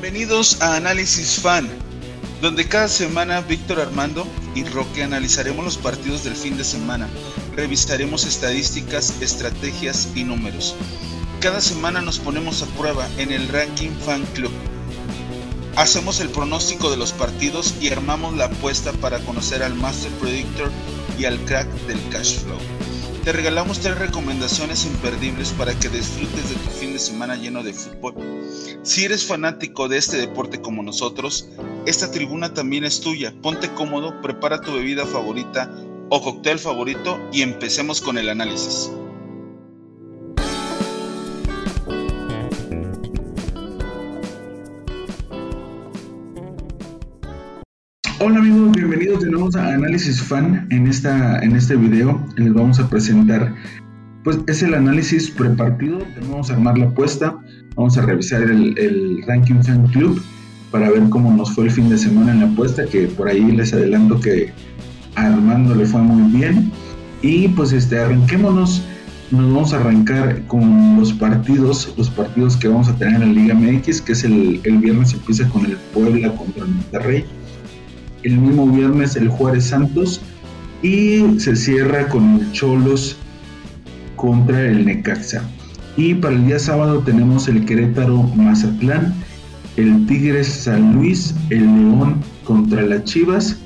Bienvenidos 0.00 0.60
a 0.62 0.76
Análisis 0.76 1.38
Fan, 1.40 1.68
donde 2.40 2.66
cada 2.66 2.88
semana 2.88 3.40
Víctor 3.42 3.78
Armando 3.78 4.26
y 4.54 4.64
Roque 4.64 5.02
analizaremos 5.02 5.64
los 5.64 5.76
partidos 5.76 6.24
del 6.24 6.34
fin 6.34 6.56
de 6.56 6.64
semana, 6.64 7.08
revisaremos 7.54 8.24
estadísticas, 8.24 9.20
estrategias 9.20 10.08
y 10.16 10.24
números. 10.24 10.74
Cada 11.40 11.60
semana 11.60 12.00
nos 12.00 12.18
ponemos 12.18 12.62
a 12.62 12.66
prueba 12.78 13.06
en 13.18 13.30
el 13.32 13.46
Ranking 13.48 13.90
Fan 14.04 14.24
Club. 14.34 14.52
Hacemos 15.76 16.20
el 16.20 16.30
pronóstico 16.30 16.90
de 16.90 16.96
los 16.96 17.12
partidos 17.12 17.74
y 17.80 17.90
armamos 17.90 18.34
la 18.34 18.46
apuesta 18.46 18.92
para 18.94 19.20
conocer 19.20 19.62
al 19.62 19.74
Master 19.74 20.10
Predictor 20.12 20.72
y 21.18 21.26
al 21.26 21.38
crack 21.44 21.68
del 21.86 22.00
cash 22.08 22.38
flow. 22.38 22.58
Te 23.24 23.30
regalamos 23.30 23.78
tres 23.78 23.96
recomendaciones 24.00 24.84
imperdibles 24.84 25.52
para 25.52 25.78
que 25.78 25.88
disfrutes 25.88 26.48
de 26.48 26.56
tu 26.56 26.70
fin 26.70 26.92
de 26.92 26.98
semana 26.98 27.36
lleno 27.36 27.62
de 27.62 27.72
fútbol. 27.72 28.14
Si 28.82 29.04
eres 29.04 29.24
fanático 29.24 29.88
de 29.88 29.96
este 29.96 30.16
deporte 30.16 30.60
como 30.60 30.82
nosotros, 30.82 31.48
esta 31.86 32.10
tribuna 32.10 32.52
también 32.52 32.82
es 32.82 33.00
tuya. 33.00 33.32
Ponte 33.40 33.72
cómodo, 33.74 34.20
prepara 34.22 34.60
tu 34.60 34.72
bebida 34.72 35.06
favorita 35.06 35.70
o 36.08 36.20
cóctel 36.20 36.58
favorito 36.58 37.20
y 37.32 37.42
empecemos 37.42 38.00
con 38.00 38.18
el 38.18 38.28
análisis. 38.28 38.90
Hola 48.18 48.38
amigos, 48.38 48.61
bienvenidos 49.42 49.56
a 49.56 49.74
Análisis 49.74 50.22
Fan. 50.22 50.66
En, 50.70 50.86
esta, 50.86 51.40
en 51.40 51.56
este 51.56 51.74
video 51.74 52.24
les 52.36 52.52
vamos 52.52 52.78
a 52.78 52.88
presentar, 52.88 53.52
pues 54.22 54.38
es 54.46 54.62
el 54.62 54.74
análisis 54.74 55.30
prepartido. 55.30 55.98
Vamos 56.28 56.50
a 56.50 56.54
armar 56.54 56.78
la 56.78 56.86
apuesta, 56.86 57.36
vamos 57.74 57.98
a 57.98 58.02
revisar 58.02 58.42
el, 58.42 59.24
Ranking 59.26 59.62
Fan 59.62 59.88
Club 59.88 60.22
para 60.70 60.90
ver 60.90 61.08
cómo 61.08 61.32
nos 61.32 61.52
fue 61.54 61.64
el 61.64 61.70
fin 61.72 61.88
de 61.88 61.98
semana 61.98 62.32
en 62.32 62.40
la 62.40 62.46
apuesta, 62.46 62.84
que 62.86 63.08
por 63.08 63.28
ahí 63.28 63.42
les 63.50 63.72
adelanto 63.72 64.20
que 64.20 64.52
Armando 65.16 65.74
le 65.74 65.86
fue 65.86 66.02
muy 66.02 66.30
bien. 66.38 66.70
Y 67.22 67.48
pues 67.48 67.72
este, 67.72 67.98
arranquémonos, 67.98 68.82
nos 69.32 69.52
vamos 69.52 69.72
a 69.72 69.78
arrancar 69.78 70.46
con 70.46 70.96
los 71.00 71.12
partidos, 71.12 71.92
los 71.96 72.10
partidos 72.10 72.56
que 72.56 72.68
vamos 72.68 72.88
a 72.88 72.96
tener 72.96 73.20
en 73.20 73.34
la 73.34 73.40
Liga 73.40 73.54
MX, 73.54 74.02
que 74.02 74.12
es 74.12 74.22
el, 74.22 74.60
el 74.62 74.78
viernes 74.78 75.14
empieza 75.14 75.48
con 75.48 75.66
el 75.66 75.76
Puebla 75.92 76.32
contra 76.36 76.64
el 76.64 76.70
Monterrey 76.70 77.24
el 78.24 78.38
mismo 78.38 78.66
viernes 78.66 79.16
el 79.16 79.28
Juárez 79.28 79.66
Santos 79.66 80.20
y 80.82 81.38
se 81.38 81.54
cierra 81.56 82.08
con 82.08 82.40
el 82.40 82.52
Cholos 82.52 83.16
contra 84.16 84.62
el 84.62 84.84
Necaxa. 84.84 85.42
Y 85.96 86.14
para 86.14 86.34
el 86.34 86.46
día 86.46 86.58
sábado 86.58 87.00
tenemos 87.00 87.48
el 87.48 87.64
Querétaro 87.64 88.22
Mazatlán, 88.22 89.14
el 89.76 90.06
Tigres 90.06 90.46
San 90.48 90.94
Luis, 90.94 91.34
el 91.50 91.64
León 91.64 92.16
contra 92.44 92.82
las 92.82 93.04
Chivas. 93.04 93.58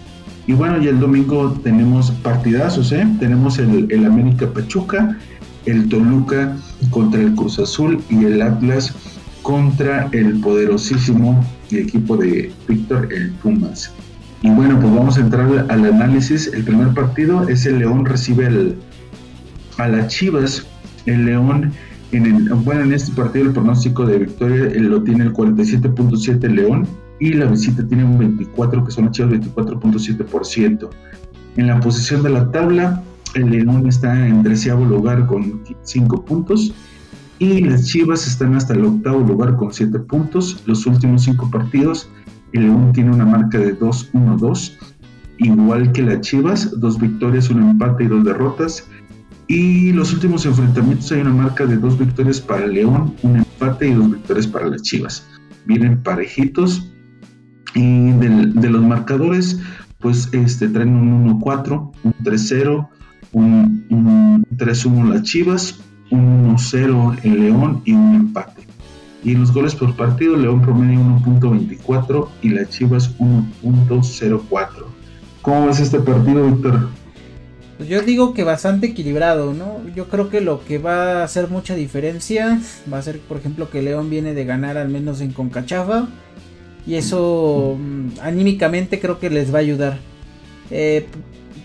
Y 0.46 0.52
bueno, 0.52 0.82
y 0.82 0.88
el 0.88 1.00
domingo 1.00 1.52
tenemos 1.62 2.10
partidazos, 2.10 2.92
¿eh? 2.92 3.06
Tenemos 3.18 3.58
el, 3.58 3.86
el 3.90 4.04
América 4.06 4.52
Pachuca, 4.52 5.18
el 5.66 5.88
Toluca 5.88 6.56
contra 6.90 7.20
el 7.20 7.34
Cruz 7.34 7.58
Azul 7.58 8.00
y 8.08 8.24
el 8.24 8.40
Atlas 8.42 8.94
contra 9.42 10.08
el 10.12 10.40
poderosísimo 10.40 11.44
equipo 11.70 12.16
de 12.16 12.52
Víctor 12.68 13.12
el 13.12 13.30
Pumas. 13.32 13.92
Y 14.42 14.50
bueno, 14.50 14.78
pues 14.80 14.94
vamos 14.94 15.18
a 15.18 15.20
entrar 15.20 15.66
al 15.68 15.84
análisis. 15.84 16.48
El 16.52 16.64
primer 16.64 16.88
partido 16.94 17.48
es 17.48 17.66
el 17.66 17.78
León 17.78 18.04
recibe 18.04 18.46
el, 18.46 18.76
a 19.78 19.88
las 19.88 20.08
Chivas. 20.08 20.66
El 21.06 21.26
León, 21.26 21.72
en 22.12 22.26
el, 22.26 22.54
bueno, 22.54 22.82
en 22.82 22.92
este 22.92 23.12
partido 23.12 23.46
el 23.46 23.52
pronóstico 23.52 24.04
de 24.06 24.18
victoria 24.18 24.70
lo 24.80 25.02
tiene 25.02 25.24
el 25.24 25.32
47.7 25.32 26.48
León 26.48 26.86
y 27.18 27.32
la 27.32 27.46
visita 27.46 27.86
tiene 27.86 28.04
un 28.04 28.18
24, 28.18 28.84
que 28.84 28.90
son 28.90 29.06
las 29.06 29.14
Chivas 29.14 29.32
24.7%. 29.32 30.90
En 31.56 31.66
la 31.66 31.80
posición 31.80 32.22
de 32.22 32.30
la 32.30 32.50
tabla, 32.50 33.02
el 33.34 33.50
León 33.50 33.86
está 33.86 34.26
en 34.26 34.42
treceavo 34.42 34.84
lugar 34.84 35.26
con 35.26 35.62
5 35.82 36.24
puntos 36.24 36.74
y 37.38 37.60
las 37.60 37.86
Chivas 37.86 38.26
están 38.26 38.54
hasta 38.54 38.74
el 38.74 38.84
octavo 38.84 39.20
lugar 39.20 39.56
con 39.56 39.72
7 39.72 39.98
puntos. 40.00 40.62
Los 40.66 40.86
últimos 40.86 41.22
5 41.24 41.50
partidos 41.50 42.10
el 42.52 42.62
León 42.62 42.92
tiene 42.92 43.10
una 43.10 43.24
marca 43.24 43.58
de 43.58 43.78
2-1-2, 43.78 44.76
igual 45.38 45.92
que 45.92 46.02
las 46.02 46.20
Chivas, 46.20 46.78
dos 46.80 46.98
victorias, 46.98 47.50
un 47.50 47.62
empate 47.62 48.04
y 48.04 48.06
dos 48.08 48.24
derrotas. 48.24 48.88
Y 49.48 49.92
los 49.92 50.12
últimos 50.12 50.44
enfrentamientos 50.44 51.12
hay 51.12 51.20
una 51.20 51.32
marca 51.34 51.66
de 51.66 51.76
dos 51.76 51.98
victorias 51.98 52.40
para 52.40 52.64
el 52.64 52.72
León, 52.72 53.14
un 53.22 53.36
empate 53.36 53.88
y 53.88 53.94
dos 53.94 54.10
victorias 54.10 54.46
para 54.46 54.66
las 54.66 54.82
Chivas. 54.82 55.26
Vienen 55.66 56.02
parejitos. 56.02 56.90
Y 57.74 58.10
de, 58.12 58.70
los 58.70 58.82
marcadores, 58.82 59.60
pues 60.00 60.30
este, 60.32 60.68
traen 60.68 60.96
un 60.96 61.40
1-4, 61.40 61.92
un 62.04 62.12
3-0, 62.24 62.88
un, 63.32 63.84
un 63.90 64.44
3-1 64.56 65.10
las 65.10 65.22
Chivas, 65.24 65.80
un 66.10 66.56
1-0 66.56 67.18
el 67.24 67.40
León 67.40 67.82
y 67.84 67.92
un 67.92 68.14
empate. 68.14 68.66
Y 69.26 69.34
los 69.34 69.52
goles 69.52 69.74
por 69.74 69.96
partido, 69.96 70.36
León 70.36 70.62
promedio 70.62 71.00
1.24 71.00 72.28
y 72.42 72.50
las 72.50 72.70
Chivas 72.70 73.10
1.04. 73.18 74.68
¿Cómo 75.42 75.66
ves 75.66 75.80
este 75.80 75.98
partido, 75.98 76.46
Víctor? 76.46 76.90
Pues 77.76 77.88
yo 77.88 78.02
digo 78.02 78.34
que 78.34 78.44
bastante 78.44 78.86
equilibrado, 78.86 79.52
¿no? 79.52 79.80
Yo 79.96 80.08
creo 80.08 80.30
que 80.30 80.40
lo 80.40 80.64
que 80.64 80.78
va 80.78 81.22
a 81.22 81.24
hacer 81.24 81.48
mucha 81.48 81.74
diferencia 81.74 82.60
va 82.92 82.98
a 82.98 83.02
ser, 83.02 83.18
por 83.18 83.38
ejemplo, 83.38 83.68
que 83.68 83.82
León 83.82 84.10
viene 84.10 84.32
de 84.32 84.44
ganar 84.44 84.76
al 84.76 84.90
menos 84.90 85.20
en 85.20 85.32
Concachafa. 85.32 86.06
Y 86.86 86.94
eso 86.94 87.76
mm, 87.80 88.20
anímicamente 88.22 89.00
creo 89.00 89.18
que 89.18 89.28
les 89.28 89.52
va 89.52 89.58
a 89.58 89.62
ayudar. 89.62 89.98
Eh, 90.70 91.04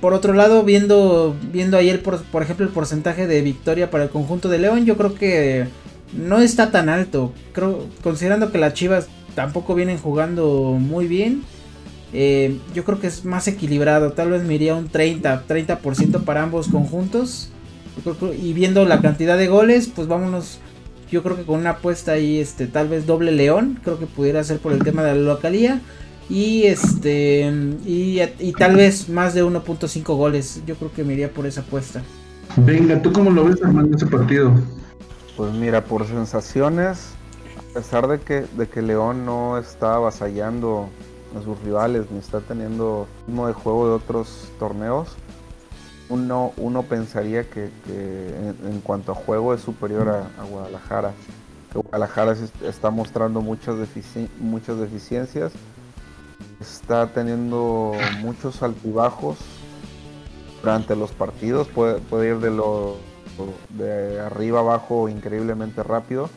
por 0.01 0.15
otro 0.15 0.33
lado, 0.33 0.63
viendo, 0.63 1.35
viendo 1.53 1.77
ayer, 1.77 2.01
por, 2.01 2.23
por 2.23 2.41
ejemplo, 2.41 2.65
el 2.65 2.71
porcentaje 2.71 3.27
de 3.27 3.43
victoria 3.43 3.91
para 3.91 4.05
el 4.05 4.09
conjunto 4.09 4.49
de 4.49 4.57
León, 4.57 4.83
yo 4.83 4.97
creo 4.97 5.13
que 5.13 5.67
no 6.13 6.39
está 6.39 6.71
tan 6.71 6.89
alto. 6.89 7.33
Creo, 7.53 7.85
considerando 8.03 8.51
que 8.51 8.57
las 8.57 8.73
Chivas 8.73 9.07
tampoco 9.35 9.75
vienen 9.75 9.97
jugando 9.97 10.77
muy 10.79 11.07
bien. 11.07 11.43
Eh, 12.13 12.57
yo 12.73 12.83
creo 12.83 12.99
que 12.99 13.07
es 13.07 13.25
más 13.25 13.47
equilibrado. 13.47 14.11
Tal 14.11 14.31
vez 14.31 14.43
me 14.43 14.73
un 14.73 14.89
30, 14.89 15.45
30% 15.47 16.23
para 16.23 16.43
ambos 16.43 16.67
conjuntos. 16.67 17.49
y 18.41 18.53
viendo 18.53 18.85
la 18.85 19.01
cantidad 19.01 19.37
de 19.37 19.47
goles, 19.47 19.89
pues 19.93 20.07
vámonos. 20.07 20.59
Yo 21.11 21.23
creo 21.23 21.35
que 21.35 21.43
con 21.43 21.59
una 21.59 21.71
apuesta 21.71 22.13
ahí, 22.13 22.39
este, 22.39 22.67
tal 22.67 22.87
vez 22.87 23.05
doble 23.05 23.31
león. 23.31 23.79
Creo 23.83 23.99
que 23.99 24.05
pudiera 24.05 24.43
ser 24.43 24.59
por 24.59 24.73
el 24.73 24.83
tema 24.83 25.03
de 25.03 25.15
la 25.15 25.21
localía. 25.21 25.81
Y 26.29 26.63
este. 26.63 27.51
Y, 27.85 28.21
y 28.39 28.53
tal 28.53 28.75
vez 28.75 29.09
más 29.09 29.33
de 29.33 29.43
1.5 29.43 30.03
goles. 30.15 30.61
Yo 30.65 30.75
creo 30.75 30.91
que 30.93 31.03
me 31.03 31.13
iría 31.13 31.31
por 31.31 31.45
esa 31.45 31.61
apuesta. 31.61 32.01
Venga, 32.57 33.01
¿tú 33.01 33.13
cómo 33.13 33.29
lo 33.29 33.45
ves 33.45 33.63
armando 33.63 33.95
ese 33.95 34.07
partido? 34.07 34.53
Pues 35.41 35.53
mira, 35.53 35.83
por 35.83 36.05
sensaciones, 36.05 37.13
a 37.57 37.73
pesar 37.73 38.07
de 38.07 38.19
que, 38.19 38.41
de 38.41 38.69
que 38.69 38.83
León 38.83 39.25
no 39.25 39.57
está 39.57 39.95
avasallando 39.95 40.87
a 41.35 41.41
sus 41.41 41.59
rivales 41.63 42.11
ni 42.11 42.19
está 42.19 42.41
teniendo 42.41 43.07
ritmo 43.25 43.47
de 43.47 43.53
juego 43.53 43.87
de 43.87 43.95
otros 43.95 44.51
torneos, 44.59 45.15
uno, 46.09 46.53
uno 46.57 46.83
pensaría 46.83 47.49
que, 47.49 47.71
en, 47.87 48.81
cuanto 48.81 49.13
a 49.13 49.15
juego 49.15 49.55
es 49.55 49.61
superior 49.61 50.09
a, 50.09 50.43
Guadalajara. 50.43 51.11
Guadalajara 51.73 52.35
está 52.63 52.91
mostrando 52.91 53.41
muchas, 53.41 53.77
muchas 54.39 54.77
deficiencias, 54.77 55.53
está 56.59 57.07
teniendo 57.07 57.93
muchos 58.21 58.61
altibajos 58.61 59.39
durante 60.61 60.95
los 60.95 61.09
partidos, 61.13 61.67
puede, 61.67 61.97
puede 61.97 62.29
ir 62.29 62.37
de 62.37 62.51
lo 62.51 62.97
de 63.69 64.19
arriba 64.19 64.59
abajo 64.59 65.09
increíblemente 65.09 65.83
rápido. 65.83 66.29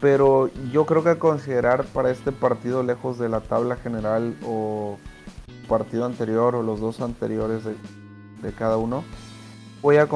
Pero 0.00 0.50
yo 0.72 0.86
creo 0.86 1.02
que 1.04 1.18
considerar 1.18 1.84
para 1.84 2.10
este 2.10 2.32
partido 2.32 2.82
lejos 2.82 3.18
de 3.18 3.28
la 3.28 3.40
tabla 3.40 3.76
general 3.76 4.36
o 4.44 4.98
partido 5.68 6.04
anterior 6.04 6.54
o 6.54 6.62
los 6.62 6.80
dos 6.80 7.00
anteriores 7.00 7.62
de, 7.64 8.52
cada 8.52 8.76
uno, 8.76 9.04
voy 9.80 9.96
a 9.96 10.06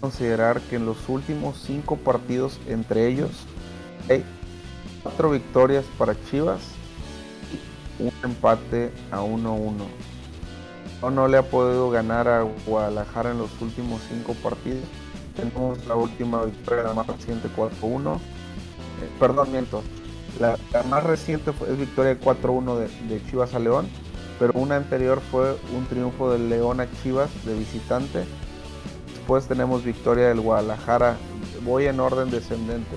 considerar 0.00 0.60
que 0.60 0.76
en 0.76 0.86
los 0.86 1.08
últimos 1.08 1.60
cinco 1.60 1.96
partidos 1.96 2.60
entre 2.68 3.08
ellos 3.08 3.30
hay 4.08 4.24
cuatro 5.02 5.30
victorias 5.30 5.84
para 5.98 6.14
Chivas 6.30 6.60
un 7.98 8.12
empate 8.22 8.92
a 9.10 9.20
1-1. 9.20 9.72
No, 11.00 11.10
no 11.10 11.28
le 11.28 11.38
ha 11.38 11.42
podido 11.42 11.90
ganar 11.90 12.28
a 12.28 12.42
Guadalajara 12.66 13.32
en 13.32 13.38
los 13.38 13.60
últimos 13.60 14.00
cinco 14.08 14.34
partidos 14.42 14.84
tenemos 15.34 15.84
la 15.86 15.96
última 15.96 16.44
victoria, 16.44 16.84
la 16.84 16.94
más 16.94 17.06
reciente 17.06 17.48
4-1. 17.54 18.16
Eh, 18.16 18.18
perdón, 19.18 19.52
miento. 19.52 19.82
La, 20.40 20.56
más 20.88 21.04
reciente 21.04 21.52
fue 21.52 21.70
es 21.70 21.78
victoria 21.78 22.18
4-1 22.18 22.88
de, 23.08 23.22
Chivas 23.26 23.54
a 23.54 23.58
León, 23.58 23.86
pero 24.38 24.52
una 24.54 24.76
anterior 24.76 25.20
fue 25.30 25.56
un 25.76 25.86
triunfo 25.86 26.32
del 26.32 26.48
León 26.48 26.80
a 26.80 26.88
Chivas 27.02 27.30
de 27.44 27.54
visitante. 27.54 28.24
Después 29.14 29.46
tenemos 29.46 29.84
victoria 29.84 30.28
del 30.28 30.40
Guadalajara. 30.40 31.16
Voy 31.64 31.86
en 31.86 32.00
orden 32.00 32.30
descendente. 32.30 32.96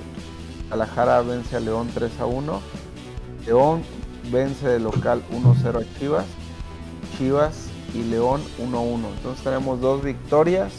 Guadalajara 0.69 1.21
vence 1.21 1.55
a 1.55 1.59
León 1.59 1.89
3 1.93 2.11
1. 2.25 2.61
León 3.45 3.83
vence 4.31 4.67
de 4.67 4.79
local 4.79 5.21
1-0 5.31 5.81
a 5.81 5.99
Chivas. 5.99 6.25
Chivas 7.17 7.67
y 7.93 8.03
León 8.03 8.41
1-1. 8.59 8.95
Entonces 9.15 9.43
tenemos 9.43 9.79
dos 9.79 10.03
victorias 10.03 10.73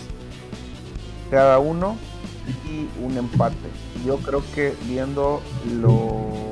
cada 1.31 1.59
uno 1.59 1.97
y 2.65 2.89
un 3.03 3.17
empate. 3.17 3.57
Yo 4.05 4.19
creo 4.19 4.43
que 4.55 4.75
viendo 4.87 5.41
lo, 5.81 6.49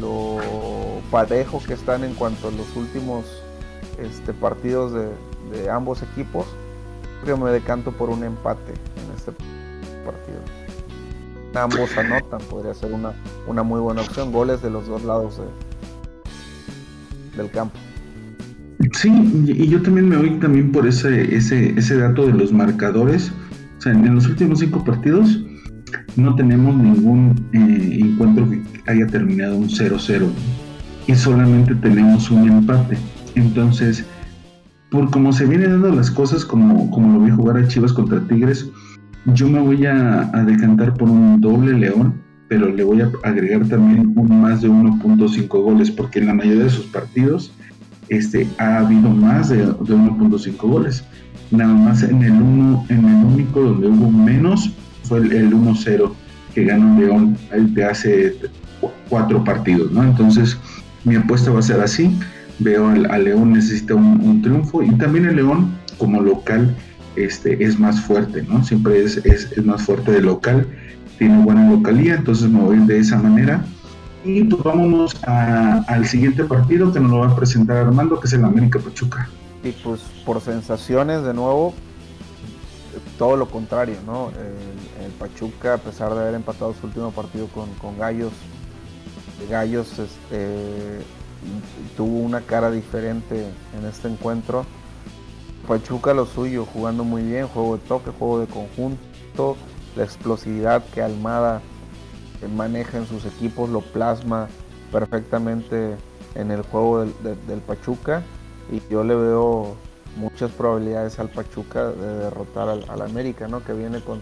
lo, 0.00 0.38
parejo 1.10 1.62
que 1.66 1.74
están 1.74 2.04
en 2.04 2.14
cuanto 2.14 2.48
a 2.48 2.50
los 2.50 2.76
últimos 2.76 3.24
este, 3.98 4.32
partidos 4.32 4.92
de, 4.92 5.70
ambos 5.70 6.02
equipos, 6.02 6.46
creo 7.22 7.36
que 7.36 7.44
me 7.44 7.50
decanto 7.50 7.92
por 7.92 8.10
un 8.10 8.24
empate 8.24 8.72
en 8.72 9.16
este 9.16 9.32
partido. 10.04 10.40
Ambos 11.54 11.96
anotan, 11.96 12.40
podría 12.42 12.74
ser 12.74 12.92
una, 12.92 13.14
una 13.46 13.62
muy 13.62 13.80
buena 13.80 14.02
opción. 14.02 14.32
Goles 14.32 14.60
de 14.62 14.70
los 14.70 14.86
dos 14.86 15.02
lados 15.04 15.40
del 17.36 17.50
campo. 17.50 17.78
Sí, 19.00 19.12
y 19.46 19.68
yo 19.68 19.80
también 19.80 20.08
me 20.08 20.16
voy 20.16 20.30
también 20.40 20.72
por 20.72 20.84
ese, 20.84 21.32
ese, 21.32 21.72
ese 21.78 21.98
dato 21.98 22.26
de 22.26 22.32
los 22.32 22.52
marcadores. 22.52 23.30
O 23.78 23.80
sea, 23.80 23.92
en 23.92 24.12
los 24.12 24.26
últimos 24.26 24.58
cinco 24.58 24.84
partidos 24.84 25.40
no 26.16 26.34
tenemos 26.34 26.74
ningún 26.74 27.48
eh, 27.52 28.00
encuentro 28.02 28.50
que 28.50 28.60
haya 28.90 29.06
terminado 29.06 29.56
un 29.56 29.68
0-0 29.68 30.28
y 31.06 31.14
solamente 31.14 31.76
tenemos 31.76 32.28
un 32.32 32.48
empate. 32.48 32.98
Entonces, 33.36 34.04
por 34.90 35.08
cómo 35.12 35.32
se 35.32 35.46
vienen 35.46 35.70
dando 35.70 35.92
las 35.92 36.10
cosas, 36.10 36.44
como, 36.44 36.90
como 36.90 37.20
lo 37.20 37.24
vi 37.24 37.30
jugar 37.30 37.58
a 37.58 37.68
Chivas 37.68 37.92
contra 37.92 38.26
Tigres, 38.26 38.68
yo 39.26 39.48
me 39.48 39.60
voy 39.60 39.86
a, 39.86 40.28
a 40.36 40.42
decantar 40.42 40.94
por 40.94 41.08
un 41.08 41.40
doble 41.40 41.72
león, 41.74 42.14
pero 42.48 42.68
le 42.68 42.82
voy 42.82 43.02
a 43.02 43.12
agregar 43.22 43.64
también 43.68 44.12
un 44.16 44.40
más 44.42 44.60
de 44.60 44.68
1.5 44.68 45.46
goles, 45.46 45.88
porque 45.88 46.18
en 46.18 46.26
la 46.26 46.34
mayoría 46.34 46.64
de 46.64 46.70
sus 46.70 46.86
partidos 46.86 47.52
este, 48.08 48.46
ha 48.58 48.78
habido 48.78 49.10
más 49.10 49.48
de, 49.48 49.66
1.5 49.66 50.56
goles. 50.56 51.04
Nada 51.50 51.72
más 51.72 52.02
en 52.02 52.22
el, 52.22 52.32
uno, 52.32 52.84
en 52.88 53.04
el 53.04 53.24
único 53.24 53.60
donde 53.62 53.88
hubo 53.88 54.10
menos 54.10 54.70
fue 55.04 55.18
el, 55.20 55.52
1-0 55.52 56.12
que 56.54 56.64
ganó 56.64 57.00
León 57.00 57.36
de 57.52 57.84
hace 57.84 58.36
cuatro 59.08 59.42
partidos. 59.44 59.90
Entonces, 59.96 60.58
mi 61.04 61.16
apuesta 61.16 61.50
va 61.50 61.60
a 61.60 61.62
ser 61.62 61.80
así. 61.80 62.18
Veo 62.58 62.88
al, 62.88 63.24
León 63.24 63.52
necesita 63.52 63.94
un, 63.94 64.42
triunfo 64.42 64.82
y 64.82 64.90
también 64.92 65.26
el 65.26 65.36
León 65.36 65.70
como 65.96 66.20
local 66.20 66.74
este, 67.16 67.62
es 67.62 67.78
más 67.78 68.00
fuerte. 68.00 68.44
Siempre 68.62 69.02
es, 69.02 69.16
es 69.24 69.64
más 69.64 69.82
fuerte 69.82 70.12
de 70.12 70.20
local, 70.20 70.66
tiene 71.18 71.42
buena 71.42 71.70
localía, 71.70 72.14
entonces 72.14 72.48
me 72.48 72.60
voy 72.60 72.78
de 72.78 72.98
esa 72.98 73.18
manera. 73.18 73.64
Y 74.24 74.44
pues 74.44 74.62
vámonos 74.62 75.16
al 75.24 76.06
siguiente 76.06 76.44
partido 76.44 76.92
que 76.92 77.00
nos 77.00 77.10
lo 77.10 77.18
va 77.20 77.28
a 77.28 77.36
presentar 77.36 77.78
Armando, 77.78 78.18
que 78.20 78.26
es 78.26 78.32
el 78.32 78.44
América 78.44 78.78
Pachuca. 78.78 79.28
Y 79.62 79.70
pues 79.70 80.00
por 80.24 80.40
sensaciones, 80.40 81.22
de 81.22 81.34
nuevo, 81.34 81.74
todo 83.16 83.36
lo 83.36 83.48
contrario, 83.48 83.96
¿no? 84.06 84.30
El, 84.30 84.78
Pachuca, 85.18 85.74
a 85.74 85.78
pesar 85.78 86.14
de 86.14 86.20
haber 86.20 86.34
empatado 86.34 86.74
su 86.74 86.86
último 86.86 87.10
partido 87.10 87.48
con, 87.48 87.68
con 87.80 87.98
Gallos, 87.98 88.32
Gallos 89.50 89.98
este, 89.98 91.00
tuvo 91.96 92.18
una 92.18 92.40
cara 92.40 92.70
diferente 92.70 93.46
en 93.76 93.86
este 93.86 94.08
encuentro. 94.08 94.64
Pachuca 95.66 96.14
lo 96.14 96.26
suyo, 96.26 96.66
jugando 96.66 97.04
muy 97.04 97.22
bien, 97.22 97.48
juego 97.48 97.76
de 97.76 97.84
toque, 97.84 98.10
juego 98.10 98.40
de 98.40 98.46
conjunto, 98.46 99.56
la 99.96 100.04
explosividad 100.04 100.84
que 100.94 101.02
Almada 101.02 101.62
maneja 102.46 102.98
en 102.98 103.06
sus 103.06 103.24
equipos, 103.24 103.68
lo 103.70 103.80
plasma 103.80 104.48
perfectamente 104.92 105.96
en 106.34 106.50
el 106.50 106.62
juego 106.62 107.04
del, 107.04 107.60
Pachuca 107.66 108.22
y 108.70 108.80
yo 108.90 109.02
le 109.02 109.14
veo 109.14 109.76
muchas 110.16 110.50
probabilidades 110.52 111.18
al 111.18 111.30
Pachuca 111.30 111.88
de 111.88 112.18
derrotar 112.18 112.68
al, 112.68 113.02
América, 113.02 113.48
¿no? 113.48 113.64
que 113.64 113.72
viene 113.72 114.00
con 114.00 114.20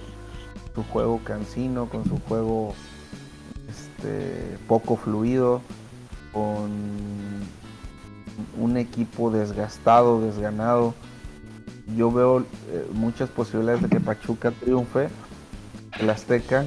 su 0.75 0.83
juego 0.85 1.21
cansino, 1.25 1.89
con 1.89 2.05
su 2.05 2.19
juego 2.21 2.75
este, 3.69 4.57
poco 4.67 4.97
fluido, 4.97 5.61
con 6.33 6.71
un 8.59 8.77
equipo 8.77 9.31
desgastado, 9.31 10.21
desganado. 10.21 10.95
Yo 11.97 12.11
veo 12.11 12.41
eh, 12.41 12.87
muchas 12.93 13.29
posibilidades 13.31 13.83
de 13.83 13.89
que 13.89 14.01
Pachuca 14.01 14.51
triunfe 14.51 15.09
el 15.99 16.11
Azteca 16.11 16.67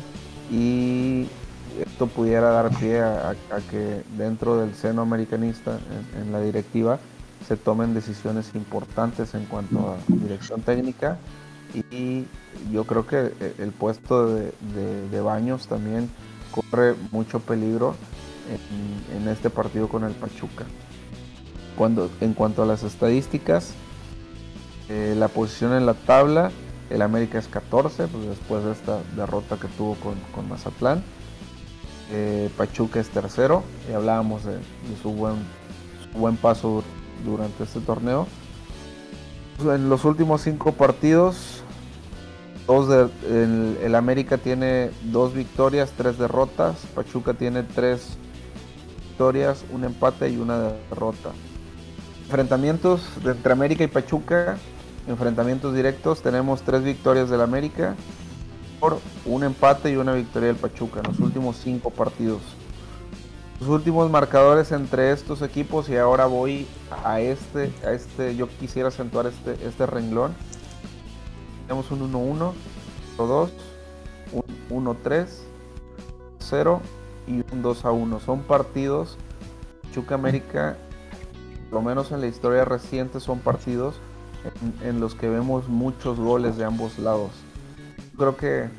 y 0.52 1.28
esto 1.82 2.08
pudiera 2.08 2.50
dar 2.50 2.70
pie 2.78 3.02
a, 3.02 3.36
que 3.70 4.04
dentro 4.18 4.58
del 4.58 4.74
seno 4.76 5.02
americanista, 5.02 5.80
en, 6.20 6.32
la 6.32 6.42
directiva, 6.42 7.00
se 7.48 7.58
tomen 7.58 7.94
decisiones 7.94 8.52
importantes 8.56 9.34
en 9.34 9.46
cuanto 9.46 9.92
a 9.92 9.98
dirección 10.08 10.62
técnica 10.62 11.18
y 11.74 12.26
yo 12.72 12.84
creo 12.86 13.06
que 13.06 13.32
el 13.58 13.72
puesto 13.72 14.36
de, 14.36 15.22
Baños 15.22 15.68
también 15.68 16.10
corre 16.52 16.96
mucho 17.12 17.40
peligro 17.40 17.96
en, 19.16 19.28
este 19.28 19.50
partido 19.50 19.88
con 19.88 20.04
el 20.04 20.14
Pachuca. 20.14 20.66
Cuando, 21.78 22.10
en 22.20 22.34
cuanto 22.34 22.64
a 22.64 22.66
las 22.66 22.84
estadísticas, 22.84 23.74
eh, 24.90 25.16
la 25.18 25.28
posición 25.28 25.74
en 25.74 25.86
la 25.86 25.94
tabla, 25.94 26.52
el 26.90 27.02
América 27.02 27.38
es 27.38 27.48
14, 27.48 28.08
pues 28.08 28.26
después 28.26 28.64
de 28.64 28.72
esta 28.72 29.00
derrota 29.16 29.58
que 29.58 29.68
tuvo 29.68 29.96
con, 29.96 30.16
con 30.34 30.50
Mazatlán. 30.50 31.04
Eh, 32.12 32.50
Pachuca 32.58 33.00
es 33.00 33.10
tercero 33.10 33.64
y 33.90 33.94
hablábamos 33.94 34.44
de, 34.44 34.58
su, 35.02 35.12
buen, 35.12 35.36
buen 36.16 36.38
paso 36.38 36.84
durante 37.24 37.64
este 37.64 37.80
torneo. 37.82 38.28
En 39.60 39.90
los 39.90 40.06
últimos 40.06 40.42
cinco 40.42 40.72
partidos, 40.72 41.62
dos 42.66 43.10
el, 43.30 43.94
América 43.94 44.38
tiene 44.38 44.90
dos 45.04 45.34
victorias, 45.34 45.92
tres 45.96 46.18
derrotas. 46.18 46.78
Pachuca 46.96 47.34
tiene 47.34 47.64
tres 47.64 48.18
victorias, 49.10 49.66
un 49.72 49.84
empate 49.84 50.30
y 50.30 50.38
una 50.38 50.72
derrota. 50.90 51.32
Enfrentamientos 52.26 53.02
entre 53.26 53.52
América 53.52 53.84
y 53.84 53.88
Pachuca, 53.88 54.58
enfrentamientos 55.08 55.76
directos, 55.76 56.22
tenemos 56.22 56.62
tres 56.62 56.84
victorias 56.84 57.30
del 57.30 57.42
América, 57.42 57.96
un 59.26 59.44
empate 59.44 59.92
y 59.92 59.96
una 59.96 60.14
victoria 60.14 60.48
del 60.48 60.58
Pachuca 60.58 61.00
en 61.00 61.08
los 61.08 61.20
últimos 61.20 61.58
cinco 61.58 61.90
partidos. 61.90 62.42
Los 63.60 63.70
últimos 63.70 64.10
marcadores 64.10 64.72
entre 64.72 65.12
estos 65.12 65.42
equipos 65.42 65.90
y 65.90 65.98
ahora 65.98 66.28
voy 66.28 66.66
a 67.04 67.20
este, 67.20 67.74
a 67.86 67.92
este, 67.92 68.36
yo 68.36 68.48
quisiera 68.48 68.88
acentuar 68.88 69.26
este, 69.28 69.58
este 69.68 69.86
renglón. 69.86 70.34
Tenemos 71.68 71.92
un 71.92 72.12
1-1, 72.12 72.54
2 73.18 73.52
un 74.70 74.86
1-3, 74.86 75.28
0 76.40 76.82
y 77.28 77.34
un 77.54 77.64
2-1. 77.64 78.22
Son 78.22 78.42
partidos, 78.44 79.18
Pachuca 79.84 80.16
América, 80.16 80.78
por 81.70 81.82
lo 81.82 81.90
menos 81.90 82.12
en 82.12 82.22
la 82.22 82.28
historia 82.28 82.64
reciente, 82.64 83.20
son 83.20 83.40
partidos 83.40 83.96
en 84.84 85.02
los 85.02 85.16
que 85.16 85.28
vemos 85.28 85.68
muchos 85.68 86.18
goles 86.18 86.56
de 86.56 86.64
ambos 86.64 86.98
lados 86.98 87.32
creo 88.20 88.36
que 88.36 88.70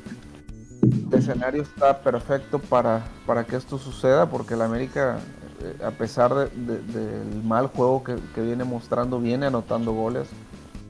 el 0.83 1.13
escenario 1.13 1.63
está 1.63 2.01
perfecto 2.01 2.59
para, 2.59 3.03
para 3.25 3.43
que 3.43 3.55
esto 3.55 3.77
suceda, 3.77 4.29
porque 4.29 4.53
el 4.53 4.61
América, 4.61 5.19
eh, 5.61 5.83
a 5.83 5.91
pesar 5.91 6.49
del 6.51 7.43
mal 7.43 7.67
juego 7.67 8.03
que, 8.03 8.41
viene 8.41 8.63
mostrando, 8.63 9.19
viene 9.19 9.47
anotando 9.47 9.93
goles. 9.93 10.29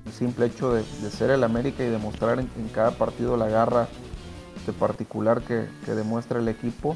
El 0.06 0.12
simple 0.12 0.48
hecho 0.48 0.74
de, 0.74 0.84
ser 1.12 1.32
el 1.32 1.44
América 1.44 1.84
y 1.84 1.88
demostrar 1.90 2.40
en, 2.40 2.48
cada 2.74 2.92
partido 2.92 3.38
la 3.38 3.48
garra 3.48 3.88
de 4.66 4.74
particular 4.74 5.42
que, 5.42 5.68
demuestra 5.88 6.40
el 6.40 6.48
equipo. 6.48 6.96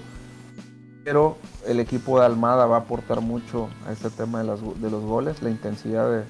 Pero 1.03 1.38
el 1.65 1.79
equipo 1.79 2.19
de 2.19 2.25
Almada 2.25 2.65
va 2.65 2.77
a 2.77 2.79
aportar 2.79 3.21
mucho 3.21 3.69
a 3.88 3.91
este 3.91 4.09
tema 4.09 4.43
de, 4.43 4.47
de 4.47 4.89
los 4.89 5.03
goles, 5.03 5.41
la 5.41 5.51
intensidad 5.51 6.12
del 6.12 6.25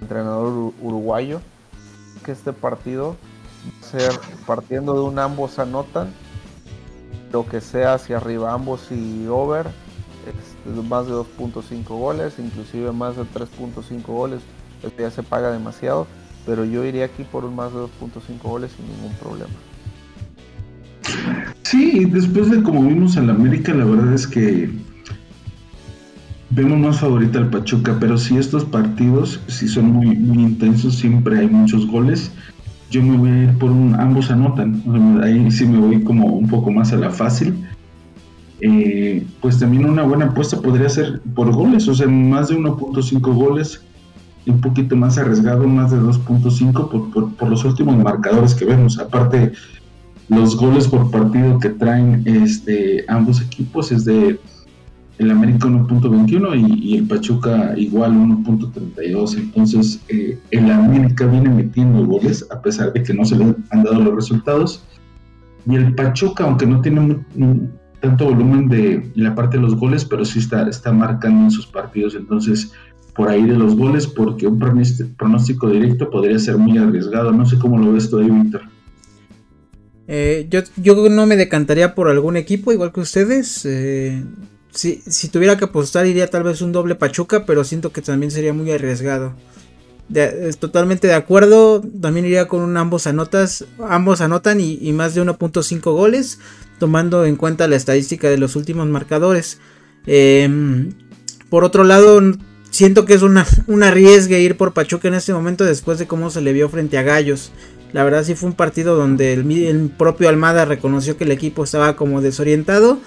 entrenador 0.00 0.72
uruguayo. 0.80 1.40
Que 2.24 2.32
este 2.32 2.52
partido 2.52 3.16
ser 3.80 4.12
partiendo 4.46 4.94
de 4.94 5.00
un 5.00 5.18
ambos 5.18 5.58
anotan, 5.58 6.08
lo 7.32 7.46
que 7.46 7.60
sea 7.60 7.94
hacia 7.94 8.16
arriba, 8.18 8.52
ambos 8.52 8.90
y 8.90 9.26
over, 9.28 9.66
más 10.88 11.06
de 11.06 11.12
2.5 11.12 11.84
goles, 11.86 12.34
inclusive 12.38 12.92
más 12.92 13.16
de 13.16 13.22
3.5 13.22 14.02
goles, 14.06 14.40
ya 14.98 15.10
se 15.10 15.22
paga 15.22 15.50
demasiado, 15.50 16.06
pero 16.44 16.64
yo 16.64 16.84
iría 16.84 17.06
aquí 17.06 17.24
por 17.24 17.44
un 17.44 17.56
más 17.56 17.72
de 17.72 17.80
2.5 17.80 18.42
goles 18.42 18.72
sin 18.76 18.86
ningún 18.88 19.12
problema. 19.14 19.54
Sí, 21.62 22.04
después 22.04 22.50
de 22.50 22.62
como 22.62 22.82
vimos 22.82 23.16
al 23.16 23.30
América, 23.30 23.74
la 23.74 23.84
verdad 23.84 24.14
es 24.14 24.26
que 24.26 24.70
vemos 26.50 26.78
más 26.78 27.00
favorita 27.00 27.38
al 27.38 27.50
Pachuca, 27.50 27.96
pero 27.98 28.16
si 28.16 28.36
estos 28.36 28.64
partidos, 28.64 29.40
si 29.48 29.68
son 29.68 29.86
muy, 29.92 30.16
muy 30.16 30.42
intensos, 30.42 30.94
siempre 30.96 31.40
hay 31.40 31.48
muchos 31.48 31.86
goles 31.86 32.30
yo 32.90 33.02
me 33.02 33.16
voy 33.16 33.30
a 33.30 33.42
ir 33.44 33.58
por 33.58 33.70
un 33.70 33.94
ambos 33.94 34.30
anotan. 34.30 34.82
ahí 35.22 35.50
sí 35.50 35.66
me 35.66 35.78
voy 35.78 36.02
como 36.02 36.26
un 36.26 36.48
poco 36.48 36.70
más 36.70 36.92
a 36.92 36.96
la 36.96 37.10
fácil. 37.10 37.54
eh, 38.60 39.26
pues 39.40 39.58
también 39.58 39.84
una 39.84 40.02
buena 40.02 40.26
apuesta 40.26 40.60
podría 40.60 40.88
ser 40.88 41.20
por 41.34 41.52
goles, 41.52 41.88
o 41.88 41.94
sea, 41.94 42.06
más 42.08 42.48
de 42.48 42.56
1.5 42.56 43.34
goles, 43.34 43.82
un 44.46 44.60
poquito 44.60 44.96
más 44.96 45.18
arriesgado, 45.18 45.66
más 45.66 45.90
de 45.90 45.98
2.5 45.98 47.12
por, 47.12 47.34
por, 47.34 47.48
los 47.48 47.64
últimos 47.64 47.96
marcadores 47.96 48.54
que 48.54 48.64
vemos. 48.64 48.98
Aparte, 48.98 49.52
los 50.28 50.56
goles 50.56 50.88
por 50.88 51.10
partido 51.10 51.58
que 51.58 51.70
traen 51.70 52.22
este, 52.24 53.04
ambos 53.08 53.42
equipos 53.42 53.92
es 53.92 54.04
de 54.04 54.40
el 55.18 55.30
América 55.30 55.66
1.21 55.66 56.78
y, 56.82 56.98
el 56.98 57.06
Pachuca 57.06 57.74
igual 57.76 58.12
1.32. 58.12 59.38
Entonces, 59.38 60.00
eh, 60.08 60.38
el 60.50 60.70
América 60.70 61.26
viene 61.26 61.48
metiendo 61.48 62.04
goles 62.04 62.46
a 62.50 62.60
pesar 62.60 62.92
de 62.92 63.02
que 63.02 63.14
no 63.14 63.24
se 63.24 63.36
le 63.36 63.54
han 63.70 63.82
dado 63.82 64.02
los 64.02 64.14
resultados. 64.14 64.82
Y 65.66 65.74
el 65.74 65.94
Pachuca, 65.94 66.44
aunque 66.44 66.66
no 66.66 66.80
tiene 66.80 67.18
tanto 68.00 68.26
volumen 68.26 68.68
de 68.68 69.10
la 69.14 69.34
parte 69.34 69.56
de 69.56 69.62
los 69.62 69.74
goles, 69.74 70.04
pero 70.04 70.24
sí 70.24 70.38
está, 70.38 70.68
está 70.68 70.92
marcando 70.92 71.44
en 71.44 71.50
sus 71.50 71.66
partidos. 71.66 72.14
Entonces, 72.14 72.72
por 73.14 73.30
ahí 73.30 73.44
de 73.44 73.56
los 73.56 73.74
goles, 73.74 74.06
porque 74.06 74.46
un 74.46 74.58
pronóstico 75.16 75.70
directo 75.70 76.10
podría 76.10 76.38
ser 76.38 76.58
muy 76.58 76.76
arriesgado. 76.76 77.32
No 77.32 77.46
sé 77.46 77.58
cómo 77.58 77.78
lo 77.78 77.92
ves 77.92 78.10
tú 78.10 78.18
ahí, 78.18 78.30
Víctor. 78.30 78.62
Eh, 80.08 80.46
yo, 80.50 80.60
yo 80.76 81.08
no 81.08 81.26
me 81.26 81.36
decantaría 81.36 81.94
por 81.94 82.08
algún 82.08 82.36
equipo, 82.36 82.70
igual 82.70 82.92
que 82.92 83.00
ustedes. 83.00 83.64
Eh, 83.64 84.22
si, 84.76 85.02
si, 85.06 85.28
tuviera 85.28 85.56
que 85.56 85.64
apostar, 85.64 86.06
iría 86.06 86.28
tal 86.28 86.42
vez 86.42 86.60
un 86.60 86.72
doble 86.72 86.94
Pachuca, 86.94 87.46
pero 87.46 87.64
siento 87.64 87.92
que 87.92 88.02
también 88.02 88.30
sería 88.30 88.52
muy 88.52 88.70
arriesgado. 88.70 89.34
totalmente 90.58 91.06
de 91.06 91.14
acuerdo. 91.14 91.82
También 92.00 92.26
iría 92.26 92.46
con 92.48 92.60
un 92.60 92.76
ambos 92.76 93.06
anotas. 93.06 93.64
Ambos 93.88 94.20
anotan 94.20 94.60
y, 94.60 94.92
más 94.92 95.14
de 95.14 95.22
1.5 95.22 95.80
goles. 95.92 96.38
Tomando 96.78 97.24
en 97.24 97.36
cuenta 97.36 97.68
la 97.68 97.76
estadística 97.76 98.28
de 98.28 98.38
los 98.38 98.54
últimos 98.54 98.86
marcadores. 98.86 99.58
Em, 100.06 100.92
por 101.48 101.64
otro 101.64 101.84
lado, 101.84 102.20
siento 102.70 103.06
que 103.06 103.14
es 103.14 103.22
una, 103.22 103.46
una 103.66 103.88
arriesgue 103.88 104.40
ir 104.40 104.56
por 104.56 104.74
Pachuca 104.74 105.08
en 105.08 105.14
este 105.14 105.32
momento. 105.32 105.64
Después 105.64 105.98
de 105.98 106.06
cómo 106.06 106.30
se 106.30 106.42
le 106.42 106.52
vio 106.52 106.68
frente 106.68 106.98
a 106.98 107.02
Gallos. 107.02 107.50
La 107.92 108.04
verdad 108.04 108.24
sí 108.24 108.34
fue 108.34 108.50
un 108.50 108.56
partido 108.56 108.94
donde 108.94 109.32
el 109.32 109.90
propio 109.96 110.28
Almada 110.28 110.64
reconoció 110.66 111.16
que 111.16 111.24
el 111.24 111.30
equipo 111.30 111.64
estaba 111.64 111.96
como 111.96 112.20
desorientado 112.20 113.00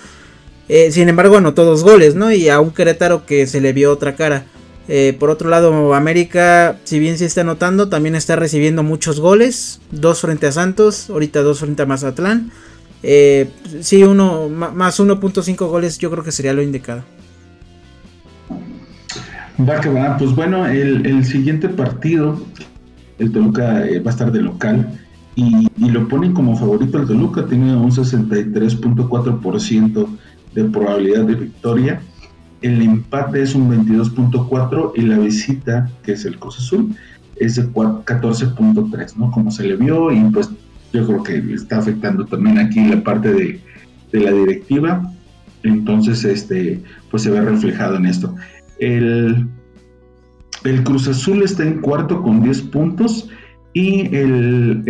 eh, 0.70 0.92
sin 0.92 1.10
embargo, 1.10 1.38
anotó 1.38 1.66
dos 1.66 1.84
goles, 1.84 2.14
¿no? 2.14 2.32
Y 2.32 2.48
a 2.48 2.60
un 2.60 2.70
Querétaro 2.70 3.26
que 3.26 3.48
se 3.48 3.60
le 3.60 3.74
vio 3.74 3.92
otra 3.92 4.16
cara. 4.16 4.46
Eh, 4.88 5.16
por 5.20 5.32
otro 5.32 5.50
lado, 5.50 5.96
América, 5.96 6.78
si 6.84 7.00
bien 7.00 7.18
se 7.18 7.26
está 7.26 7.42
anotando, 7.42 7.90
también 7.90 8.16
está 8.16 8.36
recibiendo 8.36 8.84
muchos 8.84 9.20
goles. 9.20 9.82
Dos 9.92 10.22
frente 10.22 10.46
a 10.46 10.52
Santos, 10.52 11.10
ahorita 11.10 11.42
dos 11.42 11.60
frente 11.60 11.82
a 11.82 11.88
Mazatlán. 11.88 12.52
Eh, 13.02 13.50
sí, 13.82 14.04
uno 14.04 14.48
más 14.50 15.00
1.5 15.00 15.68
goles 15.68 15.98
yo 15.98 16.12
creo 16.12 16.24
que 16.24 16.32
sería 16.32 16.54
lo 16.54 16.62
indicado. 16.62 17.02
Va 19.60 19.82
que 19.82 19.90
va, 19.90 20.18
pues 20.18 20.36
bueno, 20.36 20.68
el, 20.68 21.26
siguiente 21.26 21.68
partido, 21.68 22.40
el 23.18 23.32
Toluca 23.32 23.64
va 23.64 24.10
a 24.10 24.10
estar 24.10 24.32
de 24.32 24.42
local 24.42 25.00
y, 25.36 25.68
lo 25.90 26.08
ponen 26.08 26.34
como 26.34 26.56
favorito 26.56 27.00
el 27.00 27.08
Toluca, 27.08 27.46
tiene 27.46 27.76
un 27.76 27.92
63.4% 27.92 30.08
de 30.54 30.66
probabilidad 30.66 31.26
de 31.26 31.36
victoria. 31.36 32.02
El 32.62 32.82
empate 32.82 33.42
es 33.42 33.56
un 33.56 33.70
22.4 33.72 34.92
y 34.96 35.02
la 35.02 35.18
visita, 35.18 35.90
que 36.04 36.14
es 36.14 36.26
el 36.26 36.38
Cruz 36.38 36.58
Azul, 36.58 36.96
es 37.38 37.56
de 37.56 37.68
14.3, 37.72 39.16
¿no? 39.16 39.32
Como 39.32 39.50
se 39.50 39.64
le 39.64 39.76
vio 39.76 40.12
y 40.12 40.20
pues 40.26 40.50
yo 40.92 41.06
creo 41.06 41.24
que 41.24 41.54
está 41.54 41.78
afectando 41.78 42.26
también 42.26 42.58
aquí 42.58 42.86
la 42.86 43.02
parte 43.02 43.34
de, 43.34 43.60
la 44.12 44.32
directiva. 44.32 45.12
Entonces, 45.64 46.24
este, 46.26 46.82
pues 47.12 47.24
se 47.24 47.32
ve 47.32 47.42
reflejado 47.42 47.96
en 47.96 48.06
esto. 48.06 48.36
El, 48.80 49.48
el 50.64 50.84
Cruz 50.84 51.08
Azul 51.08 51.44
está 51.44 51.64
en 51.64 51.82
cuarto 51.82 52.22
con 52.22 52.42
10 52.42 52.62
puntos 52.64 53.30
y 53.74 54.14
el, 54.16 54.84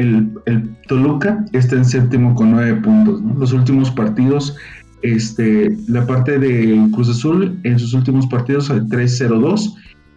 el, 0.45 0.75
Toluca 0.87 1.45
está 1.51 1.75
en 1.75 1.85
séptimo 1.85 2.33
con 2.33 2.51
9 2.51 2.81
puntos. 2.81 3.21
Los 3.37 3.51
últimos 3.51 3.91
partidos 3.91 4.55
este, 5.01 5.77
la 5.87 6.05
parte 6.05 6.37
de 6.39 6.89
Cruz 6.91 7.09
Azul 7.09 7.59
en 7.63 7.79
sus 7.79 7.93
últimos 7.93 8.27
partidos 8.27 8.69
al 8.69 8.87
3-0-2 8.87 9.75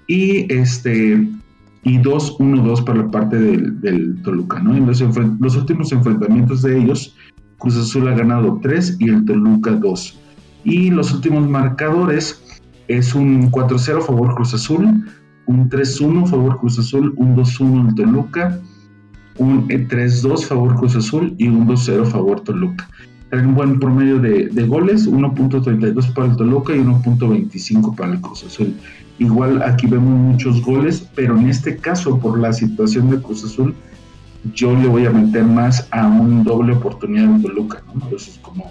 y 0.08 0.52
este 0.52 1.28
y 1.84 1.98
2-1-2 1.98 2.84
para 2.84 2.98
la 3.02 3.10
parte 3.10 3.36
del, 3.36 4.22
Toluca, 4.22 4.60
¿no? 4.60 4.76
En 4.76 4.86
los, 4.86 5.02
los, 5.40 5.56
últimos 5.56 5.90
enfrentamientos 5.90 6.62
de 6.62 6.78
ellos, 6.78 7.16
Cruz 7.58 7.76
Azul 7.76 8.06
ha 8.06 8.14
ganado 8.14 8.60
3 8.62 8.98
y 9.00 9.08
el 9.08 9.24
Toluca 9.24 9.72
2. 9.72 10.20
Y 10.62 10.90
los 10.90 11.12
últimos 11.12 11.48
marcadores 11.48 12.60
es 12.86 13.16
un 13.16 13.50
4-0 13.50 14.00
favor 14.00 14.34
Cruz 14.36 14.54
Azul, 14.54 15.04
un 15.46 15.68
3-1 15.68 16.28
favor 16.28 16.60
Cruz 16.60 16.78
Azul, 16.78 17.14
un 17.16 17.34
2-1 17.34 17.88
el 17.88 17.94
Toluca, 17.96 18.60
un 19.38 19.66
3-2 19.66 20.44
favor 20.44 20.76
Cruz 20.76 20.94
Azul 20.94 21.34
y 21.38 21.48
un 21.48 21.66
2-0 21.66 22.06
favor 22.06 22.42
Toluca 22.42 22.88
un 23.40 23.54
buen 23.54 23.80
promedio 23.80 24.18
de, 24.18 24.66
goles, 24.66 25.08
1.32 25.08 26.12
para 26.12 26.28
el 26.28 26.36
Toluca 26.36 26.74
y 26.74 26.80
1.25 26.80 27.94
para 27.94 28.12
el 28.12 28.20
Cruz 28.20 28.44
Azul. 28.44 28.74
Igual 29.18 29.62
aquí 29.62 29.86
vemos 29.86 30.18
muchos 30.18 30.62
goles, 30.62 31.08
pero 31.14 31.38
en 31.38 31.48
este 31.48 31.76
caso, 31.76 32.18
por 32.18 32.38
la 32.38 32.52
situación 32.52 33.10
de 33.10 33.20
Cruz 33.22 33.44
Azul, 33.44 33.74
yo 34.54 34.74
le 34.74 34.88
voy 34.88 35.06
a 35.06 35.10
meter 35.10 35.44
más 35.44 35.88
a 35.92 36.06
un 36.06 36.44
doble 36.44 36.74
oportunidad 36.74 37.28
de 37.28 37.42
Toluca, 37.42 37.82
¿no? 37.86 38.02
Entonces, 38.04 38.38
como 38.42 38.70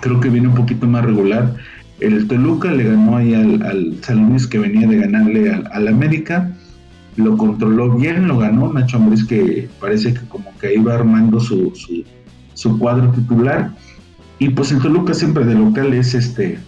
creo 0.00 0.20
que 0.20 0.28
viene 0.28 0.48
un 0.48 0.54
poquito 0.54 0.86
más 0.86 1.04
regular. 1.04 1.54
El 2.00 2.28
Toluca 2.28 2.70
le 2.70 2.84
ganó 2.84 3.16
ahí 3.16 3.34
al, 3.34 3.98
San 4.02 4.28
Luis 4.28 4.46
que 4.46 4.58
venía 4.58 4.86
de 4.86 4.98
ganarle 4.98 5.50
al, 5.50 5.88
América, 5.88 6.54
lo 7.16 7.36
controló 7.36 7.96
bien, 7.96 8.28
lo 8.28 8.38
ganó. 8.38 8.72
Nacho 8.72 8.98
Ambriz 8.98 9.24
que 9.24 9.68
parece 9.80 10.12
que 10.12 10.20
como 10.28 10.56
que 10.58 10.74
iba 10.74 10.94
armando 10.94 11.40
su 11.40 11.72
cuadro 12.78 13.10
titular. 13.12 13.70
Y 14.38 14.50
pues 14.50 14.72
el 14.72 14.80
Toluca 14.80 15.14
siempre 15.14 15.44
de 15.44 15.54
local 15.54 15.92
es 15.94 16.14
este 16.14 16.58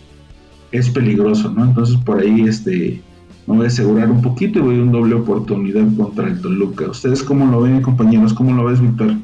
es 0.71 0.90
peligroso, 0.90 1.50
¿no? 1.50 1.64
Entonces 1.64 1.97
por 2.04 2.21
ahí 2.21 2.42
este 2.42 3.02
me 3.47 3.57
voy 3.57 3.64
a 3.64 3.68
asegurar 3.68 4.11
un 4.11 4.21
poquito 4.21 4.59
y 4.59 4.62
voy 4.62 4.78
a 4.78 4.83
un 4.83 4.92
doble 4.92 5.14
oportunidad 5.14 5.85
contra 5.97 6.28
el 6.28 6.40
Toluca. 6.40 6.90
¿Ustedes 6.90 7.23
cómo 7.23 7.47
lo 7.47 7.62
ven, 7.62 7.80
compañeros? 7.80 8.35
¿Cómo 8.35 8.54
lo 8.54 8.64
ves, 8.64 8.80
Víctor? 8.80 9.14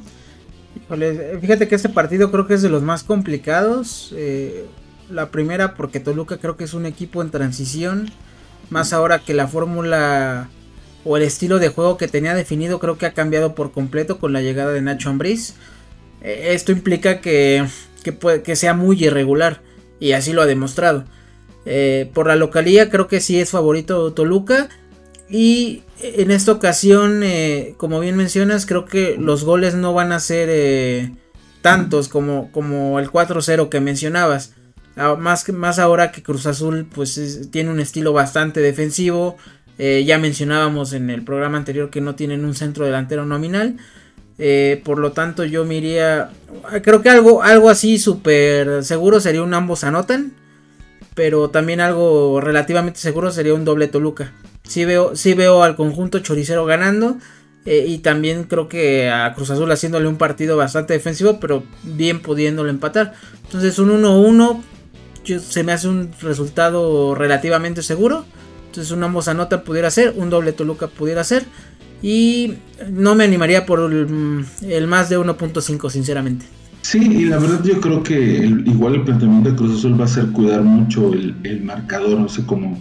fíjate 1.40 1.66
que 1.66 1.74
este 1.74 1.88
partido 1.88 2.30
creo 2.30 2.46
que 2.46 2.54
es 2.54 2.62
de 2.62 2.68
los 2.68 2.82
más 2.82 3.04
complicados. 3.04 4.12
Eh, 4.16 4.66
la 5.10 5.30
primera 5.30 5.74
porque 5.74 6.00
Toluca 6.00 6.38
creo 6.38 6.56
que 6.56 6.64
es 6.64 6.74
un 6.74 6.86
equipo 6.86 7.22
en 7.22 7.30
transición. 7.30 8.10
Más 8.70 8.92
ahora 8.92 9.18
que 9.18 9.34
la 9.34 9.46
fórmula 9.46 10.48
o 11.04 11.18
el 11.18 11.22
estilo 11.22 11.58
de 11.58 11.68
juego 11.68 11.98
que 11.98 12.08
tenía 12.08 12.34
definido 12.34 12.78
creo 12.78 12.96
que 12.96 13.06
ha 13.06 13.12
cambiado 13.12 13.54
por 13.54 13.72
completo 13.72 14.18
con 14.18 14.32
la 14.32 14.40
llegada 14.40 14.72
de 14.72 14.80
Nacho 14.80 15.10
Ambriz. 15.10 15.54
Eh, 16.24 16.54
esto 16.54 16.72
implica 16.72 17.20
que, 17.20 17.64
que, 18.02 18.56
sea 18.56 18.74
muy 18.74 19.04
irregular 19.04 19.60
y 20.00 20.12
así 20.12 20.32
lo 20.32 20.42
ha 20.42 20.46
demostrado. 20.46 21.04
Eh, 21.66 22.10
por 22.14 22.26
la 22.26 22.36
localía 22.36 22.90
creo 22.90 23.06
que 23.06 23.20
sí 23.20 23.40
es 23.40 23.50
favorito 23.50 24.12
Toluca 24.12 24.68
y 25.30 25.82
en 25.98 26.30
esta 26.30 26.52
ocasión, 26.52 27.22
eh, 27.22 27.74
como 27.76 28.00
bien 28.00 28.16
mencionas, 28.16 28.66
creo 28.66 28.84
que 28.84 29.16
los 29.18 29.44
goles 29.44 29.74
no 29.74 29.94
van 29.94 30.12
a 30.12 30.20
ser 30.20 31.10
tantos 31.62 32.08
como, 32.08 32.50
como 32.52 32.98
el 32.98 33.10
4-0 33.10 33.68
que 33.68 33.80
mencionabas. 33.80 34.54
Ah, 34.96 35.16
más, 35.18 35.48
más 35.50 35.78
ahora 35.78 36.12
que 36.12 36.22
Cruz 36.22 36.46
Azul 36.46 36.86
pues 36.92 37.48
tiene 37.50 37.70
un 37.70 37.80
estilo 37.80 38.12
bastante 38.12 38.60
defensivo. 38.60 39.36
ya 39.78 40.18
mencionábamos 40.18 40.92
en 40.94 41.10
el 41.10 41.22
programa 41.22 41.58
anterior 41.58 41.90
que 41.90 42.00
no 42.00 42.14
tienen 42.14 42.44
un 42.44 42.54
centro 42.54 42.86
delantero 42.86 43.26
nominal. 43.26 43.76
Eh, 44.38 44.82
por 44.84 44.98
lo 44.98 45.12
tanto, 45.12 45.44
yo 45.44 45.64
me 45.64 45.76
iría. 45.76 46.30
Creo 46.82 47.02
que 47.02 47.10
algo, 47.10 47.42
algo 47.42 47.70
así 47.70 47.98
súper 47.98 48.82
seguro 48.84 49.20
sería 49.20 49.42
un 49.42 49.54
ambos 49.54 49.84
anotan. 49.84 50.32
Pero 51.14 51.50
también 51.50 51.80
algo 51.80 52.40
relativamente 52.40 52.98
seguro 52.98 53.30
sería 53.30 53.54
un 53.54 53.64
doble 53.64 53.86
Toluca. 53.86 54.32
Sí 54.64 54.84
veo, 54.84 55.12
veo 55.36 55.62
al 55.62 55.76
conjunto 55.76 56.18
choricero 56.18 56.64
ganando. 56.64 57.18
Eh, 57.66 57.86
y 57.88 57.98
también 57.98 58.44
creo 58.44 58.68
que 58.68 59.10
a 59.10 59.32
Cruz 59.34 59.50
Azul 59.50 59.70
haciéndole 59.70 60.06
un 60.06 60.18
partido 60.18 60.56
bastante 60.56 60.92
defensivo, 60.92 61.40
pero 61.40 61.62
bien 61.82 62.20
pudiéndolo 62.20 62.68
empatar. 62.68 63.14
Entonces 63.44 63.78
un 63.78 63.90
1-1 64.02 64.62
se 65.40 65.64
me 65.64 65.72
hace 65.72 65.88
un 65.88 66.10
resultado 66.20 67.14
relativamente 67.14 67.82
seguro. 67.82 68.24
Entonces 68.66 68.92
un 68.92 69.04
ambos 69.04 69.28
anotan 69.28 69.62
pudiera 69.62 69.90
ser, 69.90 70.14
un 70.16 70.30
doble 70.30 70.52
Toluca 70.52 70.88
pudiera 70.88 71.22
ser. 71.24 71.44
Y 72.06 72.52
no 72.92 73.14
me 73.14 73.24
animaría 73.24 73.64
por 73.64 73.90
el, 73.90 74.86
más 74.86 75.08
de 75.08 75.18
1.5, 75.18 75.88
sinceramente. 75.88 76.44
Sí, 76.82 76.98
y 76.98 77.24
la 77.24 77.38
verdad 77.38 77.64
yo 77.64 77.80
creo 77.80 78.02
que 78.02 78.44
igual 78.66 78.96
el 78.96 79.04
planteamiento 79.04 79.48
de 79.48 79.56
Cruz 79.56 79.78
Azul 79.78 79.98
va 79.98 80.04
a 80.04 80.08
ser 80.08 80.26
cuidar 80.26 80.62
mucho 80.62 81.14
el, 81.14 81.62
marcador, 81.64 82.20
no 82.20 82.28
sé 82.28 82.44
cómo, 82.44 82.78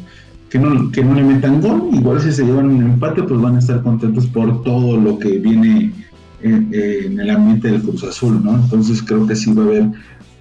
que 0.49 0.59
no, 0.59 0.91
que 0.91 1.05
no 1.05 1.13
le 1.13 1.23
metan 1.23 1.61
gol, 1.61 1.87
igual 1.93 2.19
si 2.19 2.33
se 2.33 2.43
llevan 2.43 2.65
un 2.65 2.83
empate 2.83 3.23
pues 3.23 3.39
van 3.39 3.55
a 3.55 3.59
estar 3.59 3.81
contentos 3.81 4.27
por 4.27 4.61
todo 4.61 4.97
lo 4.97 5.17
que 5.17 5.37
viene 5.37 5.93
en, 6.41 7.17
el 7.17 7.29
ambiente 7.29 7.71
del 7.71 7.81
Cruz 7.81 8.03
Azul, 8.03 8.43
¿no? 8.43 8.55
Entonces 8.55 9.01
creo 9.01 9.25
que 9.25 9.37
sí 9.37 9.53
va 9.53 9.63
a 9.63 9.67
haber, 9.67 9.85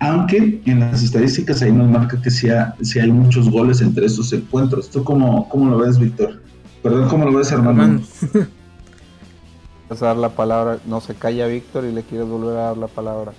aunque 0.01 0.61
en 0.65 0.81
las 0.81 1.05
estadísticas 1.05 1.63
ahí 1.63 1.71
nos 1.71 1.89
marca 1.89 2.21
que 2.21 2.33
sí, 2.33 2.49
hay 2.49 3.13
muchos 3.13 3.49
goles 3.49 3.81
entre 3.81 4.07
estos 4.07 4.33
encuentros. 4.33 4.91
¿Tú 4.91 5.05
cómo, 5.05 5.49
cómo 5.49 5.71
lo 5.71 5.79
ves, 5.79 6.01
Víctor? 6.01 6.43
Perdón, 6.83 7.09
¿cómo 7.09 7.27
lo 7.27 7.39
ves, 7.39 7.53
hermano? 7.53 8.03
A 10.01 10.07
dar 10.07 10.17
la 10.17 10.31
palabra, 10.31 10.79
no 10.87 11.03
se 11.03 11.15
calla 11.15 11.47
Víctor 11.47 11.85
y 11.85 11.93
le 11.93 12.03
quieres 12.03 12.27
volver 12.27 12.57
a 12.57 12.63
dar 12.63 12.79
la 12.79 12.87
palabra. 12.87 13.33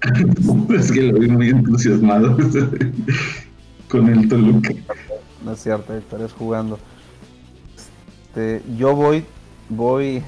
es 0.74 0.90
que 0.90 1.02
lo 1.02 1.18
vi 1.18 1.28
muy 1.28 1.50
entusiasmado 1.50 2.34
con 3.90 4.08
el 4.08 4.26
Toluca. 4.26 4.70
No 5.44 5.52
es 5.52 5.62
cierto, 5.62 5.94
estarás 5.94 6.32
jugando. 6.32 6.78
Este, 8.26 8.62
yo 8.78 8.96
voy, 8.96 9.26
voy, 9.68 10.22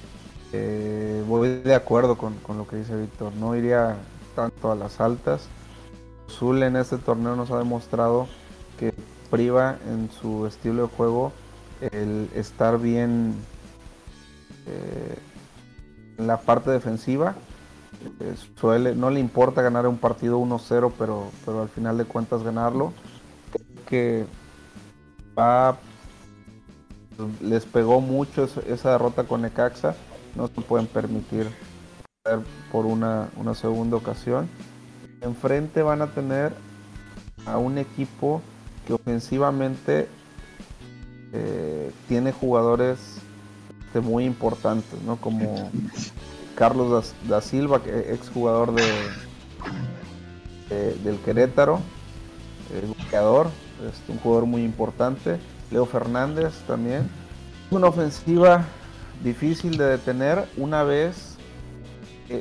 eh, 0.54 1.22
voy 1.28 1.60
de 1.60 1.74
acuerdo 1.74 2.16
con, 2.16 2.34
lo 2.48 2.66
que 2.66 2.76
dice 2.76 2.96
Víctor. 2.96 3.34
No 3.34 3.54
iría 3.54 3.96
tanto 4.34 4.72
a 4.72 4.74
las 4.74 5.00
altas. 5.00 5.48
Zul 6.30 6.62
en 6.62 6.76
este 6.76 6.96
torneo 6.96 7.36
nos 7.36 7.50
ha 7.50 7.58
demostrado 7.58 8.26
que 8.78 8.94
priva 9.30 9.76
en 9.86 10.08
su 10.10 10.46
estilo 10.46 10.84
de 10.84 10.88
juego 10.88 11.32
el 11.92 12.30
estar 12.34 12.80
bien 12.80 13.34
eh, 14.66 15.09
la 16.26 16.38
parte 16.38 16.70
defensiva. 16.70 17.34
Eh, 18.20 18.34
suele, 18.56 18.94
no 18.94 19.10
le 19.10 19.20
importa 19.20 19.62
ganar 19.62 19.86
un 19.86 19.98
partido 19.98 20.38
1-0, 20.38 20.92
pero, 20.98 21.30
pero 21.44 21.62
al 21.62 21.68
final 21.68 21.98
de 21.98 22.04
cuentas 22.04 22.42
ganarlo. 22.42 22.92
Que 23.86 24.26
les 27.40 27.64
pegó 27.66 28.00
mucho 28.00 28.48
esa 28.66 28.92
derrota 28.92 29.24
con 29.24 29.42
Necaxa, 29.42 29.94
no 30.34 30.48
se 30.48 30.60
pueden 30.60 30.86
permitir 30.86 31.48
por 32.70 32.86
una, 32.86 33.28
segunda 33.54 33.96
ocasión. 33.96 34.48
Enfrente 35.20 35.82
van 35.82 36.02
a 36.02 36.08
tener 36.08 36.52
a 37.46 37.58
un 37.58 37.78
equipo 37.78 38.42
que 38.86 38.92
ofensivamente 38.92 40.08
eh, 41.32 41.90
tiene 42.08 42.32
jugadores 42.32 43.18
este, 43.90 44.00
muy 44.00 44.24
importantes, 44.24 45.02
¿no? 45.02 45.16
Como 45.16 45.68
Carlos 46.54 47.12
da, 47.28 47.40
Silva, 47.40 47.82
que 47.82 48.14
ex 48.14 48.30
jugador 48.30 48.72
de, 48.72 48.84
del 51.02 51.18
Querétaro, 51.18 51.80
jugador 53.10 53.48
un 54.06 54.18
jugador 54.18 54.46
muy 54.46 54.62
importante. 54.62 55.40
Leo 55.72 55.86
Fernández 55.86 56.54
también. 56.68 57.10
Una 57.72 57.88
ofensiva 57.88 58.64
difícil 59.24 59.76
de 59.76 59.86
detener 59.86 60.46
una 60.56 60.84
vez, 60.84 61.36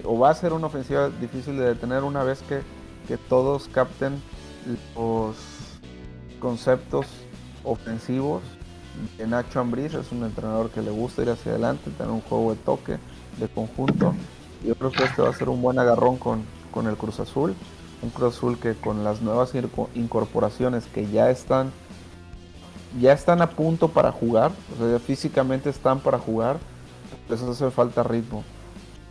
o 0.03 0.19
va 0.19 0.29
a 0.29 0.35
ser 0.35 0.53
una 0.53 0.67
ofensiva 0.67 1.09
difícil 1.09 1.57
de 1.57 1.65
detener 1.65 2.03
una 2.03 2.23
vez 2.23 2.43
que, 2.43 2.61
todos 3.27 3.67
capten 3.69 4.21
los 4.95 5.35
conceptos 6.39 7.07
ofensivos 7.63 8.43
de 9.17 9.27
Nacho 9.27 9.60
Ambriz. 9.60 9.93
Es 9.93 10.12
un 10.12 10.24
entrenador 10.24 10.69
que 10.69 10.81
le 10.81 10.91
gusta 10.91 11.22
ir 11.22 11.29
hacia 11.29 11.51
adelante, 11.51 11.91
tener 11.91 12.12
un 12.12 12.22
juego 12.22 12.51
de 12.51 12.58
toque, 12.58 12.98
de 13.38 13.48
conjunto. 13.48 14.13
Yo 14.63 14.75
creo 14.75 14.91
que 14.91 15.03
este 15.03 15.22
va 15.22 15.29
a 15.29 15.34
ser 15.34 15.50
un 15.50 15.62
buen 15.62 15.79
agarrón 15.79 16.17
con, 16.17 16.43
con 16.72 16.88
el 16.88 16.98
Cruz 16.98 17.19
Azul 17.19 17.55
un 18.01 18.10
Cruz 18.10 18.36
Azul 18.36 18.58
que 18.60 18.75
con 18.75 19.03
las 19.03 19.22
nuevas 19.22 19.53
incorporaciones 19.96 20.86
que 20.86 21.08
ya 21.08 21.29
están 21.29 21.72
ya 23.00 23.13
están 23.13 23.41
a 23.43 23.51
punto 23.51 23.89
para 23.89 24.12
jugar, 24.12 24.51
o 24.74 24.84
sea, 24.84 25.00
físicamente 25.00 25.69
están 25.69 26.00
para 26.00 26.17
jugar, 26.17 26.58
les 27.29 27.39
hace 27.39 27.69
falta 27.69 28.01
ritmo. 28.01 28.43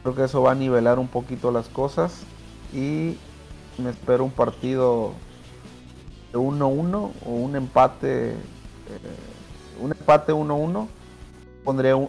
Creo 0.03 0.17
que 0.17 0.25
eso 0.25 0.43
va 0.43 0.51
a 0.51 0.57
nivelar 0.57 0.99
un 0.99 1.07
poquito 1.07 1.53
las 1.53 1.69
cosas 1.69 2.23
y 2.73 3.17
me 3.81 3.91
espero 3.91 4.25
un 4.25 4.33
partido 4.33 5.13
de 6.33 6.39
1-1 6.41 7.11
o 7.25 7.31
un 7.31 7.55
empate, 7.55 8.31
eh, 8.31 8.37
un 9.79 9.93
empate 9.93 10.33
1-1. 10.33 10.89
Pondré 11.65 11.95
un 11.95 12.09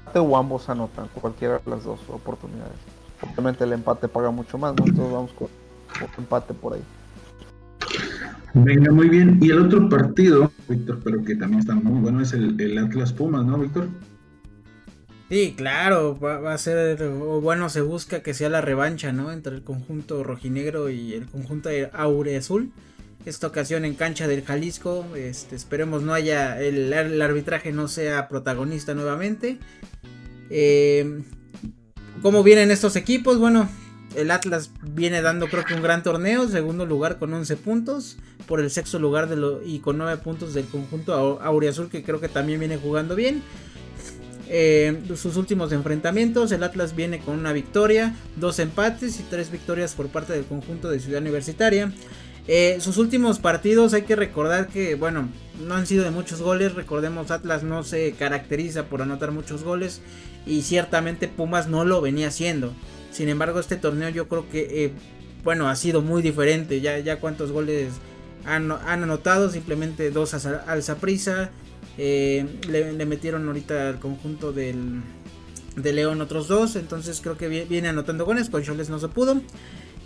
empate 0.00 0.18
o 0.18 0.36
ambos 0.36 0.68
anotan, 0.68 1.08
cualquiera 1.14 1.60
de 1.64 1.70
las 1.70 1.84
dos 1.84 2.00
oportunidades. 2.08 2.78
Obviamente 3.22 3.64
el 3.64 3.72
empate 3.72 4.08
paga 4.08 4.30
mucho 4.30 4.58
más, 4.58 4.74
¿no? 4.74 4.84
entonces 4.84 5.12
vamos 5.12 5.32
con 5.32 5.48
empate 6.18 6.54
por 6.54 6.74
ahí. 6.74 6.82
Venga, 8.54 8.92
muy 8.92 9.08
bien. 9.08 9.38
Y 9.40 9.50
el 9.50 9.60
otro 9.60 9.88
partido, 9.88 10.50
Víctor, 10.68 11.00
pero 11.02 11.24
que 11.24 11.36
también 11.36 11.60
está 11.60 11.74
muy 11.74 12.00
bueno, 12.00 12.20
es 12.20 12.32
el, 12.32 12.78
Atlas 12.78 13.12
Pumas, 13.12 13.44
¿no, 13.44 13.58
Víctor? 13.58 13.88
Sí, 15.30 15.54
claro, 15.56 16.18
va, 16.20 16.52
a 16.52 16.58
ser, 16.58 17.02
o 17.02 17.40
bueno, 17.40 17.70
se 17.70 17.80
busca 17.80 18.22
que 18.22 18.34
sea 18.34 18.50
la 18.50 18.60
revancha, 18.60 19.12
¿no? 19.12 19.32
Entre 19.32 19.54
el 19.54 19.62
conjunto 19.62 20.22
rojinegro 20.22 20.90
y 20.90 21.14
el 21.14 21.26
conjunto 21.26 21.70
azul 21.94 22.70
Esta 23.24 23.46
ocasión 23.46 23.84
en 23.84 23.94
cancha 23.94 24.26
del 24.26 24.44
Jalisco, 24.44 25.06
este, 25.16 25.54
esperemos 25.54 26.02
no 26.02 26.12
haya, 26.12 26.60
el, 26.60 26.92
arbitraje 27.22 27.70
no 27.70 27.86
sea 27.86 28.28
protagonista 28.28 28.94
nuevamente. 28.94 29.58
Eh, 30.50 31.22
¿Cómo 32.20 32.42
vienen 32.42 32.72
estos 32.72 32.96
equipos? 32.96 33.38
Bueno, 33.38 33.68
el 34.16 34.30
Atlas 34.32 34.70
viene 34.82 35.22
dando 35.22 35.48
creo 35.48 35.64
que 35.64 35.74
un 35.74 35.82
gran 35.82 36.02
torneo, 36.02 36.48
segundo 36.48 36.84
lugar 36.84 37.18
con 37.18 37.32
11 37.32 37.56
puntos, 37.56 38.16
por 38.46 38.60
el 38.60 38.70
sexto 38.70 38.98
lugar 38.98 39.28
de 39.28 39.36
lo, 39.36 39.62
y 39.62 39.78
con 39.78 39.98
9 39.98 40.20
puntos 40.22 40.52
del 40.52 40.66
conjunto 40.66 41.40
Auriazul 41.40 41.88
que 41.88 42.02
creo 42.02 42.20
que 42.20 42.28
también 42.28 42.58
viene 42.58 42.76
jugando 42.76 43.14
bien. 43.14 43.42
Eh, 44.48 45.00
sus 45.16 45.36
últimos 45.36 45.72
enfrentamientos, 45.72 46.52
el 46.52 46.62
Atlas 46.62 46.94
viene 46.94 47.20
con 47.20 47.38
una 47.38 47.52
victoria, 47.52 48.14
dos 48.36 48.58
empates 48.58 49.18
y 49.20 49.22
tres 49.22 49.50
victorias 49.50 49.94
por 49.94 50.08
parte 50.08 50.32
del 50.32 50.44
conjunto 50.44 50.90
de 50.90 51.00
Ciudad 51.00 51.22
Universitaria. 51.22 51.92
Eh, 52.48 52.78
sus 52.80 52.98
últimos 52.98 53.38
partidos 53.38 53.94
hay 53.94 54.02
que 54.02 54.16
recordar 54.16 54.68
que, 54.68 54.96
bueno, 54.96 55.28
no 55.64 55.74
han 55.74 55.86
sido 55.86 56.04
de 56.04 56.10
muchos 56.10 56.42
goles. 56.42 56.74
Recordemos, 56.74 57.30
Atlas 57.30 57.62
no 57.62 57.84
se 57.84 58.12
caracteriza 58.12 58.86
por 58.86 59.02
anotar 59.02 59.30
muchos 59.30 59.62
goles 59.62 60.00
y 60.46 60.62
ciertamente 60.62 61.28
Pumas 61.28 61.68
no 61.68 61.84
lo 61.84 62.00
venía 62.00 62.28
haciendo. 62.28 62.72
Sin 63.10 63.28
embargo, 63.28 63.60
este 63.60 63.76
torneo 63.76 64.08
yo 64.08 64.28
creo 64.28 64.48
que, 64.50 64.84
eh, 64.84 64.92
bueno, 65.44 65.68
ha 65.68 65.76
sido 65.76 66.02
muy 66.02 66.22
diferente. 66.22 66.80
Ya, 66.80 66.98
ya 66.98 67.20
cuántos 67.20 67.52
goles 67.52 67.92
han, 68.44 68.72
anotado, 68.72 69.50
simplemente 69.50 70.10
dos 70.10 70.34
al 70.34 70.82
Zaprisa. 70.82 71.50
Eh, 71.98 72.46
le, 72.68 73.06
metieron 73.06 73.46
ahorita 73.46 73.90
al 73.90 73.98
conjunto 73.98 74.52
del, 74.52 75.02
de 75.76 75.92
León 75.92 76.20
otros 76.20 76.48
dos. 76.48 76.74
Entonces 76.74 77.20
creo 77.20 77.36
que 77.36 77.48
viene 77.48 77.88
anotando 77.88 78.24
goles. 78.24 78.50
Con 78.50 78.62
Choles 78.62 78.90
no 78.90 78.98
se 78.98 79.08
pudo. 79.08 79.40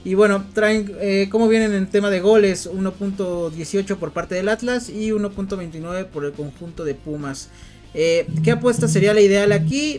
Y 0.06 0.14
bueno, 0.14 0.46
traen, 0.54 0.94
eh, 1.00 1.26
¿cómo 1.32 1.48
vienen 1.48 1.74
en 1.74 1.88
tema 1.88 2.10
de 2.10 2.20
goles? 2.20 2.70
1.18 2.70 3.96
por 3.96 4.12
parte 4.12 4.36
del 4.36 4.48
Atlas 4.48 4.88
y 4.88 5.10
1.29 5.10 6.04
por 6.06 6.24
el 6.24 6.30
conjunto 6.30 6.84
de 6.84 6.94
Pumas. 6.94 7.48
Eh, 7.92 8.24
¿Qué 8.44 8.52
apuesta 8.52 8.86
sería 8.86 9.12
la 9.14 9.20
ideal 9.20 9.50
aquí? 9.50 9.98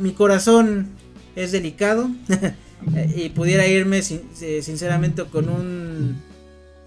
mi 0.00 0.12
corazón 0.12 0.88
es 1.36 1.52
delicado. 1.52 2.08
y 3.14 3.28
pudiera 3.28 3.66
irme 3.66 3.98
eh, 3.98 4.62
sinceramente 4.62 5.22
con 5.24 5.50
un 5.50 6.22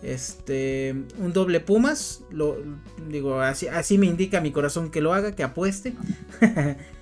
este 0.01 0.95
un 1.19 1.33
doble 1.33 1.59
Pumas, 1.59 2.21
digo 3.11 3.41
así 3.41 3.67
así 3.67 3.99
me 3.99 4.07
indica 4.07 4.41
mi 4.41 4.51
corazón 4.51 4.89
que 4.89 5.01
lo 5.01 5.13
haga, 5.13 5.35
que 5.35 5.43
apueste. 5.43 5.93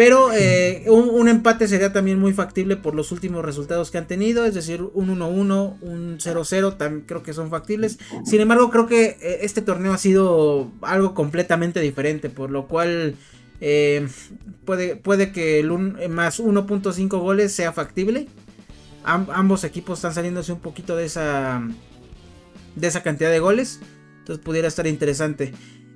Pero 0.00 0.32
eh, 0.32 0.86
un, 0.88 1.28
empate 1.28 1.68
sería 1.68 1.92
también 1.92 2.18
muy 2.18 2.32
factible 2.32 2.76
por 2.76 2.94
los 2.94 3.12
últimos 3.12 3.44
resultados 3.44 3.90
que 3.90 3.98
han 3.98 4.06
tenido, 4.06 4.46
es 4.46 4.54
decir, 4.54 4.82
un 4.94 5.08
1-1, 5.08 5.76
un 5.82 6.16
0-0, 6.18 6.78
también 6.78 7.04
creo 7.06 7.22
que 7.22 7.34
son 7.34 7.50
factibles. 7.50 7.98
Sin 8.24 8.40
embargo, 8.40 8.70
creo 8.70 8.86
que 8.86 9.18
eh, 9.20 9.40
este 9.42 9.60
torneo 9.60 9.92
ha 9.92 9.98
sido 9.98 10.72
algo 10.80 11.12
completamente 11.12 11.80
diferente, 11.80 12.30
por 12.30 12.50
lo 12.50 12.66
cual 12.66 13.14
eh, 13.60 14.08
puede, 14.64 14.96
puede 14.96 15.32
que 15.32 15.60
el 15.60 15.68
más 16.08 16.40
1.5 16.40 17.18
goles 17.18 17.52
sea 17.52 17.74
factible. 17.74 18.26
ambos 19.04 19.64
equipos 19.64 19.98
están 19.98 20.14
saliéndose 20.14 20.50
un 20.50 20.60
poquito 20.60 20.96
de 20.96 21.04
esa, 21.04 21.62
de 22.74 22.86
esa 22.86 23.02
cantidad 23.02 23.30
de 23.30 23.40
goles. 23.40 23.80
Entonces 24.20 24.42
pudiera 24.42 24.66
estar 24.66 24.86
interesante. 24.86 25.52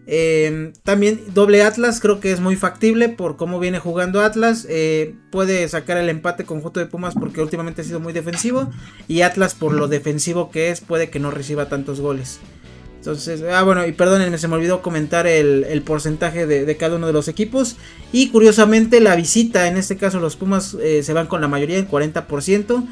Eh, 0.07 0.73
también 0.83 1.23
doble 1.33 1.63
Atlas 1.63 1.99
creo 1.99 2.21
que 2.21 2.31
es 2.31 2.41
muy 2.41 2.57
factible 2.57 3.09
por 3.09 3.37
cómo 3.37 3.59
viene 3.59 3.79
jugando 3.79 4.21
Atlas. 4.21 4.67
Eh, 4.69 5.15
puede 5.31 5.69
sacar 5.69 5.97
el 5.97 6.09
empate 6.09 6.45
conjunto 6.45 6.81
de 6.81 6.87
Pumas 6.87 7.15
porque 7.15 7.41
últimamente 7.41 7.83
ha 7.83 7.85
sido 7.85 8.01
muy 8.01 8.13
defensivo. 8.13 8.71
Y 9.09 9.23
Atlas 9.23 9.55
por 9.55 9.73
lo 9.73 9.89
defensivo 9.89 10.51
que 10.51 10.71
es 10.71 10.81
puede 10.81 11.11
que 11.11 11.21
no 11.21 11.31
reciba 11.31 11.69
tantos 11.69 12.01
goles. 12.01 12.41
Entonces, 13.05 13.43
ah, 13.53 13.63
bueno, 13.63 13.87
y 13.87 13.93
perdónenme, 13.93 14.39
se 14.39 14.49
me 14.49 14.55
olvidó 14.55 14.81
comentar 14.81 15.27
el, 15.27 15.83
porcentaje 15.85 16.47
de, 16.47 16.77
cada 16.79 16.97
uno 16.97 17.07
de 17.07 17.13
los 17.13 17.29
equipos. 17.29 17.77
Y 18.13 18.31
curiosamente, 18.31 18.99
la 19.01 19.15
visita, 19.15 19.69
en 19.69 19.77
este 19.77 19.99
caso 19.99 20.21
los 20.21 20.37
Pumas 20.37 20.75
eh, 20.81 21.03
se 21.03 21.13
van 21.13 21.27
con 21.27 21.43
la 21.43 21.49
mayoría, 21.49 21.77
el 21.77 21.87
40%. 21.87 22.87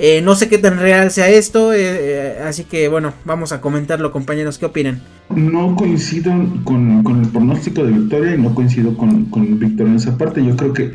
Eh, 0.00 0.22
no 0.22 0.36
sé 0.36 0.48
qué 0.48 0.58
tan 0.58 0.78
real 0.78 1.10
sea 1.10 1.28
esto, 1.28 1.72
eh, 1.74 2.38
así 2.46 2.62
que 2.62 2.86
bueno, 2.86 3.14
vamos 3.24 3.50
a 3.50 3.60
comentarlo, 3.60 4.12
compañeros. 4.12 4.56
¿Qué 4.56 4.66
opinan? 4.66 5.02
No 5.34 5.74
coincido 5.74 6.32
con, 6.62 7.04
el 7.20 7.28
pronóstico 7.30 7.84
de 7.84 7.92
victoria 7.92 8.36
y 8.36 8.38
no 8.38 8.54
coincido 8.54 8.96
con, 8.96 9.58
Víctor 9.58 9.88
en 9.88 9.96
esa 9.96 10.16
parte. 10.16 10.44
Yo 10.44 10.56
creo 10.56 10.72
que 10.72 10.92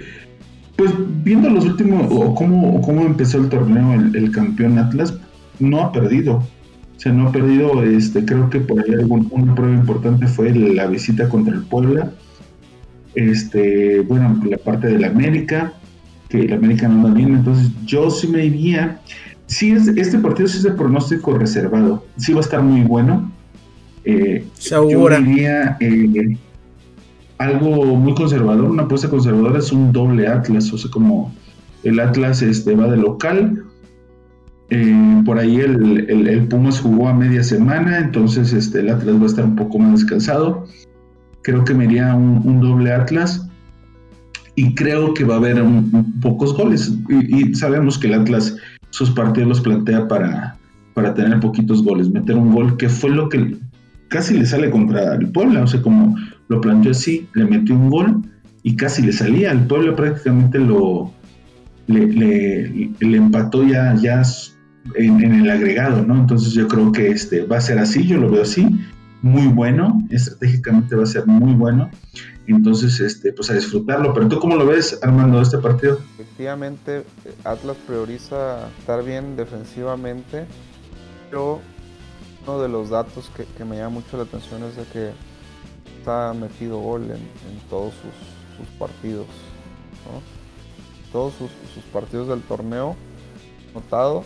pues 0.78 0.92
viendo 1.24 1.50
los 1.50 1.66
últimos, 1.66 2.08
o 2.10 2.34
cómo, 2.34 2.82
cómo 2.82 3.02
empezó 3.02 3.40
el 3.40 3.50
torneo, 3.50 3.94
el, 3.94 4.32
campeón 4.32 4.80
Atlas, 4.80 5.14
no 5.60 5.82
ha 5.82 5.92
perdido. 5.92 6.36
O 6.36 7.00
sea, 7.04 7.12
no 7.12 7.28
ha 7.28 7.32
perdido, 7.34 7.84
este, 7.84 8.24
creo 8.24 8.50
que 8.50 8.62
por 8.62 8.80
ahí 8.80 8.94
algún, 8.94 9.30
prueba 9.54 9.74
importante 9.74 10.28
fue 10.28 10.52
la 10.54 10.88
visita 10.88 11.28
contra 11.28 11.54
el 11.54 11.64
Puebla. 11.64 12.12
Este, 13.16 14.00
bueno, 14.00 14.42
la 14.50 14.58
parte 14.58 14.88
de 14.88 14.98
la 14.98 15.08
América, 15.08 15.74
que 16.34 16.48
la 16.48 16.56
América 16.56 16.88
no 16.88 16.96
anda 16.96 17.14
bien, 17.14 17.36
entonces 17.36 17.70
yo 17.86 18.10
sí 18.10 18.28
me 18.28 18.44
iría. 18.44 19.00
Sí, 19.46 19.72
es, 19.72 19.88
este 19.88 20.18
partido 20.18 20.48
sí 20.48 20.58
es 20.58 20.64
de 20.64 20.72
pronóstico 20.72 21.38
reservado. 21.38 22.04
Sí 22.18 22.34
va 22.34 22.40
a 22.40 22.42
estar 22.42 22.64
muy 22.64 22.82
bueno. 22.82 23.32
Eh, 24.04 24.44
yo 24.60 25.10
diría 25.10 25.78
eh, 25.80 26.36
algo 27.38 27.86
muy 27.96 28.16
conservador, 28.16 28.66
una 28.66 28.84
apuesta 28.84 29.10
conservadora 29.10 29.60
es 29.60 29.72
un 29.72 29.92
doble 29.92 30.28
Atlas, 30.28 30.74
o 30.74 30.78
sea, 30.78 30.90
como 30.90 31.32
el 31.84 32.00
Atlas 32.00 32.42
este, 32.42 32.76
va 32.76 32.88
de 32.88 32.98
local. 32.98 33.64
Eh, 34.72 35.22
por 35.24 35.38
ahí 35.38 35.58
el, 35.58 36.10
el, 36.10 36.48
Pumas 36.48 36.80
jugó 36.80 37.10
a 37.10 37.14
media 37.14 37.44
semana, 37.44 38.00
entonces 38.00 38.54
este, 38.54 38.80
el 38.80 38.90
Atlas 38.90 39.18
va 39.18 39.24
a 39.24 39.28
estar 39.28 39.46
un 39.46 39.56
poco 39.56 39.78
más 39.78 40.00
descansado. 40.00 40.66
Creo 41.44 41.64
que 41.64 41.76
me 41.76 41.86
iría 41.86 42.16
un, 42.16 42.60
doble 42.60 42.92
Atlas 42.92 43.48
y 44.56 44.76
creo 44.76 45.14
que 45.14 45.24
va 45.24 45.36
a 45.36 45.38
haber 45.38 45.64
pocos 46.22 46.56
goles. 46.56 46.94
Y, 47.10 47.54
sabemos 47.56 47.98
que 47.98 48.08
el 48.08 48.14
Atlas 48.14 48.56
sus 48.92 49.10
partidos 49.12 49.50
los 49.50 49.62
plantea 49.62 50.08
para, 50.08 50.56
para 50.94 51.14
tener 51.14 51.40
poquitos 51.40 51.84
goles, 51.84 52.10
meter 52.10 52.36
un 52.36 52.54
gol 52.54 52.78
que 52.78 52.90
fue 52.90 53.10
lo 53.10 53.30
que 53.30 53.58
casi 54.10 54.38
le 54.38 54.46
sale 54.46 54.70
contra 54.70 55.16
el 55.16 55.32
Puebla, 55.32 55.64
o 55.64 55.68
sea, 55.68 55.82
como 55.82 56.16
lo 56.48 56.62
planteó 56.62 56.92
así, 56.92 57.28
le 57.34 57.46
metió 57.46 57.76
un 57.76 57.90
gol 57.90 58.22
y 58.62 58.76
casi 58.76 59.02
le 59.02 59.12
salía. 59.12 59.52
El 59.52 59.62
pueblo 59.62 59.96
prácticamente 59.96 60.60
lo 60.60 61.12
le, 61.88 62.96
empató 63.02 63.64
ya, 63.68 63.94
ya 63.96 64.22
en, 64.96 65.22
el 65.22 65.50
agregado, 65.50 66.06
¿no? 66.06 66.16
Entonces 66.16 66.54
yo 66.54 66.68
creo 66.68 66.92
que 66.92 67.10
este 67.10 67.46
va 67.46 67.58
a 67.58 67.62
ser 67.62 67.80
así, 67.80 68.06
yo 68.06 68.18
lo 68.20 68.32
veo 68.32 68.44
así, 68.44 68.68
muy 69.22 69.48
bueno, 69.48 70.02
estratégicamente 70.10 70.96
va 70.96 71.04
a 71.04 71.08
ser 71.08 71.28
muy 71.28 71.54
bueno. 71.54 71.90
Entonces, 72.48 73.00
este, 73.00 73.32
pues 73.32 73.50
a 73.50 73.54
disfrutarlo. 73.54 74.14
Pero 74.14 74.28
tú 74.28 74.40
cómo 74.40 74.56
lo 74.56 74.66
ves, 74.66 75.00
Armando, 75.02 75.42
este 75.42 75.58
partido? 75.58 76.00
Efectivamente, 76.20 77.04
Atlas 77.44 77.78
prioriza 77.88 78.68
estar 78.80 79.04
bien 79.04 79.36
defensivamente, 79.36 80.46
pero 81.30 81.62
uno 82.46 82.62
de 82.62 82.68
los 82.68 82.90
datos 82.90 83.32
que, 83.36 83.46
que 83.46 83.64
me 83.64 83.78
llama 83.78 84.02
mucho 84.02 84.18
la 84.18 84.24
atención 84.24 84.64
es 84.64 84.76
de 84.76 84.84
que 84.86 85.12
ha 86.12 86.34
metido 86.34 86.80
gol 86.80 87.04
en, 87.04 87.70
todos 87.70 87.94
sus, 87.94 88.68
partidos. 88.78 89.28
Todos 91.12 91.34
sus, 91.36 91.50
partidos 91.92 92.28
del 92.28 92.42
torneo 92.42 92.96
notado. 93.74 94.24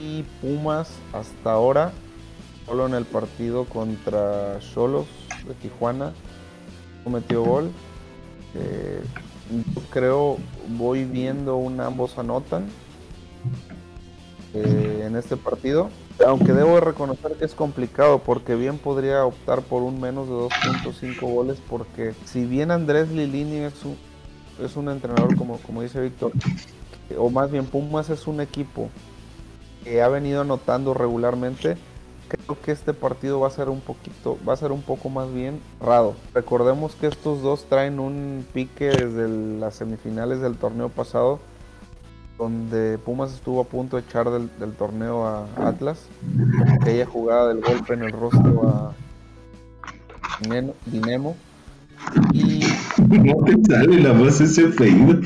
Y 0.00 0.22
Pumas 0.40 0.90
hasta 1.12 1.52
ahora, 1.52 1.92
solo 2.66 2.86
en 2.86 2.94
el 2.94 3.04
partido 3.04 3.64
contra 3.64 4.60
Cholos 4.60 5.06
de 5.46 5.54
Tijuana, 5.54 6.12
no 7.04 7.10
metió 7.10 7.42
gol. 7.42 7.70
Eh, 8.54 9.02
creo, 9.90 10.38
voy 10.68 11.04
viendo 11.04 11.56
un 11.56 11.80
ambos 11.80 12.18
anotan 12.18 12.66
eh, 14.54 15.04
en 15.06 15.16
este 15.16 15.36
partido 15.36 15.90
aunque 16.26 16.52
debo 16.52 16.80
reconocer 16.80 17.32
que 17.32 17.44
es 17.44 17.54
complicado 17.54 18.20
porque 18.20 18.54
bien 18.54 18.78
podría 18.78 19.24
optar 19.24 19.62
por 19.62 19.82
un 19.82 20.00
menos 20.00 20.28
de 20.28 20.34
2.5 20.34 21.20
goles 21.20 21.58
porque 21.68 22.14
si 22.24 22.44
bien 22.44 22.70
Andrés 22.70 23.08
Lilini 23.10 23.58
es 23.58 23.84
un, 23.84 23.96
es 24.62 24.76
un 24.76 24.88
entrenador 24.88 25.36
como, 25.36 25.58
como 25.58 25.82
dice 25.82 26.00
Víctor, 26.00 26.32
o 27.16 27.30
más 27.30 27.50
bien 27.50 27.66
Pumas 27.66 28.10
es 28.10 28.26
un 28.26 28.40
equipo 28.40 28.90
que 29.84 30.02
ha 30.02 30.08
venido 30.08 30.40
anotando 30.40 30.92
regularmente, 30.92 31.76
creo 32.28 32.60
que 32.60 32.72
este 32.72 32.94
partido 32.94 33.40
va 33.40 33.48
a 33.48 33.50
ser 33.50 33.68
un 33.68 33.80
poquito, 33.80 34.38
va 34.46 34.52
a 34.52 34.56
ser 34.56 34.72
un 34.72 34.82
poco 34.82 35.08
más 35.08 35.32
bien 35.32 35.60
raro. 35.80 36.14
Recordemos 36.34 36.94
que 36.94 37.06
estos 37.06 37.42
dos 37.42 37.64
traen 37.68 37.98
un 37.98 38.46
pique 38.52 38.86
desde 38.86 39.28
las 39.58 39.74
semifinales 39.74 40.40
del 40.40 40.56
torneo 40.56 40.88
pasado 40.88 41.40
donde 42.38 42.98
Pumas 42.98 43.34
estuvo 43.34 43.60
a 43.60 43.64
punto 43.64 43.96
de 43.96 44.02
echar 44.02 44.30
del, 44.30 44.72
torneo 44.74 45.26
a 45.26 45.46
Atlas, 45.56 46.06
aquella 46.80 47.04
jugada 47.04 47.48
del 47.48 47.60
golpe 47.60 47.94
en 47.94 48.04
el 48.04 48.12
rostro 48.12 48.68
a 48.68 48.92
Dinemo. 50.86 51.36
Y. 52.32 52.62
No 52.98 53.44
te 53.44 53.54
sale 53.72 54.00
la 54.00 54.12
voz 54.12 54.40
ese 54.40 54.66
apellido. 54.66 55.20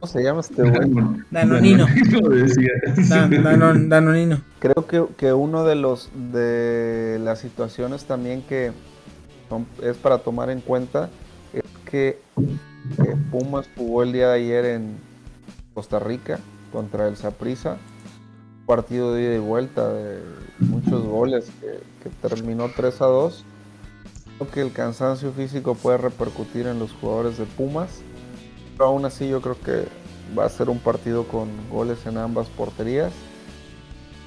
¿Cómo 0.00 0.12
se 0.12 0.22
llama 0.22 0.40
este 0.40 0.62
güey? 0.62 1.24
Danonino. 1.30 1.86
Danonino. 3.88 4.40
Creo 4.58 4.86
que, 4.86 5.04
que 5.16 5.32
uno 5.32 5.64
de 5.64 5.74
los 5.74 6.10
de 6.32 7.18
las 7.22 7.40
situaciones 7.40 8.04
también 8.04 8.42
que 8.42 8.72
es 9.82 9.96
para 9.96 10.18
tomar 10.18 10.50
en 10.50 10.60
cuenta 10.60 11.08
es 11.52 11.62
que 11.90 12.20
Pumas 13.30 13.68
jugó 13.76 14.02
el 14.02 14.12
día 14.12 14.28
de 14.28 14.34
ayer 14.34 14.64
en, 14.66 14.96
Costa 15.76 15.98
Rica 15.98 16.40
contra 16.72 17.06
el 17.06 17.18
Saprissa. 17.18 17.76
Partido 18.64 19.12
de 19.12 19.24
ida 19.24 19.34
y 19.34 19.38
vuelta 19.38 19.92
de 19.92 20.22
muchos 20.58 21.04
goles 21.04 21.52
que, 21.60 22.08
terminó 22.26 22.70
3 22.74 23.02
a 23.02 23.04
2. 23.04 23.44
Creo 24.38 24.50
que 24.50 24.60
el 24.62 24.72
cansancio 24.72 25.32
físico 25.32 25.74
puede 25.74 25.98
repercutir 25.98 26.66
en 26.66 26.78
los 26.78 26.92
jugadores 26.92 27.36
de 27.36 27.44
Pumas. 27.44 28.00
Pero 28.76 28.90
aún 28.90 29.04
así 29.04 29.28
yo 29.28 29.40
creo 29.40 29.56
que 29.60 29.84
va 30.36 30.44
a 30.44 30.48
ser 30.48 30.68
un 30.68 30.78
partido 30.78 31.24
con 31.24 31.48
goles 31.70 31.98
en 32.06 32.18
ambas 32.18 32.48
porterías. 32.48 33.12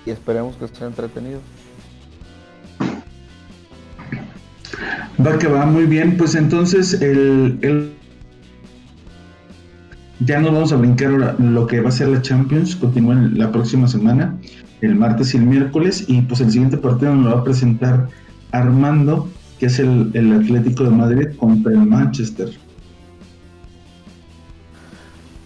Y 0.05 0.11
esperemos 0.11 0.55
que 0.55 0.67
sea 0.67 0.87
entretenido. 0.87 1.39
Va 5.25 5.37
que 5.37 5.47
va 5.47 5.65
muy 5.65 5.85
bien, 5.85 6.15
pues 6.17 6.35
entonces 6.35 6.93
el, 7.01 7.59
el 7.61 7.91
ya 10.21 10.39
nos 10.39 10.51
vamos 10.51 10.73
a 10.73 10.75
brincar 10.75 11.11
lo 11.11 11.67
que 11.67 11.79
va 11.79 11.89
a 11.89 11.91
ser 11.91 12.09
la 12.09 12.21
Champions, 12.21 12.75
continúa 12.75 13.15
la 13.15 13.51
próxima 13.51 13.87
semana, 13.87 14.37
el 14.81 14.95
martes 14.95 15.33
y 15.33 15.37
el 15.37 15.43
miércoles, 15.45 16.05
y 16.07 16.21
pues 16.21 16.41
el 16.41 16.51
siguiente 16.51 16.77
partido 16.77 17.15
nos 17.15 17.25
lo 17.25 17.35
va 17.35 17.41
a 17.41 17.43
presentar 17.43 18.09
Armando, 18.51 19.29
que 19.59 19.67
es 19.67 19.79
el, 19.79 20.11
Atlético 20.33 20.83
de 20.83 20.89
Madrid 20.89 21.27
contra 21.37 21.71
el 21.71 21.85
Manchester. 21.85 22.49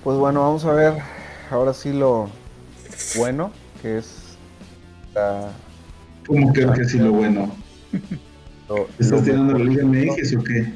Pues 0.03 0.17
bueno, 0.17 0.41
vamos 0.41 0.65
a 0.65 0.73
ver 0.73 0.95
ahora 1.49 1.73
sí 1.73 1.93
lo 1.93 2.27
bueno, 3.15 3.51
que 3.81 3.99
es 3.99 4.35
la... 5.15 5.49
¿Cómo 6.27 6.51
que 6.51 6.65
que 6.73 6.83
sí 6.83 6.97
lo 6.97 7.13
bueno? 7.13 7.49
¿Estás 8.99 9.23
tirando 9.23 9.57
la 9.57 9.63
Liga 9.63 9.85
MX 9.85 10.35
o 10.35 10.43
qué? 10.43 10.73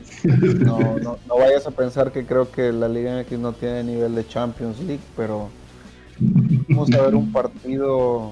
No, 0.60 0.98
no, 1.00 1.18
no, 1.28 1.38
vayas 1.38 1.68
a 1.68 1.72
pensar 1.72 2.14
que 2.14 2.26
creo 2.26 2.50
que 2.50 2.72
la 2.72 2.88
Liga 2.88 3.22
MX 3.22 3.40
no 3.40 3.52
tiene 3.52 3.84
nivel 3.84 4.16
de 4.16 4.26
Champions 4.26 4.80
League, 4.80 5.04
pero 5.18 5.50
vamos 6.70 6.90
a 6.94 7.02
ver 7.02 7.16
un 7.16 7.32
partido 7.34 8.32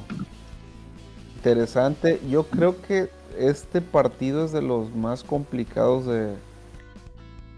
interesante. 1.35 2.21
Yo 2.29 2.47
creo 2.47 2.81
que 2.81 3.09
este 3.37 3.81
partido 3.81 4.45
es 4.45 4.53
de 4.53 4.61
los 4.61 4.95
más 4.95 5.23
complicados 5.23 6.05
de 6.05 6.35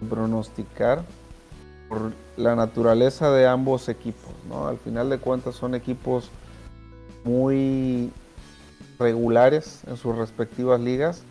pronosticar 0.10 1.04
por 1.88 2.14
la 2.36 2.56
naturaleza 2.56 3.32
de 3.32 3.48
ambos 3.48 3.90
equipos. 3.90 4.34
¿no? 4.48 4.68
Al 4.68 4.78
final 4.78 5.10
de 5.10 5.20
cuentas 5.20 5.56
son 5.56 5.76
equipos 5.76 6.30
muy 7.24 8.12
regulares 9.00 9.82
en 9.88 9.98
sus 9.98 10.16
respectivas 10.18 10.80
ligas. 10.80 11.24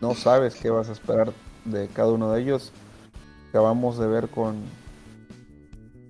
No 0.00 0.14
sabes 0.14 0.56
qué 0.56 0.70
vas 0.70 0.88
a 0.88 0.92
esperar 0.92 1.32
de 1.64 1.88
cada 1.88 2.10
uno 2.10 2.32
de 2.32 2.42
ellos. 2.42 2.72
Acabamos 3.48 3.98
de 3.98 4.06
ver 4.06 4.28
con, 4.28 4.56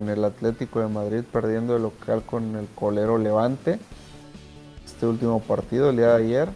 el 0.00 0.24
Atlético 0.24 0.80
de 0.80 0.88
Madrid 0.88 1.22
perdiendo 1.30 1.76
el 1.76 1.82
local 1.82 2.22
con 2.24 2.56
el 2.56 2.66
colero 2.74 3.18
Levante. 3.18 3.78
Este 4.84 5.06
último 5.06 5.40
partido, 5.40 5.90
el 5.90 5.96
día 5.96 6.16
de 6.16 6.24
ayer. 6.24 6.48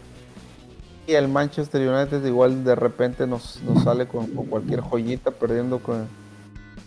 Y 1.05 1.13
el 1.13 1.29
Manchester 1.29 1.87
United 1.87 2.25
igual 2.25 2.65
de 2.65 2.75
repente 2.75 3.25
nos, 3.25 3.61
sale 3.83 4.07
con, 4.07 4.27
cualquier 4.27 4.81
joyita, 4.81 5.31
perdiendo 5.31 5.79
con 5.79 6.07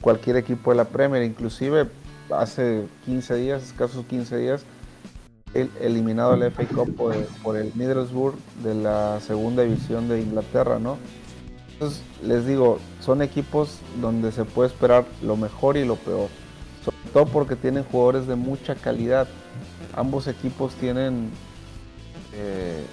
cualquier 0.01 0.37
equipo 0.37 0.71
de 0.71 0.77
la 0.77 0.85
Premier. 0.85 1.23
Inclusive 1.23 1.89
hace 2.31 2.87
15 3.05 3.35
días, 3.37 3.63
escasos 3.63 4.05
15 4.07 4.37
días, 4.37 4.65
el, 5.55 5.71
eliminado 5.81 6.35
el 6.35 6.51
FA 6.53 6.67
Cup 6.67 6.95
por, 7.43 7.57
el 7.57 7.73
Middlesbrough 7.75 8.35
de 8.63 8.75
la 8.75 9.21
segunda 9.21 9.63
división 9.63 10.09
de 10.09 10.21
Inglaterra, 10.21 10.79
¿no? 10.79 10.99
les 12.23 12.47
digo, 12.47 12.79
son 13.01 13.23
equipos 13.23 13.79
donde 14.03 14.33
se 14.33 14.45
puede 14.45 14.69
esperar 14.69 15.07
lo 15.23 15.37
mejor 15.37 15.79
y 15.79 15.85
lo 15.87 15.97
peor. 15.97 16.29
Sobre 16.85 16.99
todo 17.13 17.25
porque 17.27 17.57
tienen 17.57 17.85
jugadores 17.85 18.27
de 18.27 18.37
mucha 18.37 18.75
calidad. 18.75 19.29
Ambos 19.97 20.27
equipos 20.27 20.75
tienen, 20.75 21.31
eh, 22.35 22.85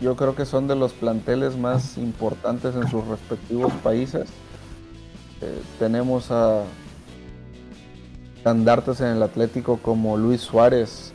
yo 0.00 0.14
creo 0.14 0.36
que 0.36 0.46
son 0.46 0.68
de 0.68 0.76
los 0.76 0.92
planteles 0.92 1.56
más 1.56 1.98
importantes 1.98 2.76
en 2.76 2.88
sus 2.88 3.04
respectivos 3.08 3.72
países. 3.82 4.28
Eh, 5.42 5.62
tenemos 5.78 6.30
a 6.30 6.64
estandartes 8.36 9.00
en 9.00 9.08
el 9.08 9.22
Atlético 9.22 9.78
como 9.78 10.18
Luis 10.18 10.42
Suárez, 10.42 11.12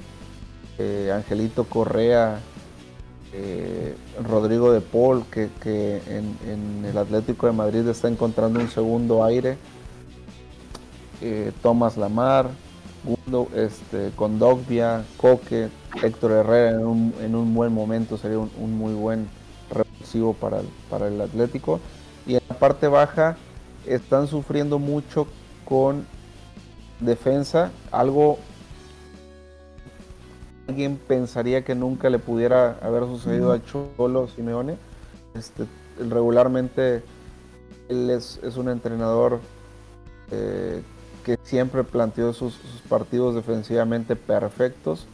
eh, 0.80 1.12
Angelito 1.14 1.66
Correa, 1.66 2.40
eh, 3.34 3.96
Rodrigo 4.28 4.72
de 4.72 4.82
Paul, 4.82 5.26
que, 5.30 6.02
en, 6.08 6.86
el 6.86 6.98
Atlético 6.98 7.46
de 7.46 7.54
Madrid 7.54 7.88
está 7.88 8.08
encontrando 8.08 8.60
un 8.60 8.70
segundo 8.70 9.24
aire, 9.24 9.58
Tomás 11.62 11.98
Lamar, 11.98 12.50
Gundo, 13.04 13.48
este, 13.56 14.12
Condogbia, 14.16 15.04
Coque, 15.18 15.70
Héctor 16.02 16.32
Herrera 16.32 16.72
en 16.72 17.36
un, 17.36 17.54
buen 17.56 17.74
momento 17.74 18.18
sería 18.18 18.38
un, 18.38 18.78
muy 18.78 18.94
buen 18.94 19.28
revulsivo 19.72 20.34
para 20.34 20.62
para 20.90 21.08
el 21.08 21.20
Atlético. 21.22 21.80
Y 22.28 22.36
en 22.36 22.42
la 22.48 22.56
parte 22.58 22.88
baja 22.88 23.38
están 23.88 24.28
sufriendo 24.28 24.80
mucho 24.80 25.28
con 25.66 26.06
defensa, 27.00 27.72
algo 27.92 28.38
alguien 30.68 30.98
pensaría 30.98 31.64
que 31.64 31.76
nunca 31.76 32.10
le 32.10 32.20
pudiera 32.20 32.78
haber 32.82 33.04
sucedido 33.04 33.52
a 33.52 33.62
Cholo 33.64 34.28
Simeone. 34.28 34.78
Este, 35.36 35.66
regularmente 36.10 37.04
él 37.90 38.10
es, 38.10 38.40
un 38.58 38.70
entrenador 38.70 39.40
eh, 40.32 40.82
que 41.24 41.38
siempre 41.44 41.84
planteó 41.84 42.34
sus, 42.34 42.56
partidos 42.90 43.36
defensivamente 43.36 44.16
perfectos. 44.16 45.08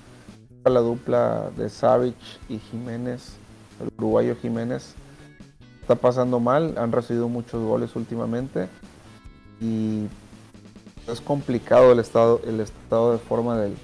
La 0.66 0.80
dupla 0.80 1.50
de 1.58 1.70
Savic 1.70 2.16
y 2.48 2.60
Jiménez, 2.60 3.34
el 3.82 3.92
uruguayo 3.98 4.36
Jiménez, 4.36 4.94
está 5.82 5.96
pasando 5.96 6.40
mal, 6.40 6.76
han 6.78 6.92
recibido 6.92 7.28
muchos 7.28 7.64
goles 7.64 7.96
últimamente 7.96 8.70
y 9.60 10.06
es 11.08 11.22
complicado 11.22 11.92
el 11.92 12.00
estado, 12.00 12.42
el 12.48 12.60
estado 12.60 13.14
de 13.14 13.18
forma 13.18 13.58
del 13.58 13.76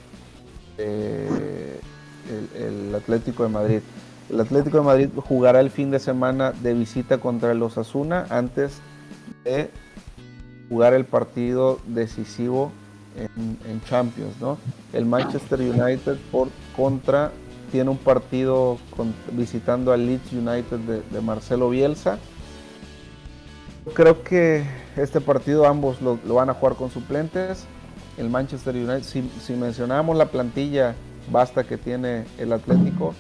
el, 0.78 2.96
Atlético 2.96 3.44
de 3.44 3.50
Madrid. 3.50 3.80
El 4.30 4.40
Atlético 4.40 4.78
de 4.78 4.84
Madrid 4.84 5.10
jugará 5.28 5.60
el 5.60 5.70
fin 5.70 5.92
de 5.92 6.00
semana 6.00 6.52
de 6.52 6.74
visita 6.74 7.18
contra 7.18 7.52
el 7.52 7.62
Osasuna 7.64 8.26
antes 8.30 8.80
de 9.44 9.70
jugar 10.70 10.94
el 10.94 11.06
partido 11.06 11.80
decisivo 11.88 12.72
en, 13.16 13.82
Champions. 13.86 14.36
¿no? 14.40 14.58
El 14.94 15.06
Manchester 15.06 15.62
United 15.62 16.18
por 16.32 16.50
contra 16.76 17.32
tiene 17.72 17.90
un 17.90 17.98
partido 17.98 18.78
visitando 19.32 19.92
al 19.92 20.06
Leeds 20.06 20.34
United 20.34 20.78
de, 21.12 21.22
Marcelo 21.22 21.70
Bielsa. 21.70 22.20
Creo 23.94 24.24
que 24.24 24.66
este 24.96 25.22
partido 25.22 25.66
ambos 25.66 26.02
lo, 26.02 26.18
van 26.34 26.50
a 26.50 26.54
jugar 26.54 26.76
con 26.76 26.90
suplentes. 26.90 27.66
El 28.18 28.30
Manchester 28.30 28.76
United, 28.76 29.04
si, 29.04 29.30
si 29.42 29.54
mencionamos 29.54 30.18
la 30.18 30.26
plantilla 30.26 30.96
basta 31.32 31.64
que 31.64 31.78
tiene 31.78 32.26
el 32.38 32.54
Atlético, 32.54 33.14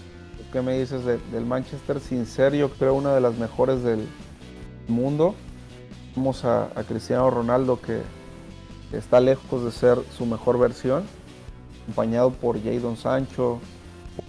¿qué 0.51 0.61
me 0.61 0.77
dices 0.79 1.03
del 1.05 1.45
Manchester? 1.45 1.99
Sin 1.99 2.25
ser 2.25 2.53
yo 2.55 2.69
creo 2.71 2.93
una 2.93 3.13
de 3.13 3.21
las 3.21 3.37
mejores 3.37 3.83
del 3.83 4.07
mundo. 4.87 5.35
Vamos 6.15 6.45
a, 6.45 6.69
Cristiano 6.87 7.29
Ronaldo 7.29 7.79
que 7.79 8.01
está 8.91 9.19
lejos 9.19 9.63
de 9.63 9.71
ser 9.71 9.99
su 10.17 10.25
mejor 10.25 10.57
versión, 10.57 11.03
acompañado 11.83 12.31
por 12.31 12.61
Jadon 12.63 12.97
Sancho, 12.97 13.59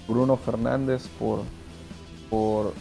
Bruno 0.07 0.37
Fernández, 0.37 1.07
por, 1.19 1.43
por 2.31 2.73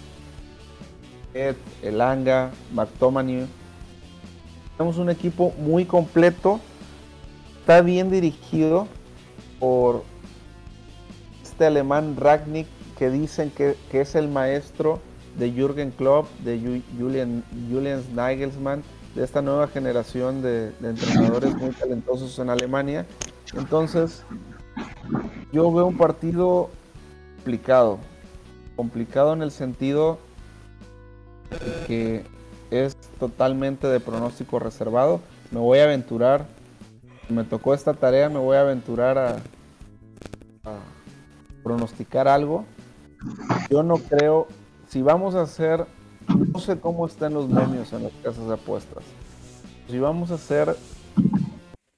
Ed, 1.34 1.56
Elanga, 1.82 2.52
McTominay. 2.74 3.48
Tenemos 4.78 4.98
un 4.98 5.10
equipo 5.10 5.54
muy 5.58 5.86
completo, 5.86 6.60
está 7.60 7.82
bien 7.82 8.12
dirigido 8.12 8.88
por 9.60 10.04
este 11.44 11.66
alemán 11.66 12.16
Ragnick 12.18 12.68
que 12.98 13.10
dicen 13.10 13.52
que, 13.52 13.76
es 13.92 14.16
el 14.16 14.28
maestro 14.28 15.00
de 15.38 15.52
Jürgen 15.52 15.92
Klopp, 15.92 16.28
de 16.40 16.82
Julian, 16.98 17.44
Julian 17.72 18.04
Nagelsmann, 18.14 18.84
de 19.16 19.24
esta 19.24 19.42
nueva 19.42 19.68
generación 19.68 20.42
de, 20.42 20.72
de 20.72 20.90
entrenadores 20.90 21.56
muy 21.56 21.72
talentosos 21.72 22.38
en 22.40 22.50
Alemania. 22.50 23.06
Entonces, 23.56 24.24
yo 25.52 25.72
veo 25.72 25.86
un 25.88 25.98
partido 25.98 26.70
complicado. 27.48 28.00
Complicado 28.76 29.32
en 29.32 29.42
el 29.42 29.52
sentido 29.52 30.20
de 31.50 31.88
que 31.88 32.26
es 32.72 32.98
totalmente 33.22 33.88
de 33.88 34.02
pronóstico 34.02 34.60
reservado. 34.60 35.22
Me 35.52 35.62
voy 35.62 35.80
a 35.80 35.86
aventurar, 35.86 36.46
me 37.30 37.46
tocó 37.46 37.74
esta 37.74 37.94
tarea, 37.94 38.28
me 38.28 38.38
voy 38.38 38.58
a 38.58 38.62
aventurar 38.62 39.18
a, 39.18 39.38
pronosticar 41.64 42.28
algo. 42.28 42.66
Yo 43.70 43.82
no 43.82 43.96
creo, 43.96 44.48
si 44.90 45.02
vamos 45.02 45.34
a 45.34 45.44
hacer, 45.44 45.86
no 46.28 46.60
sé 46.60 46.82
cómo 46.82 47.08
están 47.08 47.34
los 47.34 47.46
premios 47.46 47.94
en 47.94 48.04
las 48.04 48.12
casas 48.22 48.46
de 48.46 48.56
apuestas. 48.56 49.06
Si 49.90 49.98
vamos 50.00 50.32
a 50.32 50.34
hacer, 50.34 50.76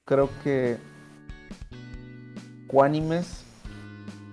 creo 0.04 0.30
que 0.44 0.78
cuánimes 2.68 3.49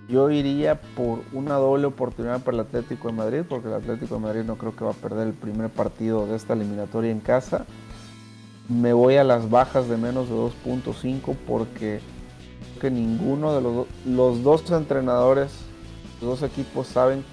yo 0.08 0.30
iría 0.30 0.80
por 0.80 1.20
una 1.32 1.54
doble 1.54 1.86
oportunidad 1.86 2.42
para 2.42 2.56
el 2.56 2.60
Atlético 2.62 3.08
de 3.08 3.14
Madrid, 3.14 3.42
porque 3.46 3.68
el 3.68 3.74
Atlético 3.74 4.14
de 4.14 4.20
Madrid 4.22 4.42
no 4.42 4.56
creo 4.56 4.74
que 4.74 4.84
va 4.84 4.92
a 4.92 4.94
perder 4.94 5.26
el 5.26 5.34
primer 5.34 5.68
partido 5.70 6.26
de 6.26 6.36
esta 6.36 6.54
eliminatoria 6.54 7.10
en 7.10 7.20
casa. 7.20 7.66
Me 8.68 8.94
voy 8.94 9.16
a 9.16 9.24
las 9.24 9.50
bajas 9.50 9.88
de 9.88 9.98
menos 9.98 10.28
de 10.28 10.34
2.5 10.34 11.36
porque 11.46 12.00
que 12.80 12.90
ninguno 12.90 13.54
de 13.54 13.60
los, 13.60 13.86
los 14.06 14.42
dos 14.42 14.70
entrenadores, 14.70 15.50
los 16.20 16.40
dos 16.40 16.50
equipos 16.50 16.86
saben 16.86 17.24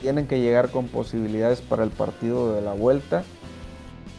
tienen 0.00 0.26
que 0.26 0.40
llegar 0.40 0.70
con 0.70 0.88
posibilidades 0.88 1.60
para 1.60 1.84
el 1.84 1.90
partido 1.90 2.54
de 2.54 2.62
la 2.62 2.72
vuelta. 2.72 3.22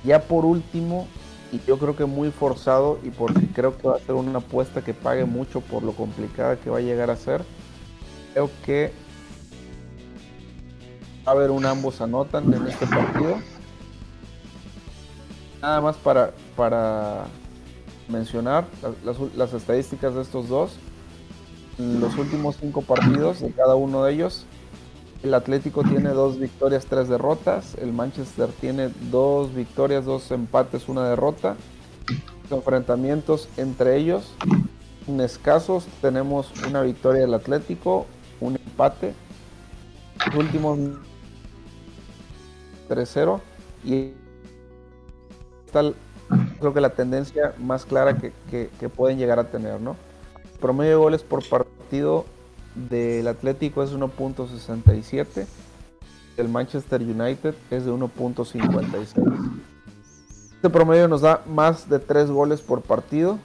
Ya 0.03 0.21
por 0.21 0.45
último, 0.45 1.07
y 1.51 1.59
yo 1.67 1.77
creo 1.77 1.95
que 1.95 2.05
muy 2.05 2.31
forzado 2.31 2.99
y 3.03 3.09
porque 3.09 3.47
creo 3.53 3.77
que 3.77 3.87
va 3.87 3.95
a 3.95 3.99
ser 3.99 4.15
una 4.15 4.39
apuesta 4.39 4.81
que 4.81 4.93
pague 4.93 5.25
mucho 5.25 5.59
por 5.59 5.83
lo 5.83 5.91
complicada 5.93 6.55
que 6.55 6.69
va 6.69 6.77
a 6.77 6.81
llegar 6.81 7.09
a 7.09 7.17
ser 7.17 7.43
creo 8.33 8.49
que 8.65 8.91
va 11.27 11.31
a 11.31 11.35
haber 11.35 11.51
un 11.51 11.65
ambos 11.65 12.01
anotan 12.01 12.53
en 12.53 12.67
este 12.67 12.87
partido. 12.87 13.37
Nada 15.61 15.81
más 15.81 15.95
para, 15.97 16.33
para 16.55 17.25
mencionar 18.07 18.65
las, 19.35 19.53
estadísticas 19.53 20.15
de 20.15 20.21
estos 20.21 20.49
dos. 20.49 20.77
los 21.77 22.17
últimos 22.17 22.57
cinco 22.59 22.81
partidos 22.81 23.41
de 23.41 23.51
cada 23.51 23.75
uno 23.75 24.03
de 24.03 24.13
ellos, 24.13 24.45
el 25.23 25.35
Atlético 25.35 25.83
tiene 25.83 26.09
dos 26.09 26.39
victorias, 26.39 26.87
tres 26.87 27.07
derrotas. 27.07 27.75
El 27.75 27.93
Manchester 27.93 28.49
tiene 28.59 28.89
dos 29.11 29.53
victorias, 29.53 30.05
dos 30.05 30.31
empates, 30.31 30.89
una 30.89 31.07
derrota. 31.09 31.55
Los 32.49 32.59
enfrentamientos 32.59 33.47
entre 33.57 33.97
ellos, 33.97 34.33
en 35.07 35.21
escasos, 35.21 35.85
tenemos 36.01 36.51
una 36.67 36.81
victoria 36.81 37.21
del 37.21 37.35
Atlético, 37.35 38.07
empate. 38.81 39.13
Los 40.25 40.35
últimos 40.35 40.79
3-0 42.89 43.39
y 43.83 44.11
está 45.65 45.91
creo 46.59 46.73
que 46.73 46.81
la 46.81 46.91
tendencia 46.91 47.53
más 47.57 47.85
clara 47.85 48.17
que, 48.17 48.31
pueden 48.95 49.17
llegar 49.17 49.39
a 49.39 49.45
tener, 49.45 49.81
¿no? 49.81 49.95
Promedio 50.59 50.91
de 50.91 50.95
goles 50.97 51.23
por 51.23 51.47
partido 51.47 52.25
del 52.75 53.27
Atlético 53.27 53.83
es 53.83 53.91
1.67, 53.93 55.45
el 56.37 56.49
Manchester 56.49 57.01
United 57.01 57.55
es 57.71 57.85
de 57.85 57.91
1.56. 57.91 59.07
Este 60.55 60.69
promedio 60.69 61.07
nos 61.07 61.21
da 61.21 61.41
más 61.47 61.89
de 61.89 61.99
3 61.99 62.29
goles 62.29 62.61
por 62.61 62.81
partido, 62.81 63.39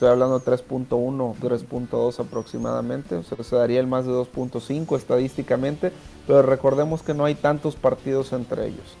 Estoy 0.00 0.12
hablando 0.12 0.42
3.1, 0.42 0.88
3.2 0.88 2.20
aproximadamente. 2.20 3.16
O 3.16 3.22
sea, 3.22 3.36
se 3.44 3.54
daría 3.54 3.80
el 3.80 3.86
más 3.86 4.06
de 4.06 4.12
2.5 4.12 4.96
estadísticamente. 4.96 5.92
Pero 6.26 6.40
recordemos 6.40 7.02
que 7.02 7.12
no 7.12 7.26
hay 7.26 7.34
tantos 7.34 7.76
partidos 7.76 8.32
entre 8.32 8.68
ellos. 8.68 8.96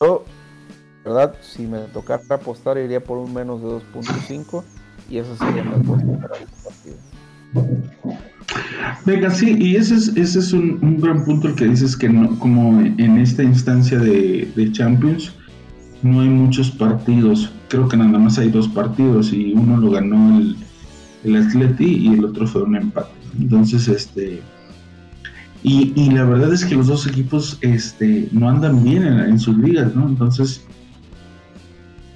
Yo, 0.00 0.22
¿verdad? 1.04 1.34
Si 1.40 1.66
me 1.66 1.80
tocara 1.92 2.22
apostar, 2.30 2.78
iría 2.78 3.02
por 3.02 3.18
un 3.18 3.34
menos 3.34 3.60
de 3.62 3.66
2.5. 3.66 4.62
Y 5.10 5.18
eso 5.18 5.36
sería 5.38 5.64
mi 5.64 5.74
apuesta 5.74 6.20
para 6.20 6.36
este 6.36 6.56
partido. 6.62 6.96
Venga, 9.04 9.30
sí, 9.30 9.56
y 9.58 9.74
ese 9.74 9.96
es, 9.96 10.16
ese 10.16 10.38
es 10.38 10.52
un, 10.52 11.00
gran 11.00 11.24
punto 11.24 11.48
el 11.48 11.56
que 11.56 11.64
dices 11.64 11.96
que 11.96 12.08
no, 12.08 12.38
como 12.38 12.78
en 12.80 13.18
esta 13.18 13.42
instancia 13.42 13.98
de 13.98 14.70
Champions, 14.70 15.34
no 16.04 16.20
hay 16.20 16.28
muchos 16.28 16.70
partidos. 16.70 17.50
Creo 17.68 17.88
que 17.88 17.96
nada 17.96 18.18
más 18.18 18.38
hay 18.38 18.50
dos 18.50 18.68
partidos 18.68 19.32
y 19.32 19.52
uno 19.52 19.76
lo 19.76 19.90
ganó 19.90 20.38
el, 20.38 20.56
el 21.24 21.36
Atleti 21.36 21.84
y 21.84 22.08
el 22.08 22.24
otro 22.24 22.46
fue 22.46 22.62
un 22.62 22.76
empate. 22.76 23.10
Entonces, 23.38 23.88
este. 23.88 24.42
Y, 25.62 26.10
la 26.10 26.24
verdad 26.24 26.52
es 26.52 26.64
que 26.64 26.76
los 26.76 26.86
dos 26.86 27.06
equipos 27.06 27.58
este, 27.62 28.28
no 28.30 28.48
andan 28.48 28.84
bien 28.84 29.02
en, 29.04 29.38
sus 29.40 29.58
ligas, 29.58 29.94
¿no? 29.94 30.06
Entonces, 30.06 30.64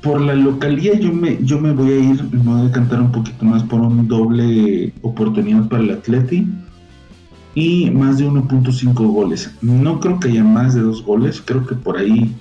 por 0.00 0.20
la 0.20 0.34
localía 0.34 0.98
yo 0.98 1.12
me, 1.12 1.38
yo 1.44 1.60
me 1.60 1.72
voy 1.72 1.90
a 1.90 1.98
ir, 1.98 2.22
me 2.32 2.38
voy 2.38 2.68
a 2.68 2.72
cantar 2.72 3.00
un 3.00 3.10
poquito 3.10 3.44
más 3.44 3.64
por 3.64 3.80
un 3.80 4.06
doble 4.06 4.92
oportunidad 5.02 5.68
para 5.68 5.82
el 5.82 5.90
Atleti 5.90 6.46
y 7.54 7.90
más 7.90 8.18
de 8.18 8.28
1.5 8.28 8.94
goles. 8.94 9.50
No 9.60 9.98
creo 9.98 10.20
que 10.20 10.28
haya 10.28 10.44
más 10.44 10.74
de 10.74 10.80
dos 10.80 11.04
goles, 11.04 11.42
creo 11.44 11.66
que 11.66 11.74
por 11.74 11.98
ahí 11.98 12.32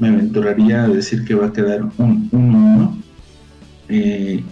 me 0.00 0.08
aventuraría 0.08 0.84
a 0.84 0.88
decir 0.88 1.24
que 1.24 1.34
va 1.34 1.46
a 1.46 1.52
quedar 1.52 1.82
un 1.98 2.30
1-1. 2.30 3.02
Eh, 3.90 4.42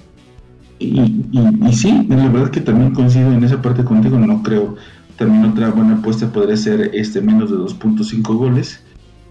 y, 0.78 1.72
sí, 1.72 2.06
la 2.08 2.28
verdad 2.28 2.50
que 2.50 2.60
también 2.60 2.92
coincido 2.92 3.32
en 3.32 3.42
esa 3.42 3.60
parte 3.60 3.82
contigo, 3.82 4.18
no 4.18 4.42
creo. 4.42 4.76
También 5.16 5.46
otra 5.46 5.70
buena 5.70 5.94
apuesta 5.94 6.30
podría 6.30 6.56
ser 6.56 6.90
este 6.94 7.20
menos 7.20 7.50
de 7.50 7.56
2.5 7.56 8.36
goles. 8.36 8.80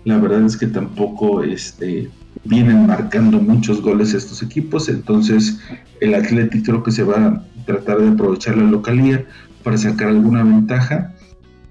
La 0.03 0.17
verdad 0.17 0.45
es 0.45 0.57
que 0.57 0.67
tampoco 0.67 1.43
este, 1.43 2.09
vienen 2.43 2.87
marcando 2.87 3.39
muchos 3.39 3.81
goles 3.81 4.13
estos 4.13 4.41
equipos, 4.41 4.89
entonces 4.89 5.59
el 6.01 6.15
Atlético 6.15 6.65
creo 6.65 6.83
que 6.83 6.91
se 6.91 7.03
va 7.03 7.25
a 7.25 7.45
tratar 7.65 7.99
de 7.99 8.09
aprovechar 8.09 8.57
la 8.57 8.63
localía 8.63 9.25
para 9.63 9.77
sacar 9.77 10.09
alguna 10.09 10.43
ventaja. 10.43 11.13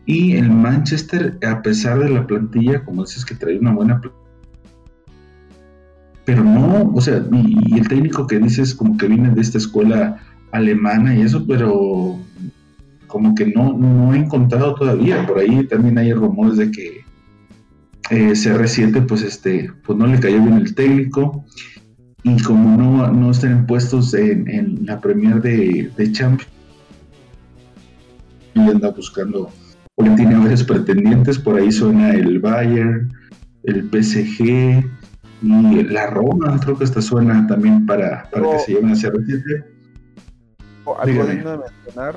Y 0.06 0.36
el 0.36 0.50
Manchester, 0.50 1.36
a 1.46 1.62
pesar 1.62 1.98
de 1.98 2.10
la 2.10 2.26
plantilla, 2.26 2.84
como 2.84 3.02
dices 3.02 3.24
que 3.24 3.34
trae 3.34 3.58
una 3.58 3.72
buena 3.72 4.00
plantilla, 4.00 4.25
pero 6.26 6.42
no, 6.42 6.92
o 6.92 7.00
sea, 7.00 7.24
y, 7.32 7.78
el 7.78 7.88
técnico 7.88 8.26
que 8.26 8.40
dices 8.40 8.74
como 8.74 8.98
que 8.98 9.06
viene 9.06 9.30
de 9.30 9.40
esta 9.40 9.58
escuela 9.58 10.18
alemana 10.50 11.14
y 11.14 11.22
eso, 11.22 11.46
pero 11.46 12.18
como 13.06 13.34
que 13.34 13.46
no, 13.46 13.72
no 13.72 14.12
he 14.12 14.18
encontrado 14.18 14.74
todavía. 14.74 15.24
Por 15.24 15.38
ahí 15.38 15.64
también 15.68 15.96
hay 15.98 16.12
rumores 16.12 16.58
de 16.58 16.70
que 16.72 17.04
eh, 18.10 18.32
CR7 18.32 19.06
pues 19.06 19.22
este 19.22 19.70
pues 19.84 19.96
no 19.96 20.06
le 20.06 20.18
cayó 20.18 20.42
bien 20.42 20.54
el 20.54 20.74
técnico 20.74 21.44
y 22.24 22.42
como 22.42 22.76
no, 22.76 23.10
no 23.12 23.30
están 23.30 23.66
puestos 23.66 24.12
en, 24.14 24.84
la 24.84 25.00
Premier 25.00 25.40
de, 25.40 25.90
de 25.96 26.12
Champions 26.12 26.50
y 28.54 28.60
anda 28.60 28.90
buscando 28.90 29.50
o 29.96 30.04
tiene 30.14 30.36
varios 30.36 30.62
pretendientes 30.62 31.38
por 31.38 31.56
ahí 31.56 31.72
suena 31.72 32.10
el 32.10 32.38
Bayern 32.38 33.12
el 33.64 33.90
PSG 33.90 34.84
y 35.42 35.82
la 35.84 36.06
Roma, 36.06 36.58
creo 36.60 36.78
que 36.78 36.84
esta 36.84 37.02
suena 37.02 37.46
también 37.46 37.86
para, 37.86 38.28
para 38.30 38.52
que 38.52 38.58
se 38.60 38.72
lleven 38.72 38.92
hacia 38.92 39.10
CR7. 39.10 39.64
Algo 40.98 41.24
digno 41.26 41.50
de 41.50 41.58
mencionar, 41.58 42.16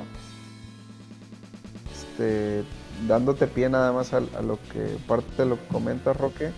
este, 1.91 2.63
dándote 3.07 3.47
pie 3.47 3.69
nada 3.69 3.91
más 3.91 4.13
a, 4.13 4.19
lo 4.19 4.59
que 4.71 4.97
parte 5.07 5.43
de 5.43 5.49
lo 5.49 5.55
que 5.55 5.67
comenta 5.67 6.13
Roque, 6.13 6.51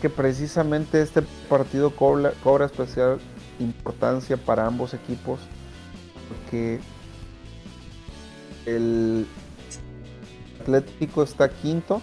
que 0.00 0.08
precisamente 0.08 1.02
este 1.02 1.22
partido 1.48 1.94
cobra, 1.94 2.32
cobra 2.42 2.66
especial 2.66 3.18
importancia 3.58 4.36
para 4.38 4.66
ambos 4.66 4.94
equipos, 4.94 5.40
porque 6.28 6.80
el 8.66 9.26
Atlético 10.60 11.22
está 11.22 11.48
quinto 11.48 12.00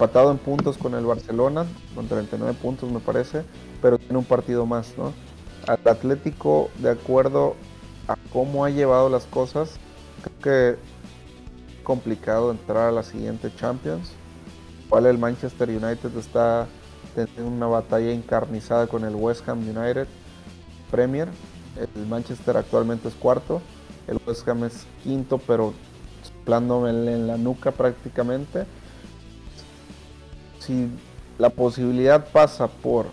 empatado 0.00 0.30
en 0.30 0.38
puntos 0.38 0.78
con 0.78 0.94
el 0.94 1.04
Barcelona, 1.04 1.66
con 1.94 2.08
39 2.08 2.54
puntos 2.54 2.90
me 2.90 3.00
parece, 3.00 3.42
pero 3.82 3.98
tiene 3.98 4.16
un 4.16 4.24
partido 4.24 4.64
más, 4.64 4.94
¿no? 4.96 5.12
Al 5.66 5.78
Atlético, 5.86 6.70
de 6.78 6.88
acuerdo 6.88 7.54
a 8.08 8.16
cómo 8.32 8.64
ha 8.64 8.70
llevado 8.70 9.10
las 9.10 9.24
cosas, 9.26 9.78
creo 10.22 10.38
que 10.40 10.70
es 10.70 11.84
complicado 11.84 12.50
entrar 12.50 12.88
a 12.88 12.92
la 12.92 13.02
siguiente 13.02 13.52
Champions. 13.56 14.12
Cual 14.88 15.04
el 15.04 15.18
Manchester 15.18 15.68
United 15.68 16.16
está 16.16 16.66
teniendo 17.14 17.48
una 17.48 17.66
batalla 17.66 18.10
encarnizada 18.10 18.86
con 18.86 19.04
el 19.04 19.14
West 19.14 19.46
Ham 19.50 19.58
United 19.58 20.08
Premier. 20.90 21.28
El 21.76 22.06
Manchester 22.06 22.56
actualmente 22.56 23.08
es 23.08 23.14
cuarto, 23.14 23.60
el 24.06 24.18
West 24.26 24.48
Ham 24.48 24.64
es 24.64 24.86
quinto, 25.04 25.36
pero 25.36 25.74
soplándome 26.22 26.88
en 26.88 27.26
la 27.26 27.36
nuca 27.36 27.70
prácticamente 27.70 28.64
si 30.70 30.88
la 31.36 31.50
posibilidad 31.50 32.28
pasa 32.30 32.68
por 32.68 33.06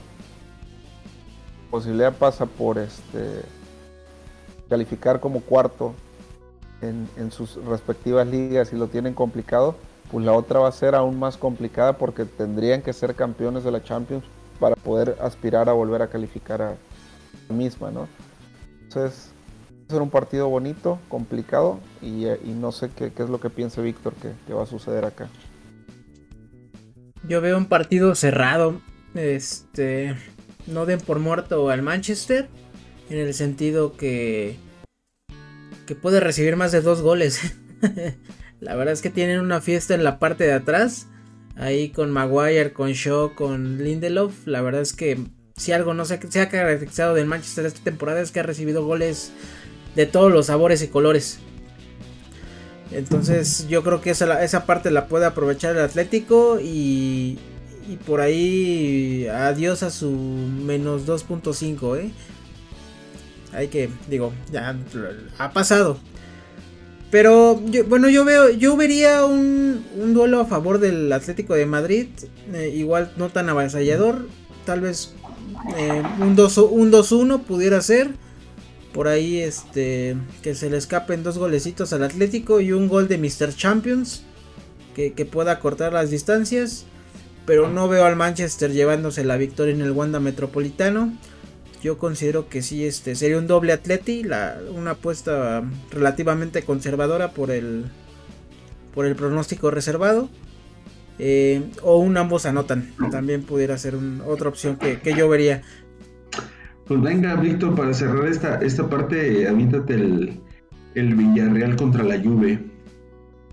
posibilidad 1.72 2.14
pasa 2.14 2.46
por 2.46 2.78
este 2.78 3.42
calificar 4.70 5.20
como 5.20 5.42
cuarto 5.42 5.96
en, 6.82 7.32
sus 7.32 7.56
respectivas 7.66 8.28
ligas 8.28 8.72
y 8.72 8.76
lo 8.76 8.88
tienen 8.88 9.16
complicado, 9.16 9.76
pues 10.12 10.24
la 10.24 10.34
otra 10.34 10.60
va 10.60 10.68
a 10.68 10.72
ser 10.72 10.94
aún 10.94 11.18
más 11.18 11.36
complicada 11.36 11.98
porque 11.98 12.26
tendrían 12.26 12.84
que 12.84 12.94
ser 12.94 13.16
campeones 13.16 13.64
de 13.64 13.72
la 13.72 13.84
Champions 13.84 14.24
para 14.60 14.76
poder 14.76 15.18
aspirar 15.20 15.68
a 15.70 15.74
volver 15.74 16.04
a 16.04 16.08
calificar 16.08 16.62
a 16.62 16.76
la 17.50 17.56
misma, 17.56 17.90
¿no? 17.90 18.08
Entonces, 18.84 19.32
va 19.72 19.86
a 19.88 19.92
ser 19.94 20.02
un 20.04 20.12
partido 20.12 20.48
bonito, 20.50 21.00
complicado 21.10 21.80
y, 22.02 22.28
no 22.46 22.72
sé 22.72 22.92
qué, 22.96 23.12
es 23.16 23.30
lo 23.30 23.40
que 23.40 23.50
piensa 23.50 23.82
Víctor 23.82 24.14
que 24.14 24.54
va 24.54 24.64
a 24.64 24.68
suceder 24.68 25.06
acá. 25.06 25.28
Yo 27.28 27.42
veo 27.42 27.58
un 27.58 27.66
partido 27.66 28.16
cerrado. 28.16 28.82
Este. 29.14 30.16
No 30.66 30.86
den 30.86 31.00
por 31.00 31.20
muerto 31.20 31.70
al 31.70 31.82
Manchester. 31.82 32.48
En 33.10 33.18
el 33.18 33.34
sentido 33.34 33.98
que. 33.98 34.56
Que 35.86 35.96
puede 35.96 36.20
recibir 36.20 36.56
más 36.56 36.72
de 36.72 36.82
dos 36.82 37.02
goles. 37.02 37.42
la 38.60 38.76
verdad 38.76 38.94
es 38.94 39.02
que 39.02 39.10
tienen 39.10 39.40
una 39.40 39.62
fiesta 39.62 39.94
en 39.94 40.04
la 40.04 40.20
parte 40.20 40.46
de 40.46 40.54
atrás. 40.54 41.08
Ahí 41.56 41.90
con 41.90 42.12
Maguire, 42.12 42.72
con 42.72 42.92
Shaw, 42.92 43.36
con 43.36 43.84
Lindelof. 43.84 44.46
La 44.46 44.62
verdad 44.62 44.82
es 44.82 44.94
que 44.94 45.18
si 45.58 45.72
algo 45.72 45.94
no 45.94 46.06
se, 46.06 46.20
se 46.30 46.40
ha 46.40 46.50
caracterizado 46.50 47.14
del 47.14 47.26
Manchester 47.26 47.66
esta 47.66 47.84
temporada 47.84 48.22
es 48.22 48.32
que 48.32 48.40
ha 48.40 48.44
recibido 48.44 48.86
goles 48.86 49.32
de 49.96 50.06
todos 50.06 50.32
los 50.32 50.46
sabores 50.46 50.82
y 50.84 50.88
colores. 50.88 51.40
Entonces 52.92 53.68
yo 53.68 53.84
creo 53.84 54.02
que 54.02 54.12
esa, 54.12 54.44
esa 54.44 54.66
parte 54.66 54.92
la 54.92 55.08
puede 55.08 55.26
aprovechar 55.26 55.76
el 55.76 55.82
Atlético 55.82 56.60
y, 56.62 57.38
y 57.90 57.98
por 58.06 58.22
ahí 58.22 59.28
adiós 59.28 59.84
a 59.84 59.90
su 59.90 60.12
menos 60.12 61.06
2.5, 61.06 61.98
¿eh? 61.98 62.12
Hay 63.54 63.68
que, 63.70 63.90
digo, 64.10 64.34
ya 64.52 64.76
ha 65.38 65.52
pasado. 65.52 65.98
Pero 67.10 67.62
bueno, 67.88 68.10
yo 68.10 68.26
veo, 68.26 68.50
yo 68.50 68.76
vería 68.76 69.26
un, 69.26 69.86
un, 69.98 70.14
duelo 70.14 70.42
a 70.42 70.46
favor 70.46 70.80
del 70.80 71.12
Atlético 71.14 71.54
de 71.56 71.66
Madrid, 71.66 72.08
eh, 72.54 72.74
igual 72.76 73.12
no 73.16 73.30
tan 73.30 73.48
avasallador, 73.48 74.28
tal 74.66 74.82
vez 74.82 75.14
eh, 75.78 76.04
un 76.20 76.36
2-1 76.36 77.44
pudiera 77.44 77.82
ser 77.82 78.12
por 78.98 79.08
ahí 79.08 79.38
este 79.38 80.18
que 80.42 80.56
se 80.56 80.72
le 80.72 80.78
escapen 80.78 81.22
dos 81.22 81.38
golecitos 81.38 81.94
al 81.94 82.02
Atlético 82.02 82.62
y 82.62 82.72
un 82.72 82.88
gol 82.88 83.08
de 83.08 83.20
Mr. 83.20 83.56
Champions 83.56 84.24
que, 84.96 85.12
pueda 85.24 85.60
cortar 85.60 85.94
las 85.94 86.10
distancias. 86.10 86.88
Pero 87.46 87.70
no 87.70 87.88
veo 87.88 88.06
al 88.06 88.16
Manchester 88.16 88.72
llevándose 88.72 89.24
la 89.24 89.38
victoria 89.38 89.76
en 89.76 89.82
el 89.82 89.92
Wanda 89.92 90.20
Metropolitano. 90.20 91.14
Yo 91.84 92.00
considero 92.00 92.50
que 92.50 92.64
sí, 92.64 92.88
este 92.88 93.14
sería 93.14 93.38
un 93.38 93.46
doble 93.46 93.72
atleti, 93.72 94.24
la, 94.24 94.58
una 94.74 94.92
apuesta 94.92 95.64
relativamente 95.92 96.64
conservadora 96.64 97.34
por 97.34 97.52
el, 97.52 97.86
por 98.96 99.06
el 99.06 99.16
pronóstico 99.16 99.70
reservado. 99.70 100.28
Eh, 101.20 101.62
o 101.84 101.98
un 101.98 102.18
ambos 102.18 102.48
anotan, 102.48 102.96
también 103.12 103.44
pudiera 103.44 103.78
ser 103.78 103.96
otra 104.26 104.50
opción 104.50 104.76
que, 104.76 105.00
que 105.00 105.14
yo 105.14 105.30
vería. 105.30 105.62
Pues 106.88 107.02
venga, 107.02 107.36
Víctor, 107.36 107.76
para 107.76 107.94
cerrar 107.94 108.28
esta, 108.28 108.60
esta 108.62 108.90
parte, 108.90 109.48
aviéntate 109.48 109.96
el, 109.96 110.40
el 110.96 111.16
Villarreal 111.16 111.76
contra 111.76 112.04
la 112.04 112.18
Juve. 112.18 112.60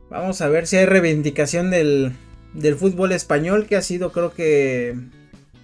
Vamos 0.09 0.41
a 0.41 0.49
ver 0.49 0.69
si 0.69 0.77
hay 0.77 0.87
reivindicación 0.87 1.71
del, 1.71 2.13
del 2.53 2.77
fútbol 2.77 3.11
español, 3.11 3.67
que 3.67 3.75
ha 3.75 3.83
sido 3.83 4.13
creo 4.13 4.33
que 4.33 4.95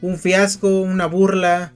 un 0.03 0.17
fiasco, 0.17 0.81
una 0.81 1.07
burla, 1.07 1.75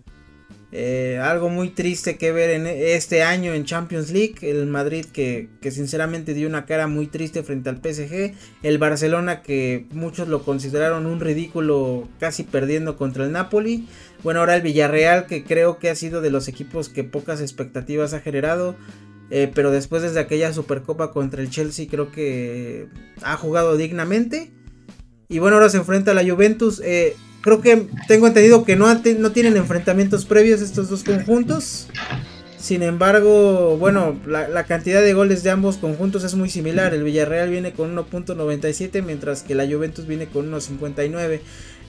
eh, 0.76 1.20
algo 1.22 1.50
muy 1.50 1.68
triste 1.68 2.16
que 2.18 2.32
ver 2.32 2.50
en 2.50 2.66
este 2.66 3.22
año 3.22 3.54
en 3.54 3.64
Champions 3.64 4.10
League. 4.10 4.34
El 4.42 4.66
Madrid 4.66 5.04
que, 5.04 5.48
que, 5.60 5.70
sinceramente 5.70 6.34
dio 6.34 6.48
una 6.48 6.66
cara 6.66 6.88
muy 6.88 7.06
triste 7.06 7.44
frente 7.44 7.70
al 7.70 7.76
PSG. 7.76 8.34
El 8.64 8.78
Barcelona 8.78 9.40
que 9.40 9.86
muchos 9.92 10.26
lo 10.26 10.42
consideraron 10.42 11.06
un 11.06 11.20
ridículo 11.20 12.08
casi 12.18 12.42
perdiendo 12.42 12.96
contra 12.96 13.24
el 13.24 13.30
Napoli. 13.30 13.86
Bueno, 14.24 14.40
ahora 14.40 14.56
el 14.56 14.62
Villarreal 14.62 15.26
que 15.26 15.44
creo 15.44 15.78
que 15.78 15.90
ha 15.90 15.94
sido 15.94 16.20
de 16.20 16.30
los 16.30 16.48
equipos 16.48 16.88
que 16.88 17.04
pocas 17.04 17.40
expectativas 17.40 18.12
ha 18.12 18.18
generado. 18.18 18.74
Eh, 19.30 19.52
pero 19.54 19.70
después 19.70 20.02
desde 20.02 20.18
aquella 20.18 20.52
Supercopa 20.52 21.12
contra 21.12 21.40
el 21.40 21.50
Chelsea 21.50 21.86
creo 21.88 22.10
que 22.10 22.88
ha 23.22 23.36
jugado 23.36 23.76
dignamente. 23.76 24.50
Y 25.28 25.38
bueno, 25.38 25.54
ahora 25.54 25.68
se 25.68 25.76
enfrenta 25.76 26.10
a 26.10 26.14
la 26.14 26.28
Juventus. 26.28 26.82
Eh, 26.84 27.14
creo 27.44 27.60
que 27.60 27.86
tengo 28.08 28.26
entendido 28.26 28.64
que 28.64 28.74
no, 28.74 28.86
no 29.18 29.32
tienen 29.32 29.58
enfrentamientos 29.58 30.24
previos 30.24 30.62
estos 30.62 30.88
dos 30.88 31.04
conjuntos. 31.04 31.88
Sin 32.58 32.82
embargo, 32.82 33.76
bueno, 33.76 34.18
la, 34.26 34.64
cantidad 34.64 35.02
de 35.02 35.12
goles 35.12 35.42
de 35.42 35.50
ambos 35.50 35.76
conjuntos 35.76 36.24
es 36.24 36.34
muy 36.34 36.48
similar. 36.48 36.94
El 36.94 37.04
Villarreal 37.04 37.50
viene 37.50 37.72
con 37.72 37.94
1.97 37.94 39.02
mientras 39.02 39.42
que 39.42 39.54
la 39.54 39.66
Juventus 39.66 40.06
viene 40.06 40.26
con 40.26 40.50
1.59. 40.50 41.40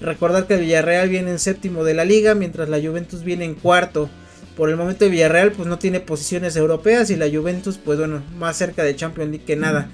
Recordar 0.02 0.46
que 0.46 0.56
el 0.56 0.60
Villarreal 0.60 1.08
viene 1.08 1.32
en 1.32 1.40
séptimo 1.40 1.86
de 1.86 1.94
la 1.94 2.04
liga, 2.04 2.36
mientras 2.36 2.68
la 2.68 2.82
Juventus 2.82 3.24
viene 3.24 3.46
en 3.46 3.56
cuarto. 3.56 4.10
Por 4.58 4.70
el 4.70 4.76
momento 4.76 5.06
el 5.06 5.12
Villarreal 5.12 5.54
pues 5.54 5.70
no 5.70 5.80
tiene 5.80 6.02
posiciones 6.02 6.58
europeas 6.58 7.10
y 7.10 7.16
la 7.16 7.30
Juventus 7.30 7.78
pues 7.78 7.98
bueno, 7.98 8.22
más 8.38 8.58
cerca 8.58 8.84
de 8.84 8.98
Champions 8.98 9.32
League 9.32 9.46
que 9.46 9.56
nada. 9.56 9.90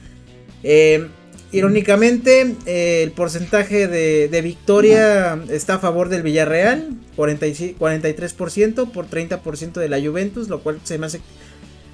Eh, 0.64 1.08
irónicamente 1.52 2.56
eh, 2.66 3.04
el 3.04 3.12
porcentaje 3.12 3.88
de, 3.88 4.42
victoria 4.42 5.40
está 5.50 5.76
a 5.76 5.80
favor 5.80 6.10
del 6.10 6.24
Villarreal, 6.24 6.90
43% 7.18 8.92
por 8.92 9.08
30% 9.08 9.74
de 9.74 9.90
la 9.90 10.02
Juventus, 10.02 10.50
lo 10.50 10.62
cual 10.62 10.80
se 10.84 10.98
me 10.98 11.08
hace 11.08 11.22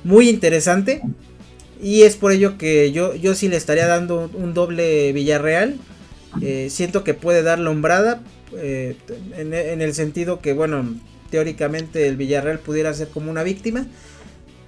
muy 0.03 0.30
interesante. 0.30 1.01
Y 1.82 2.03
es 2.03 2.16
por 2.16 2.32
ello 2.32 2.58
que 2.58 2.91
yo, 2.91 3.14
yo 3.14 3.36
sí 3.36 3.49
le 3.49 3.58
estaría 3.58 3.88
dando 3.88 4.32
un 4.34 4.53
doble 4.53 5.14
Villarreal. 5.14 5.78
Eh, 6.41 6.70
siento 6.72 7.03
que 7.03 7.14
puede 7.14 7.43
dar 7.43 7.60
lombrada. 7.60 8.22
en, 8.53 9.53
en, 9.53 9.82
el 9.82 9.93
sentido 9.93 10.39
que, 10.39 10.53
bueno, 10.53 10.95
teóricamente 11.30 12.08
el 12.08 12.18
Villarreal 12.18 12.60
pudiera 12.60 12.93
ser 12.93 13.10
como 13.10 13.30
una 13.30 13.43
víctima. 13.43 13.86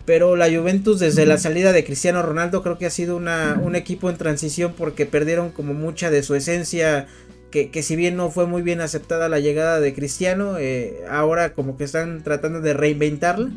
Pero 0.10 0.36
la 0.36 0.50
Juventus 0.50 1.00
desde 1.00 1.28
la 1.28 1.38
salida 1.38 1.72
de 1.72 1.84
Cristiano 1.84 2.24
Ronaldo 2.24 2.64
creo 2.64 2.80
que 2.80 2.88
ha 2.88 2.90
sido 2.90 3.16
una, 3.16 3.62
un 3.64 3.76
equipo 3.76 4.10
en 4.10 4.18
transición 4.18 4.74
porque 4.76 5.06
perdieron 5.06 5.52
como 5.52 5.76
mucha 5.76 6.10
de 6.10 6.24
su 6.24 6.34
esencia. 6.34 7.06
Que, 7.52 7.70
si 7.84 7.96
bien 7.96 8.18
no 8.18 8.32
fue 8.32 8.48
muy 8.48 8.64
bien 8.64 8.82
aceptada 8.82 9.30
la 9.30 9.40
llegada 9.40 9.80
de 9.80 9.94
Cristiano, 9.94 10.58
eh, 10.58 11.02
ahora 11.08 11.54
como 11.54 11.78
que 11.78 11.84
están 11.84 12.24
tratando 12.24 12.60
de 12.60 12.74
reinventarla. 12.74 13.52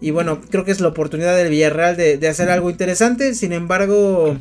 Y 0.00 0.12
bueno, 0.12 0.40
creo 0.48 0.64
que 0.64 0.70
es 0.70 0.78
la 0.78 0.86
oportunidad 0.86 1.36
del 1.36 1.50
Villarreal 1.50 1.96
de, 1.96 2.28
hacer 2.28 2.50
algo 2.50 2.70
interesante. 2.70 3.34
Sin 3.34 3.52
embargo, 3.52 4.36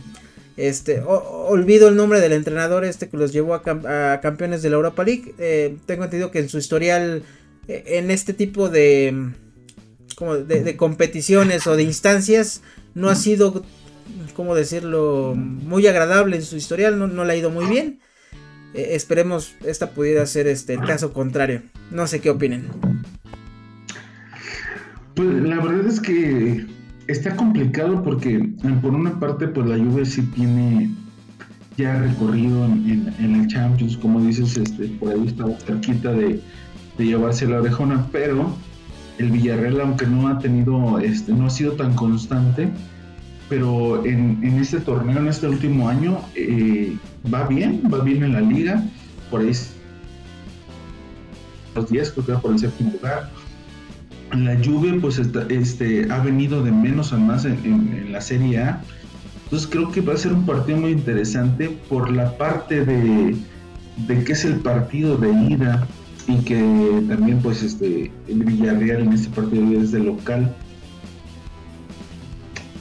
este, 0.56 1.02
olvido 1.02 1.88
el 1.88 1.96
nombre 1.96 2.22
del 2.22 2.34
entrenador 2.34 2.86
este 2.86 3.10
que 3.10 3.18
los 3.18 3.34
llevó 3.34 3.56
a, 3.56 4.20
campeones 4.22 4.62
de 4.62 4.70
la 4.70 4.76
Europa 4.76 5.04
League. 5.04 5.34
Eh, 5.40 5.78
tengo 5.88 6.04
entendido 6.04 6.30
que 6.30 6.38
en 6.38 6.50
su 6.50 6.60
historial 6.60 7.24
en 7.68 8.12
este 8.12 8.34
tipo 8.34 8.70
de, 8.70 9.32
como 10.18 10.36
de, 10.36 10.76
competiciones 10.76 11.68
o 11.68 11.76
de 11.76 11.84
instancias 11.84 12.64
no 12.96 13.08
ha 13.10 13.14
sido, 13.14 13.64
¿cómo 14.36 14.56
decirlo?, 14.56 15.36
muy 15.36 15.86
agradable 15.86 16.38
en 16.38 16.42
su 16.42 16.56
historial, 16.56 16.98
no, 16.98 17.24
le 17.24 17.34
ha 17.34 17.36
ido 17.36 17.52
muy 17.52 17.68
bien. 17.68 18.00
Eh, 18.74 18.90
esperemos 18.94 19.54
esta 19.64 19.92
pudiera 19.92 20.26
ser 20.26 20.48
este, 20.48 20.74
el 20.74 20.82
caso 20.82 21.14
contrario. 21.14 21.62
No 21.92 22.08
sé 22.08 22.20
qué 22.20 22.32
opinen. 22.32 22.66
Pues 25.14 25.30
la 25.44 25.60
verdad 25.60 25.86
es 25.86 26.00
que 26.00 26.66
está 27.06 27.36
complicado 27.36 28.02
porque 28.02 28.40
por 28.82 28.96
una 28.96 29.20
parte 29.20 29.48
pues 29.48 29.68
la 29.68 29.78
Juve 29.78 30.04
sí 30.04 30.24
tiene 30.34 30.90
ya 31.78 32.00
recorrido 32.00 32.66
en, 32.66 33.14
el 33.20 33.48
Champions, 33.48 33.96
como 33.98 34.20
dices, 34.22 34.58
este, 34.58 34.88
por 35.00 35.14
ahí 35.14 35.28
está 35.28 35.46
cerquita 35.60 36.12
de, 36.12 36.42
de 36.98 37.06
llevarse 37.06 37.46
la 37.46 37.62
orejona, 37.62 38.08
pero 38.12 38.58
el 39.18 39.32
Villarreal, 39.32 39.82
aunque 39.82 40.06
no 40.06 40.28
ha 40.28 40.40
tenido, 40.40 41.00
este, 41.00 41.34
no 41.34 41.48
ha 41.48 41.50
sido 41.50 41.74
tan 41.74 41.94
constante, 41.96 42.70
pero 43.50 44.06
en, 44.06 44.44
este 44.60 44.80
torneo, 44.80 45.20
en 45.20 45.28
este 45.28 45.48
último 45.48 45.90
año, 45.90 46.20
eh, 46.36 46.96
va 47.34 47.48
bien, 47.48 47.82
va 47.92 48.00
bien 48.00 48.24
en 48.24 48.34
la 48.34 48.42
liga, 48.42 48.84
por 49.32 49.42
ahí 49.42 49.52
los 51.76 51.90
10, 51.90 52.12
creo 52.12 52.26
que 52.26 52.32
va 52.34 52.42
por 52.42 52.52
el 52.52 52.60
séptimo 52.60 52.92
lugar. 52.92 53.30
La 54.34 54.58
Juve, 54.64 55.00
pues, 55.00 55.20
este, 55.50 56.12
ha 56.12 56.20
venido 56.20 56.64
de 56.64 56.72
menos 56.72 57.14
a 57.14 57.18
más 57.18 57.46
en, 57.46 57.54
en, 57.64 58.12
la 58.12 58.20
Serie 58.20 58.60
A. 58.60 58.82
Entonces 59.46 59.70
creo 59.72 59.90
que 59.92 60.02
va 60.02 60.14
a 60.14 60.18
ser 60.18 60.34
un 60.34 60.46
partido 60.46 60.78
muy 60.80 60.92
interesante 60.92 61.70
por 61.88 62.12
la 62.12 62.38
parte 62.38 62.84
de, 62.84 63.38
de 64.06 64.24
que 64.24 64.34
es 64.34 64.44
el 64.44 64.58
partido 64.58 65.16
de 65.18 65.32
ida 65.32 65.88
y 66.28 66.38
que 66.40 67.04
también 67.08 67.40
pues 67.42 67.64
este 67.64 68.12
el 68.28 68.44
Villarreal 68.44 69.04
en 69.04 69.14
este 69.14 69.30
partido 69.30 69.82
es 69.82 69.92
de 69.92 70.00
local. 70.00 70.56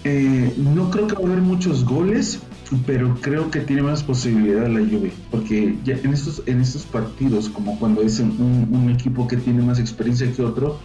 Eh, 0.04 0.52
no 0.56 0.90
creo 0.90 1.06
que 1.06 1.14
va 1.14 1.20
a 1.22 1.26
haber 1.26 1.42
muchos 1.42 1.84
goles, 1.84 2.40
pero 2.86 3.16
creo 3.20 3.50
que 3.50 3.60
tiene 3.60 3.82
más 3.82 4.02
posibilidad 4.02 4.68
la 4.68 4.80
Juve, 4.80 5.12
porque 5.30 5.76
ya 5.84 5.94
en 5.96 6.12
estos 6.12 6.42
en 6.46 6.60
estos 6.60 6.84
partidos, 6.84 7.48
como 7.48 7.78
cuando 7.78 8.02
es 8.02 8.18
un, 8.20 8.90
equipo 8.92 9.26
que 9.26 9.36
tiene 9.36 9.62
más 9.62 9.78
experiencia 9.78 10.30
que 10.32 10.42
otro, 10.42 10.78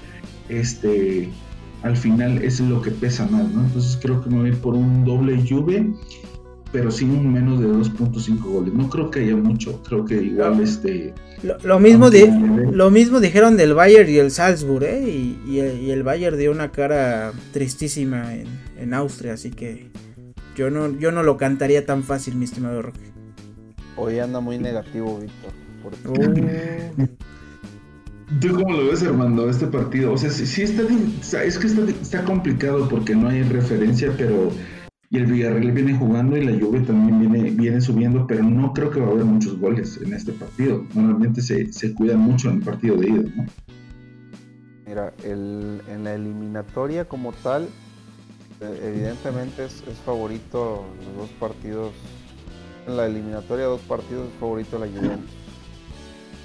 este 0.49 1.30
al 1.84 1.97
final 1.97 2.43
es 2.43 2.59
lo 2.59 2.82
que 2.82 2.91
pesa 2.91 3.26
más, 3.26 3.49
¿no? 3.51 3.64
Entonces 3.64 3.97
creo 3.99 4.22
que 4.22 4.30
me 4.30 4.38
voy 4.38 4.49
a 4.49 4.51
ir 4.53 4.59
por 4.59 4.76
un 4.76 5.03
doble 5.03 5.43
Juve 5.47 5.88
pero 6.72 6.89
sin 6.89 7.32
menos 7.32 7.59
de 7.59 7.68
2.5 7.68 8.41
goles. 8.43 8.74
No 8.74 8.89
creo 8.89 9.12
que 9.12 9.22
haya 9.22 9.36
mucho, 9.36 9.82
creo 9.84 10.05
que 10.05 10.22
igual 10.22 10.62
este... 10.62 11.14
Lo, 11.43 11.79
mismo, 11.79 12.09
lo 12.71 12.91
mismo 12.91 13.19
dijeron 13.19 13.57
del 13.57 13.73
Bayern 13.73 14.09
y 14.09 14.17
el 14.17 14.31
Salzburg, 14.31 14.83
¿eh? 14.83 15.01
Y, 15.47 15.59
el 15.89 16.03
Bayern 16.03 16.37
dio 16.37 16.51
una 16.51 16.71
cara 16.71 17.31
tristísima 17.51 18.35
en, 18.35 18.93
Austria, 18.93 19.33
así 19.33 19.51
que 19.51 19.89
yo 20.55 20.69
no, 20.69 20.97
yo 20.97 21.11
no 21.11 21.23
lo 21.23 21.37
cantaría 21.37 21.85
tan 21.85 22.03
fácil, 22.03 22.35
mi 22.35 22.45
estimado 22.45 22.81
Roque. 22.81 22.99
Hoy 23.95 24.19
anda 24.19 24.39
muy 24.39 24.57
negativo, 24.57 25.19
Víctor. 25.19 25.51
Uh. 26.05 27.07
¿Tú 28.39 28.55
cómo 28.55 28.77
lo 28.77 28.87
ves, 28.87 29.03
Armando, 29.03 29.49
este 29.49 29.67
partido? 29.67 30.13
O 30.13 30.17
sea, 30.17 30.29
sí, 30.29 30.61
está, 30.61 30.83
es 31.43 31.57
que 31.57 31.67
está, 31.67 31.81
está 32.01 32.23
complicado 32.23 32.87
porque 32.87 33.15
no 33.15 33.27
hay 33.27 33.43
referencia, 33.43 34.13
pero 34.17 34.51
y 35.12 35.18
el 35.18 35.26
Villarreal 35.26 35.74
viene 35.74 35.93
jugando 35.93 36.38
y 36.38 36.45
la 36.45 36.57
Juve 36.57 36.80
también 36.80 37.20
viene, 37.20 37.51
viene 37.51 37.82
subiendo, 37.82 38.26
pero 38.26 38.43
no 38.43 38.72
creo 38.72 38.89
que 38.89 39.01
va 39.01 39.07
a 39.07 39.12
haber 39.12 39.26
muchos 39.26 39.59
goles 39.59 39.99
en 40.01 40.14
este 40.14 40.32
partido. 40.32 40.86
Normalmente 40.93 41.41
se, 41.41 41.72
se 41.74 41.93
cuidan 41.93 42.20
mucho 42.20 42.49
en 42.49 42.55
el 42.55 42.62
partido 42.64 42.95
de 42.95 43.09
ida, 43.09 43.30
¿no? 43.36 43.45
Mira, 44.88 45.14
el, 45.26 45.82
en 45.89 46.05
la 46.05 46.14
eliminatoria 46.14 47.09
como 47.09 47.34
tal, 47.34 47.68
eh, 48.62 48.80
evidentemente 48.84 49.66
es, 49.66 49.84
favorito 50.05 50.86
los 51.05 51.18
dos 51.18 51.30
partidos. 51.41 51.91
En 52.88 52.95
la 52.95 53.05
eliminatoria 53.05 53.66
dos 53.66 53.82
partidos 53.82 54.30
es 54.30 54.39
favorito 54.39 54.80
la 54.80 54.88
Juventus. 54.88 55.30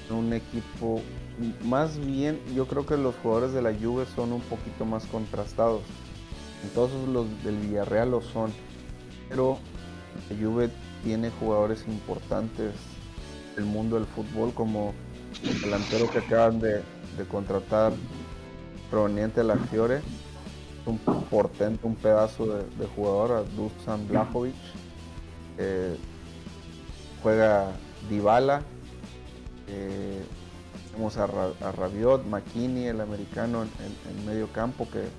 Un 0.09 0.33
equipo, 0.33 1.01
más 1.63 1.97
bien, 2.05 2.37
yo 2.53 2.67
creo 2.67 2.85
que 2.85 2.97
los 2.97 3.15
jugadores 3.15 3.53
de 3.53 3.61
la 3.61 3.73
Juve 3.73 4.05
son 4.13 4.33
un 4.33 4.41
poquito 4.41 4.85
más 4.85 5.05
contrastados 5.05 5.83
entonces 6.63 7.07
los 7.07 7.25
del 7.43 7.57
Villarreal 7.57 8.11
lo 8.11 8.21
son. 8.21 8.51
Pero 9.29 9.57
la 10.29 10.35
Juve 10.37 10.69
tiene 11.03 11.29
jugadores 11.29 11.85
importantes 11.87 12.73
del 13.55 13.65
mundo 13.65 13.97
del 13.97 14.05
fútbol 14.05 14.53
como 14.53 14.93
el 15.43 15.61
delantero 15.61 16.09
que 16.09 16.19
acaban 16.19 16.59
de, 16.59 16.81
contratar 17.29 17.93
proveniente 18.89 19.41
de 19.41 19.47
la 19.47 19.55
Fiore. 19.55 20.01
Un 20.85 20.97
portento, 20.99 21.85
un 21.85 21.95
pedazo 21.95 22.45
de, 22.45 22.87
jugador, 22.95 23.45
Dusan 23.55 24.07
Blajovic. 24.07 24.55
Eh, 25.57 25.97
juega 27.21 27.71
Dybala. 28.09 28.61
Eh, 29.67 30.23
tenemos 30.91 31.17
a, 31.17 31.27
Rabiot, 31.27 32.25
McKinney, 32.25 32.85
el 32.85 33.01
americano 33.01 33.63
en 33.63 34.25
medio 34.25 34.47
campo 34.47 34.87
que 34.89 35.09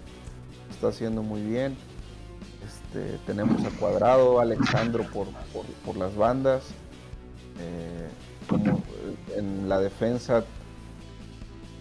está 0.70 0.88
haciendo 0.88 1.22
muy 1.22 1.42
bien. 1.42 1.76
Este, 2.64 3.18
tenemos 3.26 3.64
a 3.64 3.70
Cuadrado, 3.78 4.40
Alexandro 4.40 5.04
por, 5.12 5.26
por, 5.84 5.96
las 5.96 6.14
bandas. 6.16 6.62
Eh, 7.60 8.08
como 8.48 8.82
en 9.36 9.68
la 9.68 9.80
defensa, 9.80 10.44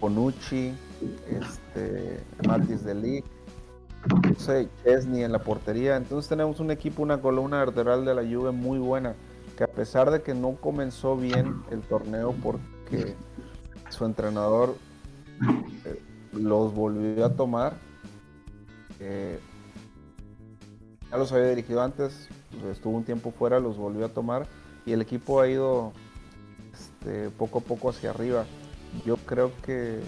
Bonucci, 0.00 0.74
este, 1.28 2.22
Matis 2.46 2.84
de 2.84 3.22
no 4.06 4.34
sé, 4.38 4.68
Chesney 4.84 5.24
en 5.24 5.32
la 5.32 5.40
portería. 5.40 5.96
Entonces 5.96 6.28
tenemos 6.28 6.60
un 6.60 6.70
equipo, 6.70 7.02
una 7.02 7.20
columna 7.20 7.58
vertebral 7.58 8.04
de 8.04 8.14
la 8.14 8.22
Juve 8.22 8.52
muy 8.52 8.78
buena, 8.78 9.14
que 9.56 9.64
a 9.64 9.68
pesar 9.68 10.10
de 10.10 10.22
que 10.22 10.34
no 10.34 10.56
comenzó 10.56 11.16
bien 11.16 11.62
el 11.70 11.80
torneo 11.80 12.34
porque 12.42 13.16
su 13.90 14.04
entrenador 14.04 14.76
eh, 15.84 16.00
los 16.32 16.74
volvió 16.74 17.24
a 17.24 17.34
tomar, 17.34 17.74
ya 19.00 19.38
los 21.16 21.32
había 21.32 21.48
dirigido 21.48 21.82
antes, 21.82 22.28
estuvo 22.70 22.96
un 22.96 23.04
tiempo 23.04 23.30
fuera, 23.30 23.60
los 23.60 23.76
volvió 23.76 24.06
a 24.06 24.08
tomar 24.08 24.46
y 24.84 24.92
el 24.92 25.02
equipo 25.02 25.40
ha 25.40 25.48
ido 25.48 25.92
este, 26.72 27.30
poco 27.30 27.58
a 27.58 27.62
poco 27.62 27.90
hacia 27.90 28.10
arriba. 28.10 28.44
Yo 29.04 29.16
creo 29.16 29.52
que 29.62 30.00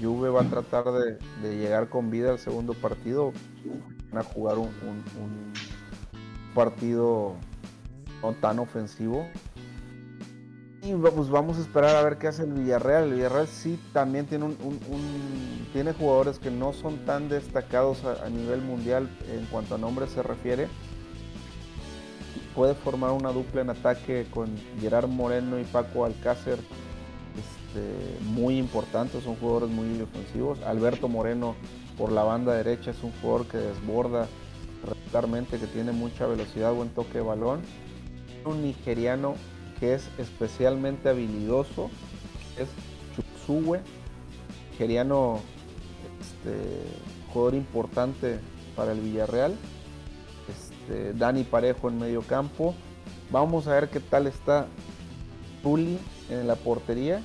Juve 0.00 0.30
va 0.30 0.42
a 0.42 0.48
tratar 0.48 0.84
de, 0.92 1.18
llegar 1.56 1.88
con 1.88 2.10
vida 2.10 2.30
al 2.30 2.38
segundo 2.38 2.74
partido, 2.74 3.32
van 4.10 4.22
a 4.22 4.24
jugar 4.24 4.58
un 4.58 4.72
partido 6.54 7.36
no 8.22 8.32
tan 8.34 8.58
ofensivo, 8.58 9.26
y 10.82 10.94
pues 10.94 11.30
vamos 11.30 11.58
a 11.58 11.60
esperar 11.60 11.94
a 11.94 12.02
ver 12.02 12.18
qué 12.18 12.26
hace 12.26 12.42
el 12.42 12.52
Villarreal. 12.52 13.04
El 13.04 13.14
Villarreal 13.14 13.46
sí 13.46 13.78
también 13.92 14.26
tiene 14.26 14.46
un, 14.46 14.56
tiene 15.72 15.92
jugadores 15.92 16.40
que 16.40 16.50
no 16.50 16.72
son 16.72 16.98
tan 17.06 17.28
destacados 17.28 18.04
a, 18.04 18.28
nivel 18.28 18.62
mundial 18.62 19.08
en 19.32 19.46
cuanto 19.46 19.76
a 19.76 19.78
nombres 19.78 20.10
se 20.10 20.24
refiere. 20.24 20.66
puede 22.56 22.74
formar 22.74 23.12
una 23.12 23.30
dupla 23.30 23.60
en 23.60 23.70
ataque 23.70 24.26
con 24.34 24.50
Gerard 24.80 25.08
Moreno 25.08 25.60
y 25.60 25.64
Paco 25.64 26.04
Alcácer 26.04 26.58
este, 26.58 28.24
muy 28.24 28.58
importantes, 28.58 29.22
son 29.22 29.36
jugadores 29.36 29.70
muy 29.70 30.00
ofensivos. 30.00 30.60
Alberto 30.62 31.08
Moreno 31.08 31.54
por 31.96 32.10
la 32.10 32.24
banda 32.24 32.54
derecha 32.54 32.90
es 32.90 33.02
un 33.04 33.12
jugador 33.20 33.46
que 33.46 33.58
desborda 33.58 34.26
regularmente, 34.84 35.60
que 35.60 35.68
tiene 35.68 35.92
mucha 35.92 36.26
velocidad, 36.26 36.72
buen 36.72 36.88
toque 36.88 37.18
de 37.18 37.24
balón. 37.24 37.60
Un 38.44 38.62
nigeriano 38.62 39.36
que 39.82 39.94
es 39.94 40.08
especialmente 40.16 41.08
habilidoso, 41.08 41.90
es 42.56 42.68
Chupsue, 43.16 43.80
nigeriano, 44.70 45.40
este, 46.20 46.56
jugador 47.32 47.56
importante 47.56 48.38
para 48.76 48.92
el 48.92 49.00
Villarreal. 49.00 49.56
Este, 50.48 51.12
Dani 51.14 51.42
Parejo 51.42 51.88
en 51.88 51.98
medio 51.98 52.22
campo. 52.22 52.76
Vamos 53.32 53.66
a 53.66 53.74
ver 53.74 53.90
qué 53.90 53.98
tal 53.98 54.28
está 54.28 54.68
Tuli 55.64 55.98
en 56.30 56.46
la 56.46 56.54
portería. 56.54 57.20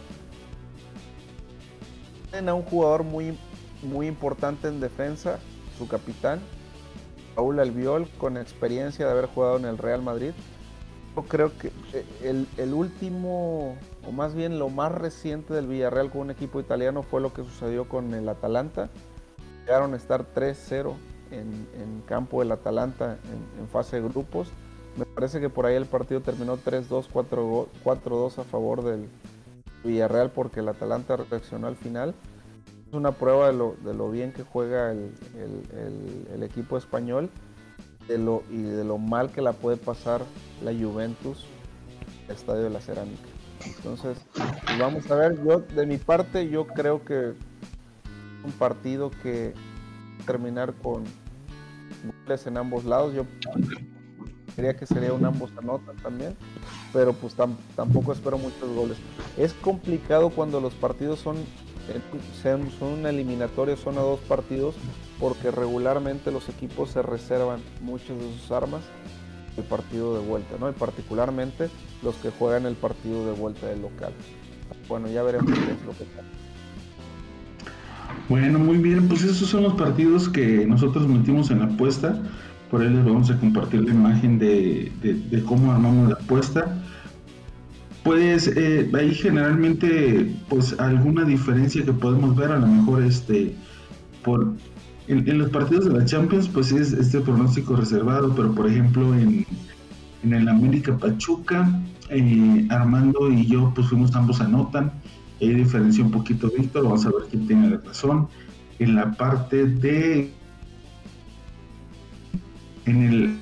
Tienen 2.32 2.50
a 2.50 2.56
un 2.56 2.64
jugador 2.64 3.04
muy, 3.04 3.38
muy 3.84 4.08
importante 4.08 4.68
en 4.68 4.80
defensa, 4.80 5.38
su 5.78 5.88
capitán, 5.88 6.40
Raúl 7.36 7.60
Albiol, 7.60 8.10
con 8.18 8.36
experiencia 8.36 9.06
de 9.06 9.12
haber 9.12 9.28
jugado 9.28 9.58
en 9.58 9.66
el 9.66 9.78
Real 9.78 10.02
Madrid. 10.02 10.32
Yo 11.18 11.24
creo 11.24 11.52
que 11.58 11.72
eh, 11.94 12.46
el, 12.58 12.74
último, 12.76 13.76
o 14.06 14.12
más 14.12 14.36
bien 14.36 14.60
lo 14.60 14.70
más 14.70 14.92
reciente 14.92 15.52
del 15.52 15.66
Villarreal 15.66 16.12
con 16.12 16.22
un 16.22 16.30
equipo 16.30 16.60
italiano 16.60 17.02
fue 17.02 17.22
lo 17.22 17.34
que 17.34 17.44
sucedió 17.44 17.90
con 17.90 18.14
el 18.14 18.30
Atalanta. 18.30 18.92
Llegaron 19.66 19.96
a 19.96 19.98
estar 19.98 20.32
3-0 20.32 20.94
en, 21.32 22.04
campo 22.06 22.42
del 22.42 22.52
Atalanta 22.52 23.18
en, 23.60 23.68
fase 23.68 23.96
de 23.96 24.08
grupos. 24.08 24.50
Me 24.96 25.06
parece 25.06 25.40
que 25.40 25.50
por 25.50 25.66
ahí 25.66 25.74
el 25.76 25.88
partido 25.88 26.22
terminó 26.22 26.56
3-2, 26.56 27.08
4-2 27.12 28.38
a 28.38 28.44
favor 28.44 28.84
del 28.84 29.10
Villarreal 29.84 30.30
porque 30.30 30.60
el 30.60 30.70
Atalanta 30.70 31.18
reaccionó 31.18 31.66
al 31.66 31.78
final. 31.78 32.14
Es 32.88 32.94
una 32.94 33.14
prueba 33.14 33.48
de 33.48 33.54
lo, 33.56 34.12
bien 34.12 34.34
que 34.34 34.44
juega 34.44 34.92
el, 34.92 36.44
equipo 36.44 36.78
español 36.78 37.32
de 38.08 38.18
lo, 38.18 38.44
y 38.50 38.62
de 38.62 38.84
lo 38.84 38.98
mal 38.98 39.32
que 39.32 39.42
la 39.42 39.54
puede 39.54 39.78
pasar 39.78 40.22
la 40.64 40.72
Juventus 40.74 41.46
el 42.28 42.36
Estadio 42.36 42.64
de 42.64 42.70
la 42.70 42.82
Cerámica. 42.82 43.28
Entonces, 43.66 44.18
pues 44.34 44.80
vamos 44.80 45.10
a 45.10 45.16
ver, 45.16 45.44
yo 45.44 45.60
de 45.60 45.86
mi 45.86 45.98
parte 45.98 46.50
yo 46.50 46.68
creo 46.68 47.04
que 47.04 47.34
un 48.44 48.52
partido 48.58 49.12
que 49.24 49.54
terminar 50.26 50.74
con 50.74 51.04
goles 52.26 52.48
en 52.48 52.58
ambos 52.58 52.86
lados. 52.86 53.14
Yo 53.14 53.26
creía 54.56 54.76
que 54.76 54.86
sería 54.86 55.14
un 55.14 55.26
ambos 55.26 55.52
anotan 55.58 55.96
también, 55.98 56.36
pero 56.94 57.14
pues 57.14 57.36
tampoco 57.76 58.12
espero 58.12 58.38
muchos 58.38 58.70
goles. 58.76 58.98
Es 59.38 59.54
complicado 59.54 60.30
cuando 60.30 60.60
los 60.60 60.74
partidos 60.74 61.20
son, 61.20 61.38
son, 62.42 62.70
son 62.80 63.00
una 63.00 63.10
eliminatoria, 63.10 63.76
son 63.78 63.98
a 63.98 64.02
dos 64.02 64.20
partidos, 64.22 64.76
porque 65.20 65.52
regularmente 65.52 66.32
los 66.32 66.50
equipos 66.50 66.92
se 66.92 67.02
reservan 67.02 67.60
muchas 67.82 68.18
de 68.18 68.34
sus 68.40 68.52
armas 68.52 68.82
el 69.58 69.64
partido 69.64 70.20
de 70.20 70.28
vuelta, 70.28 70.56
¿no? 70.60 70.70
Y 70.70 70.74
particularmente 70.74 71.70
los 72.04 72.16
que 72.16 72.30
juegan 72.30 72.66
el 72.66 72.76
partido 72.76 73.26
de 73.26 73.34
vuelta 73.34 73.68
del 73.68 73.82
local. 73.82 74.14
Bueno, 74.88 75.08
ya 75.08 75.24
veremos 75.24 75.52
qué 75.52 75.72
es 75.72 75.86
lo 75.86 75.92
que 75.94 76.04
pasa. 76.06 76.28
Bueno, 78.30 78.60
muy 78.60 78.78
bien, 78.78 79.08
pues 79.08 79.24
esos 79.24 79.50
son 79.50 79.64
los 79.64 79.74
partidos 79.74 80.30
que 80.30 80.66
nosotros 80.66 81.08
metimos 81.08 81.50
en 81.52 81.60
la 81.60 81.66
apuesta. 81.66 82.22
Por 82.70 82.82
ahí 82.82 82.90
les 82.90 83.06
vamos 83.06 83.30
a 83.32 83.40
compartir 83.40 83.84
la 83.84 83.94
imagen 83.94 84.38
de, 84.38 84.92
cómo 85.48 85.72
armamos 85.72 86.10
la 86.10 86.16
apuesta. 86.16 86.78
Pues 88.08 88.48
eh, 88.48 88.90
ahí 88.94 89.14
generalmente, 89.14 90.34
pues 90.48 90.80
alguna 90.80 91.26
diferencia 91.26 91.84
que 91.84 91.92
podemos 91.92 92.38
ver, 92.38 92.54
a 92.54 92.58
lo 92.58 92.66
mejor 92.66 93.04
este, 93.04 93.54
por 94.24 94.54
en, 95.10 95.38
los 95.38 95.50
partidos 95.50 95.86
de 95.86 95.92
la 95.92 96.06
Champions, 96.06 96.48
pues 96.48 96.72
es 96.72 96.94
este 96.94 97.20
pronóstico 97.20 97.76
reservado, 97.76 98.34
pero 98.34 98.56
por 98.56 98.66
ejemplo 98.68 99.14
en, 99.14 99.46
en 100.24 100.34
el 100.34 100.48
América 100.48 100.98
Pachuca, 100.98 101.82
eh, 102.10 102.66
Armando 102.70 103.30
y 103.30 103.46
yo, 103.46 103.74
pues 103.76 103.88
fuimos 103.90 104.16
ambos 104.16 104.40
anotan 104.40 104.90
Ahí 105.42 105.54
diferencia 105.54 106.02
un 106.02 106.12
poquito 106.12 106.50
Víctor, 106.58 106.86
vamos 106.86 107.06
a 107.06 107.10
ver 107.10 107.24
quién 107.30 107.46
tiene 107.46 107.72
la 107.72 107.78
razón. 107.78 108.30
En 108.80 108.96
la 108.96 109.12
parte 109.12 109.66
de. 109.66 110.32
En 112.86 113.04
el. 113.04 113.38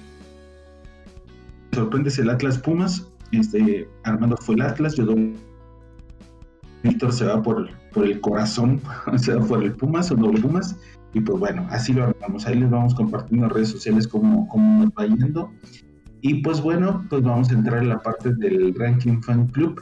Sorprendes 1.71 2.17
el 2.17 2.31
Atlas 2.31 2.57
Pumas. 2.57 3.05
Este, 3.31 3.87
Armando 4.03 4.37
fue 4.37 4.55
el 4.55 4.61
Atlas, 4.61 4.95
yo 4.95 5.05
Víctor 6.83 7.11
se 7.11 7.25
va 7.25 7.41
por, 7.41 7.69
por 7.91 8.05
el 8.05 8.21
corazón, 8.21 8.81
se 9.17 9.33
va 9.33 9.45
por 9.45 9.63
el 9.63 9.73
Pumas 9.73 10.11
o 10.11 10.15
doble 10.15 10.41
Pumas. 10.41 10.77
Y 11.13 11.21
pues 11.21 11.39
bueno, 11.39 11.65
así 11.69 11.93
lo 11.93 12.03
armamos. 12.03 12.45
Ahí 12.45 12.59
les 12.59 12.69
vamos 12.69 12.93
compartiendo 12.93 13.45
en 13.45 13.51
redes 13.51 13.69
sociales 13.69 14.07
cómo, 14.07 14.47
cómo 14.49 14.83
nos 14.83 14.89
va 14.89 15.07
yendo. 15.07 15.49
Y 16.21 16.41
pues 16.41 16.61
bueno, 16.61 17.05
pues 17.09 17.23
vamos 17.23 17.49
a 17.49 17.53
entrar 17.53 17.81
en 17.81 17.89
la 17.89 18.01
parte 18.01 18.33
del 18.33 18.75
ranking 18.75 19.21
fan 19.21 19.47
club. 19.47 19.81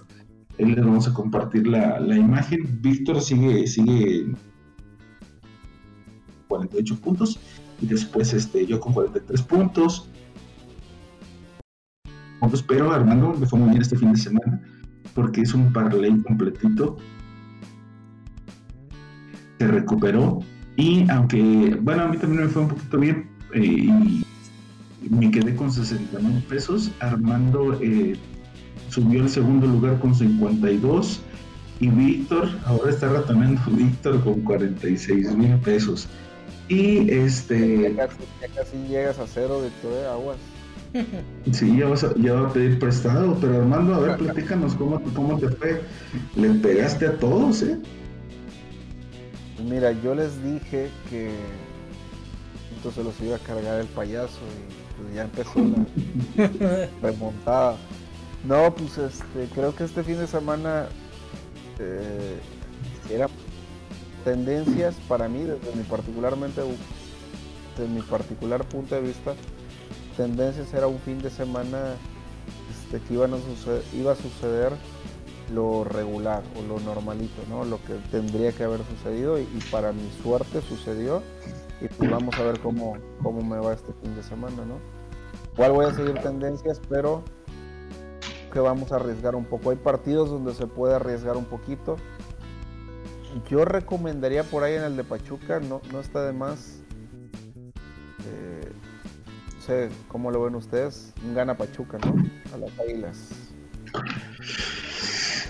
Ahí 0.60 0.66
les 0.66 0.86
vamos 0.86 1.08
a 1.08 1.14
compartir 1.14 1.66
la, 1.68 2.00
imagen. 2.16 2.80
Víctor 2.82 3.20
sigue, 3.20 3.66
sigue 3.66 4.28
48 6.48 6.96
puntos. 6.98 7.40
Y 7.82 7.88
después 7.88 8.32
este, 8.34 8.66
yo 8.68 8.80
con 8.80 8.94
43 8.94 9.42
puntos. 9.42 10.10
Pero 12.68 12.92
Armando 12.92 13.34
me 13.34 13.46
fue 13.46 13.60
muy 13.60 13.70
bien 13.70 13.82
este 13.82 13.98
fin 13.98 14.14
de 14.14 14.20
semana. 14.20 14.62
Porque 15.16 15.42
es 15.42 15.54
un 15.54 15.72
parlay 15.72 16.22
completito. 16.22 16.98
Se 19.60 19.68
recuperó. 19.68 20.40
Y 20.76 21.10
aunque, 21.10 21.78
bueno, 21.82 22.04
a 22.04 22.08
mí 22.08 22.18
también 22.18 22.44
me 22.44 22.50
fue 22.50 22.64
un 22.64 22.70
poquito 22.70 22.98
bien. 23.00 23.30
Eh, 23.54 24.24
y 25.04 25.10
me 25.10 25.30
quedé 25.30 25.56
con 25.56 25.72
69 25.72 26.44
pesos. 26.50 26.92
Armando 27.00 27.78
eh, 27.82 28.16
subió 28.90 29.22
al 29.22 29.30
segundo 29.30 29.68
lugar 29.68 30.00
con 30.00 30.16
52 30.16 31.22
y 31.80 31.90
Víctor, 31.90 32.50
ahora 32.66 32.92
está 32.92 33.10
ratonando 33.10 33.60
Víctor 33.72 34.24
con 34.24 34.42
46 34.42 35.36
mil 35.36 35.58
pesos. 35.58 36.08
Y 36.70 37.12
este... 37.12 37.94
Ya 37.94 38.08
casi, 38.08 38.78
llegas 38.88 39.20
a 39.20 39.28
cero 39.28 39.62
de 39.62 39.70
todo 39.82 40.12
aguas. 40.12 40.38
Sí, 41.52 41.78
ya, 41.78 41.88
vas 41.88 42.04
a, 42.04 42.14
ya 42.16 42.34
va 42.34 42.50
a 42.50 42.54
pedir 42.54 42.80
prestado, 42.80 43.38
pero 43.42 43.58
Armando, 43.58 43.96
a 43.96 44.00
ver, 44.00 44.18
platícanos 44.18 44.76
cómo, 44.76 45.02
cómo 45.16 45.40
te 45.40 45.50
fue. 45.50 45.82
Le 46.36 46.50
pegaste 46.56 47.08
a 47.08 47.18
todos, 47.18 47.64
¿eh? 47.64 47.80
Mira, 49.68 49.92
yo 49.92 50.14
les 50.14 50.44
dije 50.44 50.90
que 51.10 51.32
entonces 52.76 53.06
los 53.06 53.20
iba 53.22 53.38
a 53.38 53.40
cargar 53.40 53.80
el 53.80 53.88
payaso 53.88 54.40
y 54.40 55.02
pues 55.02 55.16
ya 55.16 55.24
empezó 55.24 55.60
la 56.36 56.90
remontada. 57.02 57.78
No, 58.46 58.76
pues 58.76 58.98
este, 58.98 59.48
creo 59.56 59.74
que 59.74 59.86
este 59.86 60.04
fin 60.04 60.18
de 60.18 60.28
semana 60.28 60.88
eh, 61.80 62.40
era 63.10 63.28
tendencias 64.26 64.96
para 65.08 65.28
mí, 65.28 65.40
desde 65.40 65.76
mi 65.76 65.84
particularmente, 65.84 66.62
desde 67.78 67.90
mi 67.90 68.02
particular 68.02 68.64
punto 68.66 68.96
de 68.96 69.02
vista, 69.02 69.34
tendencias 70.16 70.74
era 70.74 70.88
un 70.88 71.00
fin 71.00 71.20
de 71.20 71.30
semana 71.30 71.96
este, 72.72 73.00
que 73.02 73.14
iban 73.14 73.34
a 73.34 73.38
suceder, 73.38 73.84
iba 73.94 74.12
a 74.12 74.16
suceder 74.16 74.74
lo 75.54 75.84
regular 75.84 76.44
o 76.58 76.62
lo 76.64 76.80
normalito, 76.80 77.42
¿no? 77.50 77.66
Lo 77.66 77.78
que 77.84 77.96
tendría 78.12 78.52
que 78.52 78.64
haber 78.64 78.82
sucedido 78.86 79.40
y, 79.40 79.46
para 79.72 79.92
mi 79.92 80.10
suerte 80.22 80.62
sucedió 80.62 81.22
y 81.82 81.88
pues 81.88 82.10
vamos 82.10 82.36
a 82.40 82.44
ver 82.44 82.60
cómo, 82.60 82.98
cómo 83.22 83.42
me 83.42 83.60
va 83.60 83.74
este 83.74 83.94
fin 84.02 84.16
de 84.16 84.24
semana, 84.24 84.66
¿no? 84.66 84.80
Igual 85.54 85.72
voy 85.74 85.86
a 85.86 85.94
seguir 85.94 86.14
tendencias, 86.20 86.80
pero 86.90 87.24
que 88.52 88.60
vamos 88.60 88.92
a 88.92 88.96
arriesgar 88.96 89.36
un 89.36 89.46
poco. 89.46 89.72
Hay 89.72 89.78
partidos 89.78 90.30
donde 90.30 90.54
se 90.54 90.68
puede 90.68 90.96
arriesgar 90.96 91.36
un 91.36 91.46
poquito. 91.46 91.98
Yo 93.50 93.66
recomendaría 93.66 94.44
por 94.44 94.64
ahí 94.64 94.76
en 94.76 94.84
el 94.84 94.96
de 94.96 95.04
Pachuca, 95.04 95.60
no, 95.60 95.82
no 95.92 96.00
está 96.00 96.24
de 96.24 96.34
más. 96.34 96.82
Eh, 98.28 98.72
sé 99.66 99.90
cómo 100.08 100.32
lo 100.32 100.44
ven 100.44 100.56
ustedes. 100.56 101.14
Gana 101.34 101.56
Pachuca, 101.56 101.98
¿no? 102.06 102.16
A 102.54 102.58
las 102.58 102.72
águilas. 102.80 103.30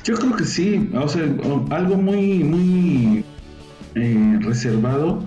Yo 0.03 0.15
creo 0.15 0.35
que 0.35 0.43
sí. 0.43 0.89
O 0.93 1.07
sea, 1.07 1.23
algo 1.71 1.95
muy, 1.95 2.43
muy 2.43 3.25
eh, 3.95 4.39
reservado, 4.41 5.23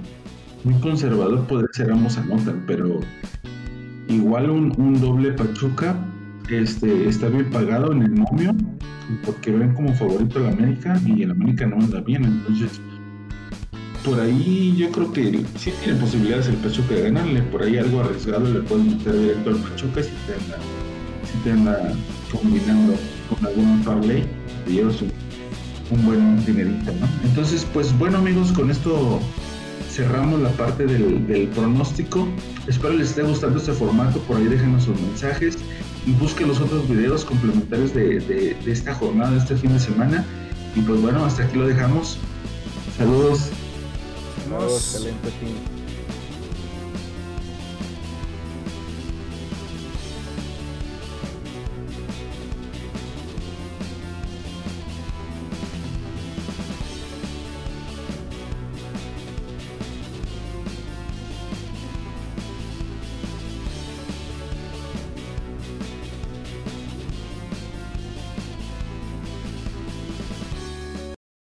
muy 0.64 0.74
conservador 0.80 1.46
podría 1.46 1.68
ser 1.72 1.90
ambos 1.90 2.18
anotan, 2.18 2.64
pero 2.66 3.00
igual 4.08 4.50
un, 4.50 5.00
doble 5.00 5.32
Pachuca 5.32 5.96
este, 6.50 7.08
está 7.08 7.28
bien 7.28 7.50
pagado 7.50 7.92
en 7.92 8.02
el 8.02 8.12
momio, 8.12 8.54
porque 9.24 9.50
ven 9.50 9.74
como 9.74 9.94
favorito 9.94 10.38
la 10.40 10.50
América 10.50 11.00
y 11.04 11.22
el 11.22 11.30
América 11.32 11.66
no 11.66 11.76
anda 11.76 12.00
bien, 12.00 12.24
entonces 12.24 12.80
por 14.06 14.20
ahí 14.20 14.72
yo 14.76 14.88
creo 14.92 15.12
que 15.12 15.44
sí 15.58 15.72
tiene 15.82 15.98
posibilidades 15.98 16.46
el 16.46 16.54
Pachuca 16.56 16.94
de 16.94 17.02
ganarle, 17.02 17.42
por 17.42 17.64
ahí 17.64 17.76
algo 17.76 18.00
arriesgado 18.00 18.48
le 18.48 18.60
pueden 18.60 18.96
meter 18.96 19.18
directo 19.18 19.50
al 19.50 19.56
Pachuca 19.56 20.02
si 20.02 20.10
te 20.10 20.32
anda 20.34 20.58
te 21.42 21.50
anda 21.50 21.92
combinando 22.30 22.94
con 23.28 23.44
algún 23.46 23.82
parlay, 23.82 24.24
te 24.64 24.72
llevas 24.72 25.02
un, 25.02 25.12
un 25.90 26.06
buen 26.06 26.46
dinerito, 26.46 26.92
¿no? 27.00 27.08
Entonces, 27.24 27.66
pues 27.74 27.96
bueno 27.98 28.18
amigos, 28.18 28.52
con 28.52 28.70
esto 28.70 29.20
cerramos 29.90 30.40
la 30.40 30.50
parte 30.50 30.86
del, 30.86 31.48
pronóstico. 31.54 32.28
Espero 32.66 32.94
les 32.94 33.10
esté 33.10 33.22
gustando 33.22 33.58
este 33.58 33.72
formato. 33.72 34.18
Por 34.20 34.36
ahí 34.36 34.44
déjenos 34.44 34.84
sus 34.84 35.00
mensajes 35.00 35.56
y 36.06 36.12
busquen 36.12 36.48
los 36.48 36.60
otros 36.60 36.88
videos 36.88 37.24
complementarios 37.24 37.92
de, 37.94 38.56
esta 38.66 38.94
jornada, 38.94 39.32
de 39.32 39.38
este 39.38 39.56
fin 39.56 39.72
de 39.72 39.80
semana. 39.80 40.24
Y 40.74 40.80
pues 40.80 41.00
bueno, 41.00 41.24
hasta 41.24 41.44
aquí 41.44 41.56
lo 41.56 41.66
dejamos. 41.66 42.18
Saludos. 42.96 43.50
Saludos, 44.56 44.94
excelente 44.94 45.30
fin. 45.32 45.75